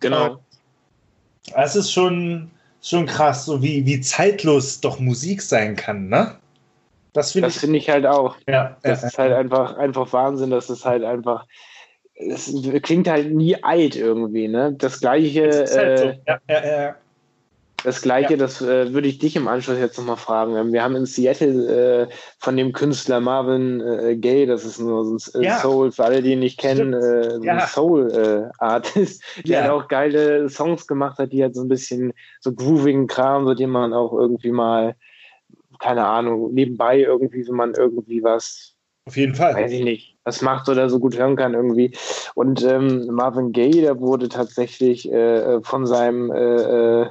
Genau. 0.00 0.40
Es 1.54 1.76
ist 1.76 1.92
schon, 1.92 2.50
schon 2.88 3.06
krass, 3.06 3.44
so 3.44 3.62
wie, 3.62 3.84
wie 3.86 4.00
zeitlos 4.00 4.80
doch 4.80 4.98
Musik 4.98 5.42
sein 5.42 5.76
kann, 5.76 6.08
ne? 6.08 6.36
Das 7.12 7.32
finde 7.32 7.48
ich, 7.48 7.56
find 7.56 7.74
ich 7.74 7.88
halt 7.88 8.06
auch. 8.06 8.36
Ja, 8.46 8.76
das 8.82 9.02
ja, 9.02 9.08
ist 9.08 9.18
halt 9.18 9.32
einfach, 9.32 9.76
einfach 9.76 10.12
Wahnsinn, 10.12 10.50
dass 10.50 10.68
es 10.68 10.84
halt 10.84 11.02
einfach. 11.02 11.46
Es 12.14 12.52
klingt 12.82 13.08
halt 13.08 13.32
nie 13.32 13.62
alt 13.62 13.96
irgendwie, 13.96 14.48
ne? 14.48 14.74
Das 14.76 15.00
gleiche. 15.00 15.48
Das 15.48 15.76
halt 15.76 15.98
so. 15.98 16.04
Äh, 16.04 16.18
ja, 16.26 16.40
ja, 16.48 16.66
ja. 16.82 16.96
Das 17.86 18.02
gleiche, 18.02 18.32
ja. 18.32 18.36
das 18.36 18.60
äh, 18.60 18.92
würde 18.92 19.06
ich 19.06 19.20
dich 19.20 19.36
im 19.36 19.46
Anschluss 19.46 19.78
jetzt 19.78 19.96
nochmal 19.96 20.16
fragen. 20.16 20.56
Ähm, 20.56 20.72
wir 20.72 20.82
haben 20.82 20.96
in 20.96 21.06
Seattle 21.06 22.08
äh, 22.08 22.08
von 22.40 22.56
dem 22.56 22.72
Künstler 22.72 23.20
Marvin 23.20 23.80
äh, 23.80 24.16
Gaye, 24.16 24.44
das 24.44 24.64
ist 24.64 24.80
nur 24.80 25.04
so 25.04 25.14
ein 25.14 25.40
äh, 25.40 25.46
ja. 25.46 25.58
Soul, 25.58 25.92
für 25.92 26.04
alle, 26.04 26.20
die 26.20 26.32
ihn 26.32 26.40
nicht 26.40 26.58
kennen, 26.58 26.92
äh, 26.92 27.36
so 27.36 27.44
ja. 27.44 27.52
ein 27.52 27.68
Soul-Artist, 27.68 29.22
der 29.46 29.62
halt 29.62 29.70
auch 29.70 29.86
geile 29.86 30.48
Songs 30.48 30.88
gemacht 30.88 31.20
hat, 31.20 31.32
die 31.32 31.44
halt 31.44 31.54
so 31.54 31.62
ein 31.62 31.68
bisschen 31.68 32.12
so 32.40 32.52
groovigen 32.52 33.06
Kram, 33.06 33.46
so 33.46 33.54
den 33.54 33.70
man 33.70 33.92
auch 33.92 34.12
irgendwie 34.12 34.50
mal, 34.50 34.96
keine 35.78 36.06
Ahnung, 36.06 36.52
nebenbei 36.52 36.98
irgendwie, 37.02 37.46
wenn 37.46 37.54
man 37.54 37.74
irgendwie 37.74 38.20
was 38.20 38.74
auf 39.04 39.16
jeden 39.16 39.36
Fall. 39.36 39.54
Weiß 39.54 39.70
ich 39.70 39.84
nicht. 39.84 40.18
Was 40.24 40.42
macht 40.42 40.68
oder 40.68 40.90
so 40.90 40.98
gut 40.98 41.16
hören 41.16 41.36
kann 41.36 41.54
irgendwie. 41.54 41.96
Und 42.34 42.64
ähm, 42.64 43.06
Marvin 43.06 43.52
Gaye, 43.52 43.80
der 43.80 44.00
wurde 44.00 44.28
tatsächlich 44.28 45.08
äh, 45.12 45.62
von 45.62 45.86
seinem 45.86 46.32
äh, 46.32 47.10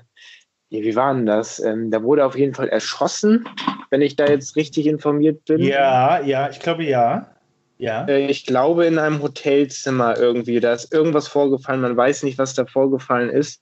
ja, 0.77 0.83
wie 0.83 0.95
war 0.95 1.13
denn 1.13 1.25
das? 1.25 1.59
Ähm, 1.59 1.91
da 1.91 2.03
wurde 2.03 2.25
auf 2.25 2.37
jeden 2.37 2.53
Fall 2.53 2.69
erschossen, 2.69 3.47
wenn 3.89 4.01
ich 4.01 4.15
da 4.15 4.25
jetzt 4.27 4.55
richtig 4.55 4.87
informiert 4.87 5.45
bin. 5.45 5.61
Ja, 5.61 6.21
ja, 6.21 6.49
ich 6.49 6.59
glaube 6.59 6.83
ja. 6.83 7.31
Ja. 7.77 8.05
Äh, 8.05 8.27
ich 8.27 8.45
glaube 8.45 8.85
in 8.85 8.99
einem 8.99 9.21
Hotelzimmer 9.21 10.17
irgendwie. 10.17 10.59
Da 10.59 10.73
ist 10.73 10.93
irgendwas 10.93 11.27
vorgefallen. 11.27 11.81
Man 11.81 11.97
weiß 11.97 12.23
nicht, 12.23 12.37
was 12.37 12.53
da 12.53 12.65
vorgefallen 12.65 13.29
ist. 13.29 13.61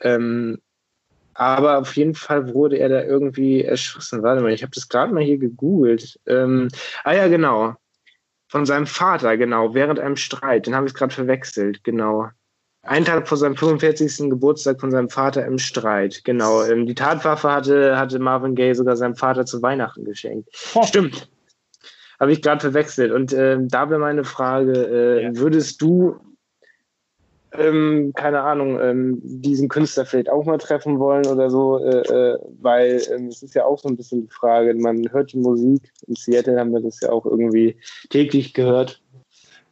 Ähm, 0.00 0.58
aber 1.34 1.78
auf 1.78 1.96
jeden 1.96 2.14
Fall 2.14 2.54
wurde 2.54 2.78
er 2.78 2.88
da 2.88 3.02
irgendwie 3.02 3.62
erschossen. 3.62 4.22
Warte 4.22 4.42
mal, 4.42 4.52
ich 4.52 4.62
habe 4.62 4.72
das 4.74 4.88
gerade 4.88 5.12
mal 5.12 5.22
hier 5.22 5.38
gegoogelt. 5.38 6.18
Ähm, 6.26 6.68
ah 7.04 7.12
ja, 7.12 7.28
genau. 7.28 7.74
Von 8.48 8.64
seinem 8.64 8.86
Vater, 8.86 9.36
genau, 9.36 9.74
während 9.74 9.98
einem 9.98 10.16
Streit. 10.16 10.66
Den 10.66 10.74
habe 10.74 10.86
ich 10.86 10.94
gerade 10.94 11.12
verwechselt, 11.12 11.84
genau. 11.84 12.30
Einen 12.86 13.04
Tag 13.04 13.26
vor 13.26 13.36
seinem 13.36 13.56
45. 13.56 14.30
Geburtstag 14.30 14.80
von 14.80 14.90
seinem 14.90 15.08
Vater 15.08 15.44
im 15.44 15.58
Streit, 15.58 16.22
genau. 16.24 16.62
Ähm, 16.64 16.86
die 16.86 16.94
Tatwaffe 16.94 17.50
hatte, 17.50 17.98
hatte 17.98 18.18
Marvin 18.18 18.54
Gaye 18.54 18.74
sogar 18.74 18.96
seinem 18.96 19.16
Vater 19.16 19.44
zu 19.44 19.60
Weihnachten 19.62 20.04
geschenkt. 20.04 20.48
Oh. 20.74 20.82
Stimmt. 20.84 21.28
Habe 22.20 22.32
ich 22.32 22.42
gerade 22.42 22.60
verwechselt. 22.60 23.12
Und 23.12 23.32
ähm, 23.32 23.68
da 23.68 23.90
wäre 23.90 24.00
meine 24.00 24.24
Frage, 24.24 24.72
äh, 24.72 25.22
Ja. 25.24 25.30
würdest 25.36 25.82
du, 25.82 26.16
ähm, 27.52 28.12
keine 28.14 28.40
Ahnung, 28.42 28.80
ähm, 28.80 29.18
diesen 29.22 29.68
Künstler 29.68 30.06
vielleicht 30.06 30.30
auch 30.30 30.44
mal 30.44 30.58
treffen 30.58 30.98
wollen 30.98 31.26
oder 31.26 31.50
so? 31.50 31.78
Äh, 31.84 32.00
äh, 32.34 32.38
weil 32.60 33.02
ähm, 33.14 33.26
es 33.28 33.42
ist 33.42 33.54
ja 33.54 33.64
auch 33.64 33.78
so 33.78 33.88
ein 33.88 33.96
bisschen 33.96 34.22
die 34.22 34.32
Frage, 34.32 34.74
man 34.74 35.10
hört 35.12 35.32
die 35.32 35.38
Musik. 35.38 35.82
In 36.06 36.14
Seattle 36.14 36.58
haben 36.58 36.72
wir 36.72 36.80
das 36.80 37.00
ja 37.00 37.10
auch 37.10 37.26
irgendwie 37.26 37.76
täglich 38.10 38.54
gehört. 38.54 39.02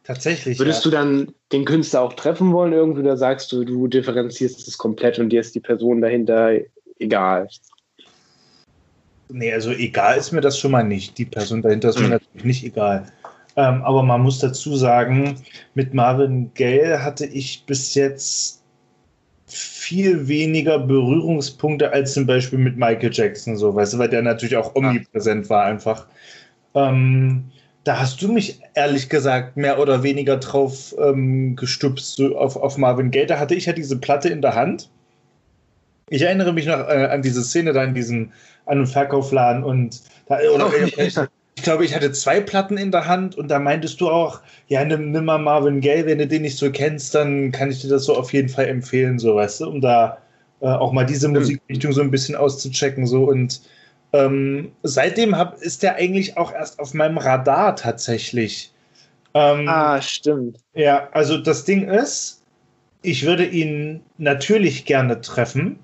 Tatsächlich. 0.05 0.59
Würdest 0.59 0.85
ja. 0.85 0.91
du 0.91 0.95
dann 0.95 1.33
den 1.51 1.65
Künstler 1.65 2.01
auch 2.01 2.13
treffen 2.13 2.53
wollen 2.53 2.73
irgendwie 2.73 3.01
oder 3.01 3.17
sagst 3.17 3.51
du, 3.51 3.63
du 3.63 3.87
differenzierst 3.87 4.67
das 4.67 4.77
komplett 4.77 5.17
und 5.17 5.29
dir 5.29 5.41
ist 5.41 5.55
die 5.55 5.59
Person 5.59 5.99
dahinter 6.01 6.51
egal? 6.99 7.47
Nee, 9.29 9.51
also 9.51 9.71
egal 9.71 10.17
ist 10.17 10.31
mir 10.31 10.41
das 10.41 10.59
schon 10.59 10.71
mal 10.71 10.83
nicht. 10.83 11.17
Die 11.17 11.25
Person 11.25 11.63
dahinter 11.63 11.89
ist 11.89 11.97
mir 11.97 12.05
Mhm. 12.05 12.11
natürlich 12.11 12.45
nicht 12.45 12.63
egal. 12.63 13.11
Ähm, 13.55 13.81
aber 13.83 14.03
man 14.03 14.21
muss 14.21 14.39
dazu 14.39 14.75
sagen, 14.75 15.41
mit 15.73 15.95
Marvin 15.95 16.51
Gaye 16.53 16.99
hatte 16.99 17.25
ich 17.25 17.65
bis 17.65 17.95
jetzt 17.95 18.61
viel 19.47 20.27
weniger 20.27 20.77
Berührungspunkte 20.77 21.91
als 21.91 22.13
zum 22.13 22.27
Beispiel 22.27 22.59
mit 22.59 22.77
Michael 22.77 23.11
Jackson, 23.11 23.57
so, 23.57 23.73
weißt 23.73 23.93
du, 23.93 23.97
weil 23.97 24.09
der 24.09 24.21
natürlich 24.21 24.57
auch 24.57 24.75
omnipräsent 24.75 25.49
war 25.49 25.65
einfach. 25.65 26.07
Ähm, 26.75 27.45
da 27.85 27.99
hast 27.99 28.21
du 28.21 28.31
mich 28.31 28.59
ehrlich 28.73 29.09
gesagt 29.09 29.57
mehr 29.57 29.79
oder 29.79 30.01
weniger 30.01 30.37
drauf 30.37 30.93
ähm, 30.97 31.55
gestupst, 31.55 32.15
so 32.15 32.35
auf, 32.35 32.57
auf 32.57 32.77
Marvin 32.77 33.11
Gaye. 33.11 33.27
Da 33.27 33.39
hatte 33.39 33.53
ich 33.53 33.67
ja 33.67 33.73
diese 33.73 33.97
Platte 33.97 34.27
in 34.27 34.41
der 34.41 34.55
Hand. 34.55 34.89
Ich 36.09 36.23
erinnere 36.23 36.51
mich 36.51 36.65
noch 36.65 36.79
äh, 36.79 37.07
an 37.11 37.21
diese 37.21 37.43
Szene 37.43 37.73
da 37.73 37.83
in 37.83 37.93
diesem 37.93 38.31
An- 38.65 38.79
und 38.79 38.87
Verkaufladen 38.87 39.63
und 39.63 40.01
da, 40.27 40.39
oder, 40.53 40.71
ja. 40.79 41.27
ich 41.55 41.63
glaube, 41.63 41.85
ich 41.85 41.95
hatte 41.95 42.11
zwei 42.11 42.41
Platten 42.41 42.77
in 42.77 42.91
der 42.91 43.05
Hand 43.05 43.35
und 43.35 43.49
da 43.49 43.59
meintest 43.59 44.01
du 44.01 44.09
auch, 44.09 44.41
ja, 44.67 44.83
nimm, 44.83 45.11
nimm 45.11 45.25
mal 45.25 45.37
Marvin 45.37 45.79
Gaye, 45.79 46.07
wenn 46.07 46.17
du 46.17 46.25
den 46.25 46.41
nicht 46.41 46.57
so 46.57 46.71
kennst, 46.71 47.13
dann 47.13 47.51
kann 47.51 47.69
ich 47.69 47.81
dir 47.81 47.89
das 47.89 48.05
so 48.05 48.15
auf 48.15 48.33
jeden 48.33 48.49
Fall 48.49 48.67
empfehlen, 48.67 49.19
so, 49.19 49.35
weißt 49.35 49.61
du, 49.61 49.69
um 49.69 49.81
da 49.81 50.17
äh, 50.61 50.67
auch 50.67 50.91
mal 50.91 51.05
diese 51.05 51.27
Musikrichtung 51.27 51.91
so 51.91 52.01
ein 52.01 52.09
bisschen 52.09 52.35
auszuchecken, 52.35 53.05
so 53.05 53.25
und 53.25 53.61
ähm, 54.15 54.71
seitdem 54.83 55.37
hab, 55.37 55.61
ist 55.61 55.83
der 55.83 55.95
eigentlich 55.95 56.37
auch 56.37 56.53
erst 56.53 56.79
auf 56.79 56.93
meinem 56.93 57.17
Radar 57.17 57.75
tatsächlich. 57.75 58.71
Ähm, 59.33 59.67
Ah, 59.67 60.01
stimmt. 60.01 60.59
ja, 60.73 61.09
also 61.11 61.37
das 61.37 61.65
Ding 61.65 61.87
ist, 61.89 62.41
ich 63.01 63.25
würde 63.25 63.45
ihn 63.45 64.01
natürlich 64.17 64.85
gerne 64.85 65.21
treffen. 65.21 65.79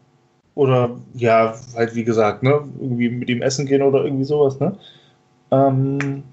Oder 0.55 0.99
ja, 1.13 1.55
halt 1.75 1.95
wie 1.95 2.03
gesagt, 2.03 2.43
ne, 2.43 2.51
irgendwie 2.79 3.09
mit 3.09 3.29
ihm 3.29 3.41
essen 3.41 3.65
gehen 3.65 3.81
oder 3.81 4.03
irgendwie 4.03 4.25
sowas, 4.25 4.59
ne? 4.59 4.77
Ähm, 5.51 6.23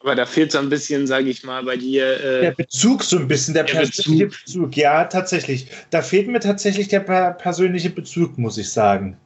Aber 0.00 0.14
da 0.16 0.26
fehlt 0.26 0.50
so 0.52 0.58
ein 0.58 0.68
bisschen, 0.68 1.06
sage 1.06 1.28
ich 1.30 1.44
mal, 1.44 1.62
bei 1.64 1.76
dir. 1.76 2.18
der 2.40 2.50
Äh, 2.50 2.54
Bezug 2.56 3.04
so 3.04 3.18
ein 3.18 3.28
bisschen, 3.28 3.54
der, 3.54 3.64
Der 3.64 3.74
persönliche 3.74 4.26
Bezug. 4.26 4.76
Ja, 4.76 5.04
tatsächlich. 5.04 5.68
Da 5.90 6.02
fehlt 6.02 6.28
mir 6.28 6.40
tatsächlich 6.40 6.88
der 6.88 7.00
per 7.00 7.32
persönliche 7.32 7.90
Bezug, 7.90 8.36
muss 8.38 8.58
ich 8.58 8.70
sagen. 8.70 9.16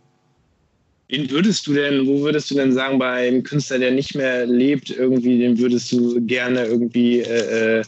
Wen 1.09 1.31
würdest 1.31 1.67
du 1.67 1.75
denn, 1.75 2.07
wo 2.07 2.21
würdest 2.21 2.51
du 2.51 2.55
denn 2.55 2.73
sagen, 2.73 2.99
bei 2.99 3.29
einem 3.29 3.43
Künstler, 3.43 3.79
der 3.79 3.91
nicht 3.93 4.15
mehr 4.15 4.47
lebt, 4.47 4.91
irgendwie, 4.91 5.39
den 5.39 5.59
würdest 5.59 5.93
du 5.93 6.21
gerne 6.27 6.65
irgendwie 6.67 7.21
äh, 7.21 7.81
äh, 7.81 7.85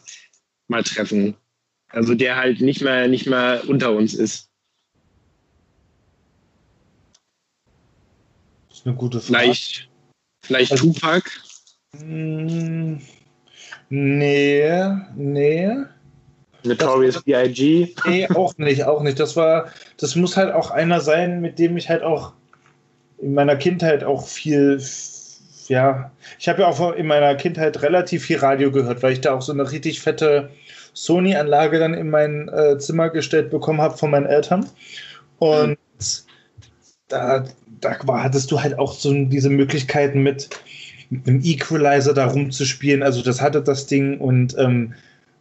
mal 0.68 0.82
treffen? 0.82 1.34
Also 1.88 2.14
der 2.14 2.36
halt 2.36 2.60
nicht 2.60 2.82
mehr, 2.82 3.08
nicht 3.08 3.26
mehr 3.26 3.62
unter 3.66 3.92
uns 3.92 4.14
ist. 4.14 4.50
Das 8.68 8.78
ist 8.78 8.86
eine 8.86 8.94
gute 8.96 9.20
Frage. 9.20 9.38
Vielleicht, 9.42 9.88
vielleicht 10.40 10.72
Also- 10.72 10.92
Tupac. 10.92 11.30
Mm, 11.98 12.96
nee, 13.88 14.82
nee. 15.16 15.70
Notorious 16.64 17.22
B.I.G. 17.22 17.94
Nee, 18.04 18.28
auch 18.28 18.56
nicht, 18.58 18.84
auch 18.84 19.02
nicht. 19.02 19.18
Das 19.18 19.36
war, 19.36 19.72
das 19.96 20.16
muss 20.16 20.36
halt 20.36 20.52
auch 20.52 20.70
einer 20.70 21.00
sein, 21.00 21.40
mit 21.40 21.58
dem 21.58 21.76
ich 21.76 21.88
halt 21.88 22.02
auch 22.02 22.32
in 23.20 23.34
meiner 23.34 23.56
Kindheit 23.56 24.04
auch 24.04 24.26
viel, 24.26 24.80
ja, 25.68 26.10
ich 26.38 26.48
habe 26.48 26.62
ja 26.62 26.68
auch 26.68 26.92
in 26.92 27.06
meiner 27.06 27.34
Kindheit 27.34 27.82
relativ 27.82 28.24
viel 28.24 28.38
Radio 28.38 28.70
gehört, 28.70 29.02
weil 29.02 29.12
ich 29.12 29.20
da 29.20 29.34
auch 29.34 29.42
so 29.42 29.52
eine 29.52 29.70
richtig 29.70 30.00
fette 30.00 30.50
Sony-Anlage 30.94 31.78
dann 31.78 31.94
in 31.94 32.10
mein 32.10 32.48
äh, 32.48 32.78
Zimmer 32.78 33.10
gestellt 33.10 33.50
bekommen 33.50 33.80
habe 33.80 33.96
von 33.96 34.10
meinen 34.10 34.26
Eltern. 34.26 34.66
Und 35.38 35.78
da, 37.08 37.44
da 37.80 37.96
war, 38.04 38.22
hattest 38.22 38.50
du 38.50 38.60
halt 38.60 38.78
auch 38.78 38.92
so 38.92 39.12
diese 39.12 39.50
Möglichkeiten 39.50 40.22
mit, 40.22 40.50
mit 41.10 41.26
einem 41.26 41.40
Equalizer 41.42 42.14
da 42.14 42.26
rumzuspielen. 42.26 43.02
Also 43.02 43.22
das 43.22 43.40
hatte 43.40 43.62
das 43.62 43.86
Ding 43.86 44.18
und 44.18 44.56
ähm, 44.58 44.94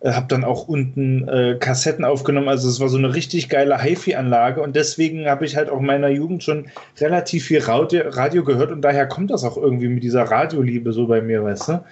habe 0.04 0.28
dann 0.28 0.44
auch 0.44 0.68
unten 0.68 1.28
äh, 1.28 1.58
Kassetten 1.60 2.06
aufgenommen. 2.06 2.50
Also 2.50 2.70
es 2.70 2.80
war 2.80 2.90
so 2.90 2.98
eine 2.98 3.16
richtig 3.16 3.50
geile 3.50 3.82
HiFi-Anlage 3.82 4.62
und 4.62 4.76
deswegen 4.76 5.28
habe 5.28 5.46
ich 5.46 5.56
halt 5.56 5.70
auch 5.70 5.80
in 5.80 5.86
meiner 5.86 6.10
Jugend 6.10 6.44
schon 6.44 6.68
relativ 7.00 7.46
viel 7.46 7.62
Radio, 7.62 8.04
Radio 8.10 8.44
gehört 8.44 8.72
und 8.72 8.82
daher 8.82 9.08
kommt 9.08 9.32
das 9.32 9.44
auch 9.44 9.58
irgendwie 9.58 9.88
mit 9.88 10.04
dieser 10.04 10.24
Radioliebe 10.24 10.94
so 10.94 11.08
bei 11.08 11.22
mir, 11.22 11.44
weißt 11.44 11.70
du? 11.70 11.84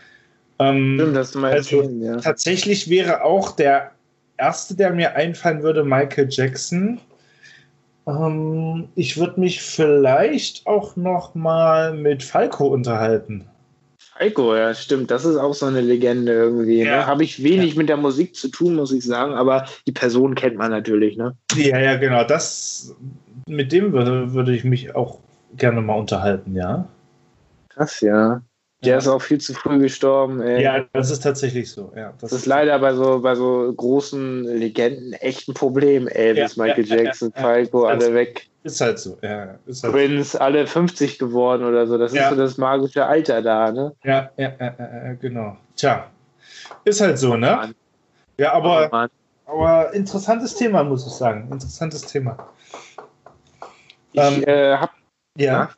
Ähm, 0.59 0.95
Stimmt, 0.99 1.15
das 1.15 1.35
mal 1.35 1.51
Also, 1.51 1.81
erzählen, 1.81 2.01
ja. 2.03 2.17
Tatsächlich 2.17 2.89
wäre 2.89 3.23
auch 3.23 3.51
der 3.51 3.91
erste, 4.37 4.75
der 4.75 4.91
mir 4.91 5.15
einfallen 5.15 5.63
würde, 5.63 5.83
Michael 5.83 6.27
Jackson. 6.29 6.99
Ähm, 8.07 8.87
ich 8.95 9.17
würde 9.17 9.39
mich 9.39 9.61
vielleicht 9.61 10.65
auch 10.67 10.95
noch 10.95 11.33
mal 11.35 11.93
mit 11.93 12.23
Falco 12.23 12.67
unterhalten. 12.67 13.45
Falco, 14.17 14.55
ja, 14.55 14.73
stimmt. 14.73 15.11
Das 15.11 15.25
ist 15.25 15.35
auch 15.35 15.53
so 15.53 15.65
eine 15.65 15.81
Legende 15.81 16.31
irgendwie. 16.31 16.83
Ja. 16.83 16.97
Ne? 16.97 17.07
Habe 17.07 17.23
ich 17.23 17.43
wenig 17.43 17.75
mit 17.75 17.89
der 17.89 17.97
Musik 17.97 18.35
zu 18.35 18.47
tun, 18.47 18.75
muss 18.75 18.93
ich 18.93 19.03
sagen, 19.03 19.33
aber 19.33 19.65
die 19.87 19.91
Person 19.91 20.35
kennt 20.35 20.55
man 20.55 20.71
natürlich, 20.71 21.17
ne? 21.17 21.35
Ja, 21.55 21.79
ja, 21.79 21.95
genau. 21.97 22.23
Das 22.23 22.95
mit 23.47 23.71
dem 23.71 23.91
würde, 23.91 24.33
würde 24.33 24.55
ich 24.55 24.63
mich 24.63 24.95
auch 24.95 25.19
gerne 25.57 25.81
mal 25.81 25.95
unterhalten, 25.95 26.55
ja. 26.55 26.87
Krass, 27.69 27.99
ja. 27.99 28.41
Der 28.85 28.97
ist 28.99 29.07
auch 29.07 29.21
viel 29.21 29.39
zu 29.39 29.53
früh 29.53 29.79
gestorben. 29.79 30.41
Ey. 30.41 30.61
Ja, 30.63 30.85
das 30.93 31.11
ist 31.11 31.21
tatsächlich 31.23 31.69
so. 31.71 31.91
Ja, 31.95 32.13
Das 32.21 32.31
ist 32.31 32.45
leider 32.45 32.77
bei 32.79 32.93
so, 32.93 33.19
bei 33.19 33.35
so 33.35 33.73
großen 33.75 34.43
Legenden 34.45 35.13
echt 35.13 35.47
ein 35.47 35.53
Problem. 35.53 36.07
Elvis, 36.07 36.55
Ja, 36.55 36.63
Michael 36.63 36.85
ja, 36.85 36.95
ja, 36.97 37.03
Jackson, 37.03 37.33
ja. 37.35 37.41
Falco, 37.41 37.85
Also- 37.85 38.07
alle 38.07 38.15
weg. 38.15 38.47
Ist 38.63 38.81
halt 38.81 38.97
so. 38.97 39.17
Ja, 39.21 39.59
ist 39.67 39.83
halt 39.83 39.93
Prince, 39.93 40.41
alle 40.41 40.65
50 40.65 41.19
geworden 41.19 41.63
oder 41.65 41.85
so. 41.85 41.99
Das 41.99 42.13
ist 42.13 42.29
so 42.29 42.35
das 42.35 42.57
magische 42.57 43.05
Alter 43.05 43.41
da, 43.43 43.71
ne? 43.71 43.93
ja, 44.03 44.31
ja, 44.37 44.53
ja, 44.59 44.75
ja, 44.79 45.05
ja, 45.05 45.13
genau. 45.13 45.55
Tja, 45.75 46.07
ist 46.83 46.99
halt 46.99 47.19
so, 47.19 47.35
ne? 47.35 47.51
Mann. 47.55 47.75
Ja, 48.39 48.53
aber, 48.53 48.87
Oh 48.87 48.89
Mann. 48.91 49.09
aber 49.45 49.93
interessantes 49.93 50.55
Thema, 50.55 50.83
muss 50.83 51.05
ich 51.05 51.13
sagen. 51.13 51.47
Interessantes 51.51 52.01
Thema. 52.07 52.37
Ich 54.13 54.21
Ähm, 54.21 54.43
äh, 54.47 54.77
hab 54.77 54.91
Ja. 55.37 55.45
Ja. 55.53 55.69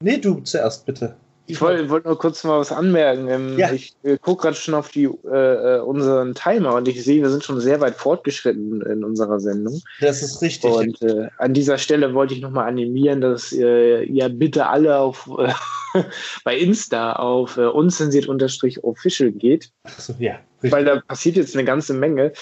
Nee, 0.00 0.18
du 0.18 0.40
zuerst 0.40 0.84
bitte. 0.84 1.14
Ich 1.46 1.60
wollte 1.60 1.90
wollt 1.90 2.04
nur 2.04 2.18
kurz 2.18 2.44
mal 2.44 2.60
was 2.60 2.72
anmerken. 2.72 3.28
Ähm, 3.28 3.58
Ja. 3.58 3.72
Ich 3.72 3.94
äh, 4.02 4.16
gucke 4.18 4.42
gerade 4.42 4.56
schon 4.56 4.74
auf 4.74 4.90
die, 4.90 5.04
äh, 5.04 5.76
äh, 5.76 5.80
unseren 5.80 6.34
Timer 6.34 6.74
und 6.74 6.88
ich 6.88 7.02
sehe, 7.02 7.20
wir 7.20 7.30
sind 7.30 7.44
schon 7.44 7.60
sehr 7.60 7.80
weit 7.80 7.96
fortgeschritten 7.96 8.80
in 8.82 9.04
unserer 9.04 9.40
Sendung. 9.40 9.80
Das 10.00 10.22
ist 10.22 10.40
richtig. 10.40 10.70
Und 10.70 11.02
äh, 11.02 11.28
an 11.38 11.52
dieser 11.54 11.78
Stelle 11.78 12.14
wollte 12.14 12.34
ich 12.34 12.40
nochmal 12.40 12.68
animieren, 12.68 13.20
dass 13.20 13.52
äh, 13.52 14.04
ihr 14.04 14.28
bitte 14.28 14.68
alle 14.68 14.98
auf 14.98 15.28
äh, 15.38 15.52
bei 16.44 16.56
Insta 16.56 17.14
auf 17.14 17.56
unzensiert-official 17.56 19.32
geht, 19.32 19.70
Achso, 19.84 20.14
ja. 20.18 20.38
Richtig. 20.62 20.72
weil 20.72 20.84
da 20.84 21.00
passiert 21.00 21.36
jetzt 21.36 21.54
eine 21.54 21.64
ganze 21.64 21.92
Menge. 21.92 22.32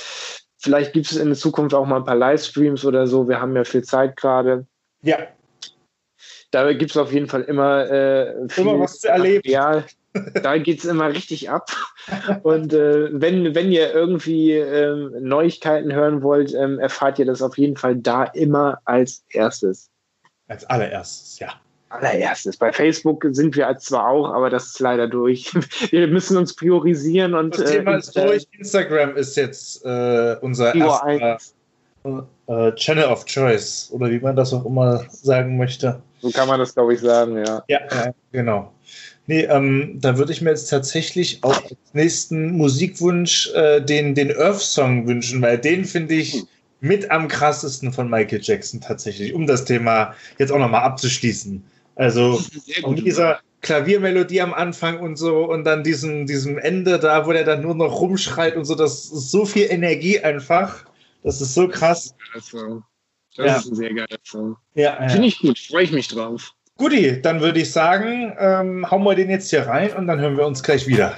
Vielleicht 0.58 0.92
gibt 0.92 1.10
es 1.10 1.16
in 1.16 1.28
der 1.28 1.38
Zukunft 1.38 1.74
auch 1.74 1.86
mal 1.86 1.96
ein 1.96 2.04
paar 2.04 2.16
Livestreams 2.16 2.84
oder 2.84 3.06
so. 3.06 3.28
Wir 3.28 3.40
haben 3.40 3.56
ja 3.56 3.64
viel 3.64 3.82
Zeit 3.82 4.16
gerade. 4.16 4.66
Ja, 5.02 5.18
Da 6.50 6.72
gibt 6.72 6.90
es 6.90 6.96
auf 6.96 7.12
jeden 7.12 7.28
Fall 7.28 7.42
immer, 7.42 7.88
äh, 7.90 8.48
viel 8.48 8.64
Immer 8.64 8.80
was 8.80 9.00
zu 9.00 9.08
erleben. 9.08 9.42
Material. 9.44 9.84
Da 10.42 10.58
geht 10.58 10.80
es 10.80 10.84
immer 10.84 11.08
richtig 11.10 11.50
ab. 11.50 11.70
Und 12.42 12.72
äh, 12.72 13.08
wenn, 13.12 13.54
wenn 13.54 13.70
ihr 13.70 13.92
irgendwie 13.94 14.52
ähm, 14.52 15.14
Neuigkeiten 15.20 15.92
hören 15.92 16.22
wollt, 16.22 16.52
ähm, 16.54 16.80
erfahrt 16.80 17.18
ihr 17.20 17.26
das 17.26 17.42
auf 17.42 17.56
jeden 17.56 17.76
Fall 17.76 17.96
da 17.96 18.24
immer 18.24 18.80
als 18.84 19.24
erstes. 19.30 19.88
als 20.48 20.64
allererstes, 20.64 21.38
ja. 21.38 21.52
allererstes. 21.90 22.56
Bei 22.56 22.72
Facebook 22.72 23.24
sind 23.30 23.54
wir 23.54 23.76
zwar 23.78 24.08
auch, 24.08 24.32
aber 24.32 24.50
das 24.50 24.66
ist 24.66 24.80
leider 24.80 25.06
durch. 25.06 25.52
Wir 25.92 26.08
müssen 26.08 26.36
uns 26.36 26.56
priorisieren 26.56 27.34
und. 27.34 27.56
Das 27.56 27.70
Thema 27.70 27.96
ist 27.96 28.16
äh, 28.16 28.26
durch. 28.26 28.48
Instagram 28.58 29.14
ist 29.14 29.36
jetzt 29.36 29.84
äh, 29.84 30.36
unser 30.40 30.74
erster 30.74 31.38
äh, 32.48 32.72
Channel 32.74 33.04
of 33.04 33.24
Choice 33.26 33.90
oder 33.92 34.10
wie 34.10 34.18
man 34.18 34.34
das 34.34 34.52
auch 34.52 34.64
immer 34.64 35.04
sagen 35.10 35.56
möchte. 35.56 36.02
So 36.20 36.30
kann 36.30 36.48
man 36.48 36.58
das, 36.60 36.74
glaube 36.74 36.94
ich, 36.94 37.00
sagen, 37.00 37.44
ja. 37.44 37.62
Ja, 37.68 38.12
genau. 38.32 38.72
Nee, 39.26 39.44
ähm, 39.44 39.98
da 40.00 40.18
würde 40.18 40.32
ich 40.32 40.40
mir 40.42 40.50
jetzt 40.50 40.68
tatsächlich 40.68 41.38
auch 41.42 41.62
als 41.62 41.76
nächsten 41.92 42.56
Musikwunsch 42.56 43.50
äh, 43.54 43.80
den, 43.80 44.14
den 44.14 44.36
Earth-Song 44.36 45.06
wünschen, 45.06 45.40
weil 45.40 45.58
den 45.58 45.84
finde 45.84 46.14
ich 46.14 46.44
mit 46.80 47.10
am 47.10 47.28
krassesten 47.28 47.92
von 47.92 48.10
Michael 48.10 48.40
Jackson 48.42 48.80
tatsächlich, 48.80 49.34
um 49.34 49.46
das 49.46 49.64
Thema 49.64 50.14
jetzt 50.38 50.50
auch 50.50 50.58
nochmal 50.58 50.82
abzuschließen. 50.82 51.62
Also 51.96 52.42
mit 52.88 53.06
dieser 53.06 53.40
Klaviermelodie 53.60 54.40
am 54.40 54.54
Anfang 54.54 54.98
und 55.00 55.16
so 55.16 55.44
und 55.44 55.64
dann 55.64 55.84
diesem, 55.84 56.26
diesem 56.26 56.58
Ende 56.58 56.98
da, 56.98 57.26
wo 57.26 57.32
der 57.32 57.44
dann 57.44 57.62
nur 57.62 57.74
noch 57.74 58.00
rumschreit 58.00 58.56
und 58.56 58.64
so, 58.64 58.74
das 58.74 59.04
ist 59.04 59.30
so 59.30 59.44
viel 59.44 59.66
Energie 59.70 60.18
einfach. 60.18 60.86
Das 61.22 61.40
ist 61.40 61.54
so 61.54 61.68
krass. 61.68 62.14
Das 63.40 63.46
ja. 63.46 63.56
ist 63.56 63.66
ein 63.70 63.74
sehr 63.74 63.94
geiler 63.94 64.18
Song. 64.22 64.56
Ja, 64.74 65.00
ja. 65.00 65.08
Finde 65.08 65.28
ich 65.28 65.38
gut, 65.38 65.58
freue 65.58 65.84
ich 65.84 65.92
mich 65.92 66.08
drauf. 66.08 66.52
Guti, 66.76 67.20
dann 67.22 67.40
würde 67.40 67.60
ich 67.60 67.72
sagen, 67.72 68.34
ähm, 68.38 68.90
hauen 68.90 69.02
wir 69.02 69.14
den 69.14 69.30
jetzt 69.30 69.48
hier 69.48 69.66
rein 69.66 69.92
und 69.94 70.06
dann 70.06 70.20
hören 70.20 70.36
wir 70.36 70.46
uns 70.46 70.62
gleich 70.62 70.86
wieder. 70.86 71.14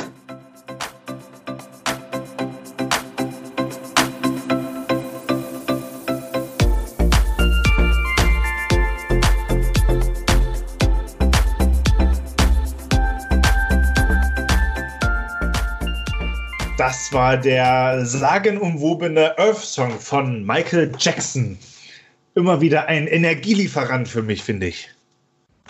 Das 16.79 17.13
war 17.13 17.37
der 17.37 18.05
sagenumwobene 18.05 19.37
Earth-Song 19.39 19.99
von 19.99 20.45
Michael 20.47 20.93
Jackson. 20.99 21.59
Immer 22.35 22.61
wieder 22.61 22.87
ein 22.87 23.07
Energielieferant 23.07 24.09
für 24.09 24.23
mich, 24.23 24.43
finde 24.43 24.69
ich. 24.69 24.89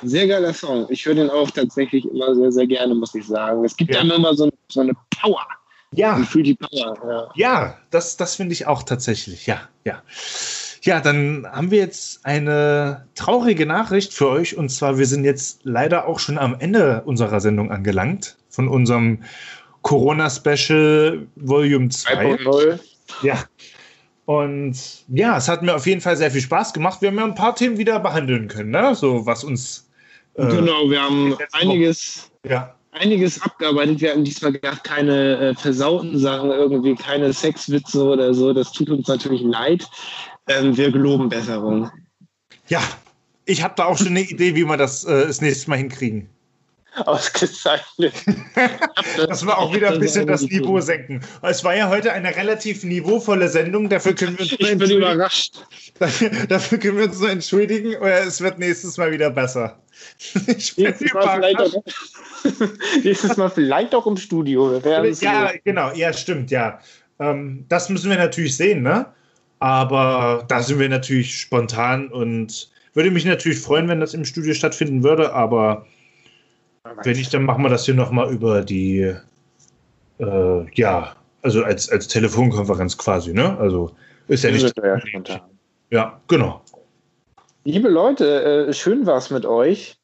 Sehr 0.03 0.27
geiler 0.27 0.53
Song. 0.53 0.87
Ich 0.89 1.05
höre 1.05 1.15
den 1.15 1.31
auch 1.31 1.51
tatsächlich 1.51 2.05
immer 2.05 2.35
sehr, 2.35 2.53
sehr 2.53 2.67
gerne, 2.67 2.95
muss 2.95 3.15
ich 3.15 3.27
sagen. 3.27 3.65
Es 3.65 3.77
gibt 3.77 3.95
ja. 3.95 4.01
immer 4.01 4.35
so, 4.35 4.51
so 4.69 4.81
eine 4.81 4.93
Power. 5.21 5.47
Ja. 5.93 6.17
Fühle 6.25 6.45
die 6.45 6.55
Power. 6.55 6.97
Ja, 7.07 7.31
ja 7.35 7.79
das, 7.91 8.17
das 8.17 8.37
finde 8.37 8.53
ich 8.53 8.67
auch 8.67 8.83
tatsächlich. 8.83 9.47
Ja, 9.47 9.61
ja. 9.85 10.03
Ja, 10.83 11.01
dann 11.01 11.47
haben 11.51 11.71
wir 11.71 11.79
jetzt 11.79 12.27
eine 12.27 13.07
traurige 13.15 13.67
Nachricht 13.67 14.13
für 14.13 14.29
euch. 14.29 14.57
Und 14.57 14.69
zwar, 14.71 14.99
wir 14.99 15.07
sind 15.07 15.25
jetzt 15.25 15.61
leider 15.63 16.09
auch 16.09 16.19
schon 16.19 16.39
am 16.39 16.57
Ende 16.59 17.03
unserer 17.05 17.41
Sendung 17.41 17.71
angelangt. 17.71 18.37
Von 18.49 18.69
unserem 18.69 19.23
Corona-Special 19.83 21.27
Volume 21.37 21.89
2. 21.89 22.35
3.0. 22.35 22.81
Ja. 23.23 23.45
Und 24.25 25.05
ja, 25.09 25.37
es 25.37 25.49
hat 25.49 25.63
mir 25.63 25.75
auf 25.75 25.87
jeden 25.87 26.01
Fall 26.01 26.17
sehr 26.17 26.31
viel 26.31 26.41
Spaß 26.41 26.73
gemacht. 26.73 27.01
Wir 27.01 27.09
haben 27.09 27.17
ja 27.17 27.25
ein 27.25 27.35
paar 27.35 27.57
Themen 27.57 27.79
wieder 27.79 27.99
behandeln 27.99 28.49
können, 28.49 28.71
ne? 28.71 28.95
So 28.95 29.27
was 29.27 29.43
uns. 29.43 29.89
Äh, 30.35 30.47
genau, 30.47 30.89
wir 30.89 31.03
haben 31.03 31.37
einiges, 31.53 32.31
ja. 32.47 32.75
einiges 32.93 33.43
abgearbeitet. 33.43 34.01
Wir 34.01 34.11
hatten 34.11 34.25
diesmal 34.25 34.53
gar 34.53 34.77
keine 34.77 35.39
äh, 35.39 35.55
versauten 35.55 36.19
Sachen, 36.19 36.51
irgendwie 36.51 36.95
keine 36.95 37.33
Sexwitze 37.33 38.05
oder 38.05 38.33
so. 38.33 38.53
Das 38.53 38.73
tut 38.73 38.91
uns 38.91 39.09
natürlich 39.09 39.43
leid. 39.43 39.89
Ähm, 40.49 40.77
wir 40.77 40.91
geloben 40.93 41.29
Besserung. 41.29 41.91
Ja, 42.69 42.81
ich 43.45 43.63
habe 43.63 43.75
da 43.77 43.87
auch 43.87 43.99
schon 43.99 44.09
eine 44.09 44.23
Idee, 44.23 44.55
wie 44.55 44.65
wir 44.65 44.77
das 44.77 45.05
äh, 45.05 45.27
das 45.27 45.41
nächste 45.41 45.69
Mal 45.69 45.77
hinkriegen 45.77 46.29
ausgezeichnet. 47.07 48.15
das 49.17 49.47
war 49.47 49.59
auch 49.59 49.75
wieder 49.75 49.91
ein 49.91 50.01
bisschen 50.01 50.27
das 50.27 50.43
Niveau 50.43 50.81
senken. 50.81 51.21
Es 51.43 51.65
war 51.65 51.75
ja 51.75 51.89
heute 51.89 52.13
eine 52.13 52.35
relativ 52.35 52.85
niveauvolle 52.85 53.49
Sendung, 53.49 53.89
dafür 53.89 54.15
können 54.15 54.39
wir 54.39 54.43
uns 54.43 54.53
Ich 54.53 54.79
bin 54.79 54.91
überrascht. 54.91 55.55
Dafür, 55.99 56.31
dafür, 56.49 56.79
können 56.79 56.97
wir 56.97 57.05
uns 57.05 57.21
nur 57.21 57.31
entschuldigen, 57.31 57.95
oder 57.97 58.25
es 58.25 58.41
wird 58.41 58.59
nächstes 58.59 58.97
Mal 58.97 59.13
wieder 59.13 59.31
besser. 59.31 59.79
Ich 60.57 60.75
bin 60.75 60.87
nächstes, 60.87 61.13
Mal 61.13 61.55
auch, 61.57 61.85
nächstes 63.05 63.37
Mal 63.37 63.51
vielleicht 63.51 63.95
auch 63.95 64.07
im 64.07 64.17
Studio. 64.17 64.81
ja, 64.83 65.15
sehen. 65.15 65.61
genau, 65.65 65.93
ja, 65.93 66.13
stimmt, 66.13 66.51
ja. 66.51 66.81
Ähm, 67.21 67.67
das 67.69 67.89
müssen 67.89 68.11
wir 68.11 68.17
natürlich 68.17 68.57
sehen, 68.57 68.83
ne? 68.83 69.07
Aber 69.61 70.45
da 70.49 70.63
sind 70.63 70.81
wir 70.81 70.89
natürlich 70.89 71.39
spontan 71.39 72.09
und 72.09 72.71
würde 72.95 73.11
mich 73.11 73.25
natürlich 73.25 73.61
freuen, 73.61 73.87
wenn 73.87 74.01
das 74.01 74.15
im 74.15 74.25
Studio 74.25 74.55
stattfinden 74.55 75.05
würde, 75.05 75.33
aber 75.33 75.87
wenn 76.85 77.17
nicht, 77.17 77.33
dann 77.33 77.45
machen 77.45 77.63
wir 77.63 77.69
das 77.69 77.85
hier 77.85 77.95
nochmal 77.95 78.33
über 78.33 78.63
die, 78.63 79.15
äh, 80.19 80.75
ja, 80.75 81.15
also 81.43 81.65
als, 81.65 81.91
als 81.91 82.09
Telefonkonferenz 82.09 82.97
quasi, 82.97 83.33
ne? 83.33 83.57
Also 83.59 83.95
ist 84.29 84.45
ja 84.45 84.51
nicht. 84.51 84.73
Ja, 85.29 85.49
ja, 85.91 86.21
genau. 86.29 86.63
Liebe 87.65 87.89
Leute, 87.89 88.67
äh, 88.69 88.73
schön 88.73 89.07
war 89.07 89.17
es 89.17 89.31
mit 89.31 89.47
euch. 89.47 89.97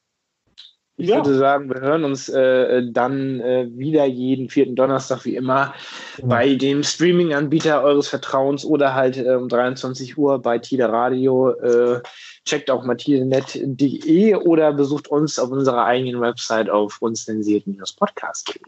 Ich 1.00 1.08
ja. 1.08 1.16
würde 1.16 1.38
sagen, 1.38 1.70
wir 1.70 1.80
hören 1.80 2.02
uns 2.02 2.28
äh, 2.28 2.82
dann 2.90 3.38
äh, 3.38 3.68
wieder 3.70 4.04
jeden 4.04 4.48
vierten 4.48 4.74
Donnerstag 4.74 5.24
wie 5.24 5.36
immer 5.36 5.72
ja. 6.18 6.26
bei 6.26 6.56
dem 6.56 6.82
Streaming-Anbieter 6.82 7.84
eures 7.84 8.08
Vertrauens 8.08 8.64
oder 8.64 8.94
halt 8.94 9.16
äh, 9.16 9.30
um 9.36 9.48
23 9.48 10.18
Uhr 10.18 10.42
bei 10.42 10.58
Tide 10.58 10.88
Radio. 10.88 11.50
Äh, 11.50 12.00
checkt 12.44 12.68
auch 12.68 12.84
mathildenet.de 12.84 14.34
oder 14.34 14.72
besucht 14.72 15.06
uns 15.06 15.38
auf 15.38 15.50
unserer 15.50 15.84
eigenen 15.84 16.20
Website 16.20 16.68
auf 16.68 17.00
unzensiert-podcast.de. 17.00 18.60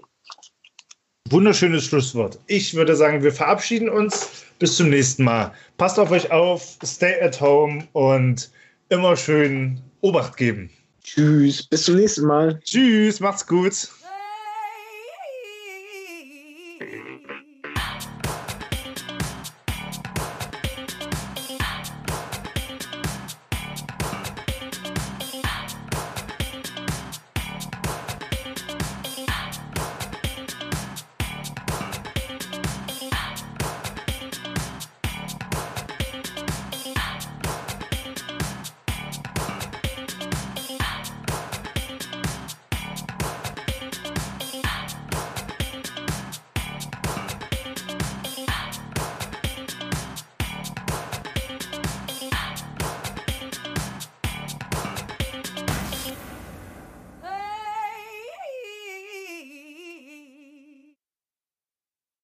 Wunderschönes 1.31 1.85
Schlusswort. 1.85 2.39
Ich 2.47 2.75
würde 2.75 2.95
sagen, 2.95 3.25
wir 3.25 3.33
verabschieden 3.33 3.89
uns. 3.89 4.45
Bis 4.61 4.77
zum 4.77 4.91
nächsten 4.91 5.25
Mal. 5.25 5.53
Passt 5.79 5.99
auf 5.99 6.13
euch 6.13 6.31
auf, 6.31 6.79
stay 6.85 7.21
at 7.23 7.41
home 7.41 7.89
und 7.93 8.51
immer 8.89 9.17
schön 9.17 9.81
Obacht 10.01 10.37
geben. 10.37 10.71
Tschüss, 11.15 11.65
bis 11.65 11.87
zum 11.87 11.97
nächsten 11.97 12.25
Mal. 12.25 12.61
Tschüss, 12.63 13.19
macht's 13.19 13.45
gut. 13.45 13.89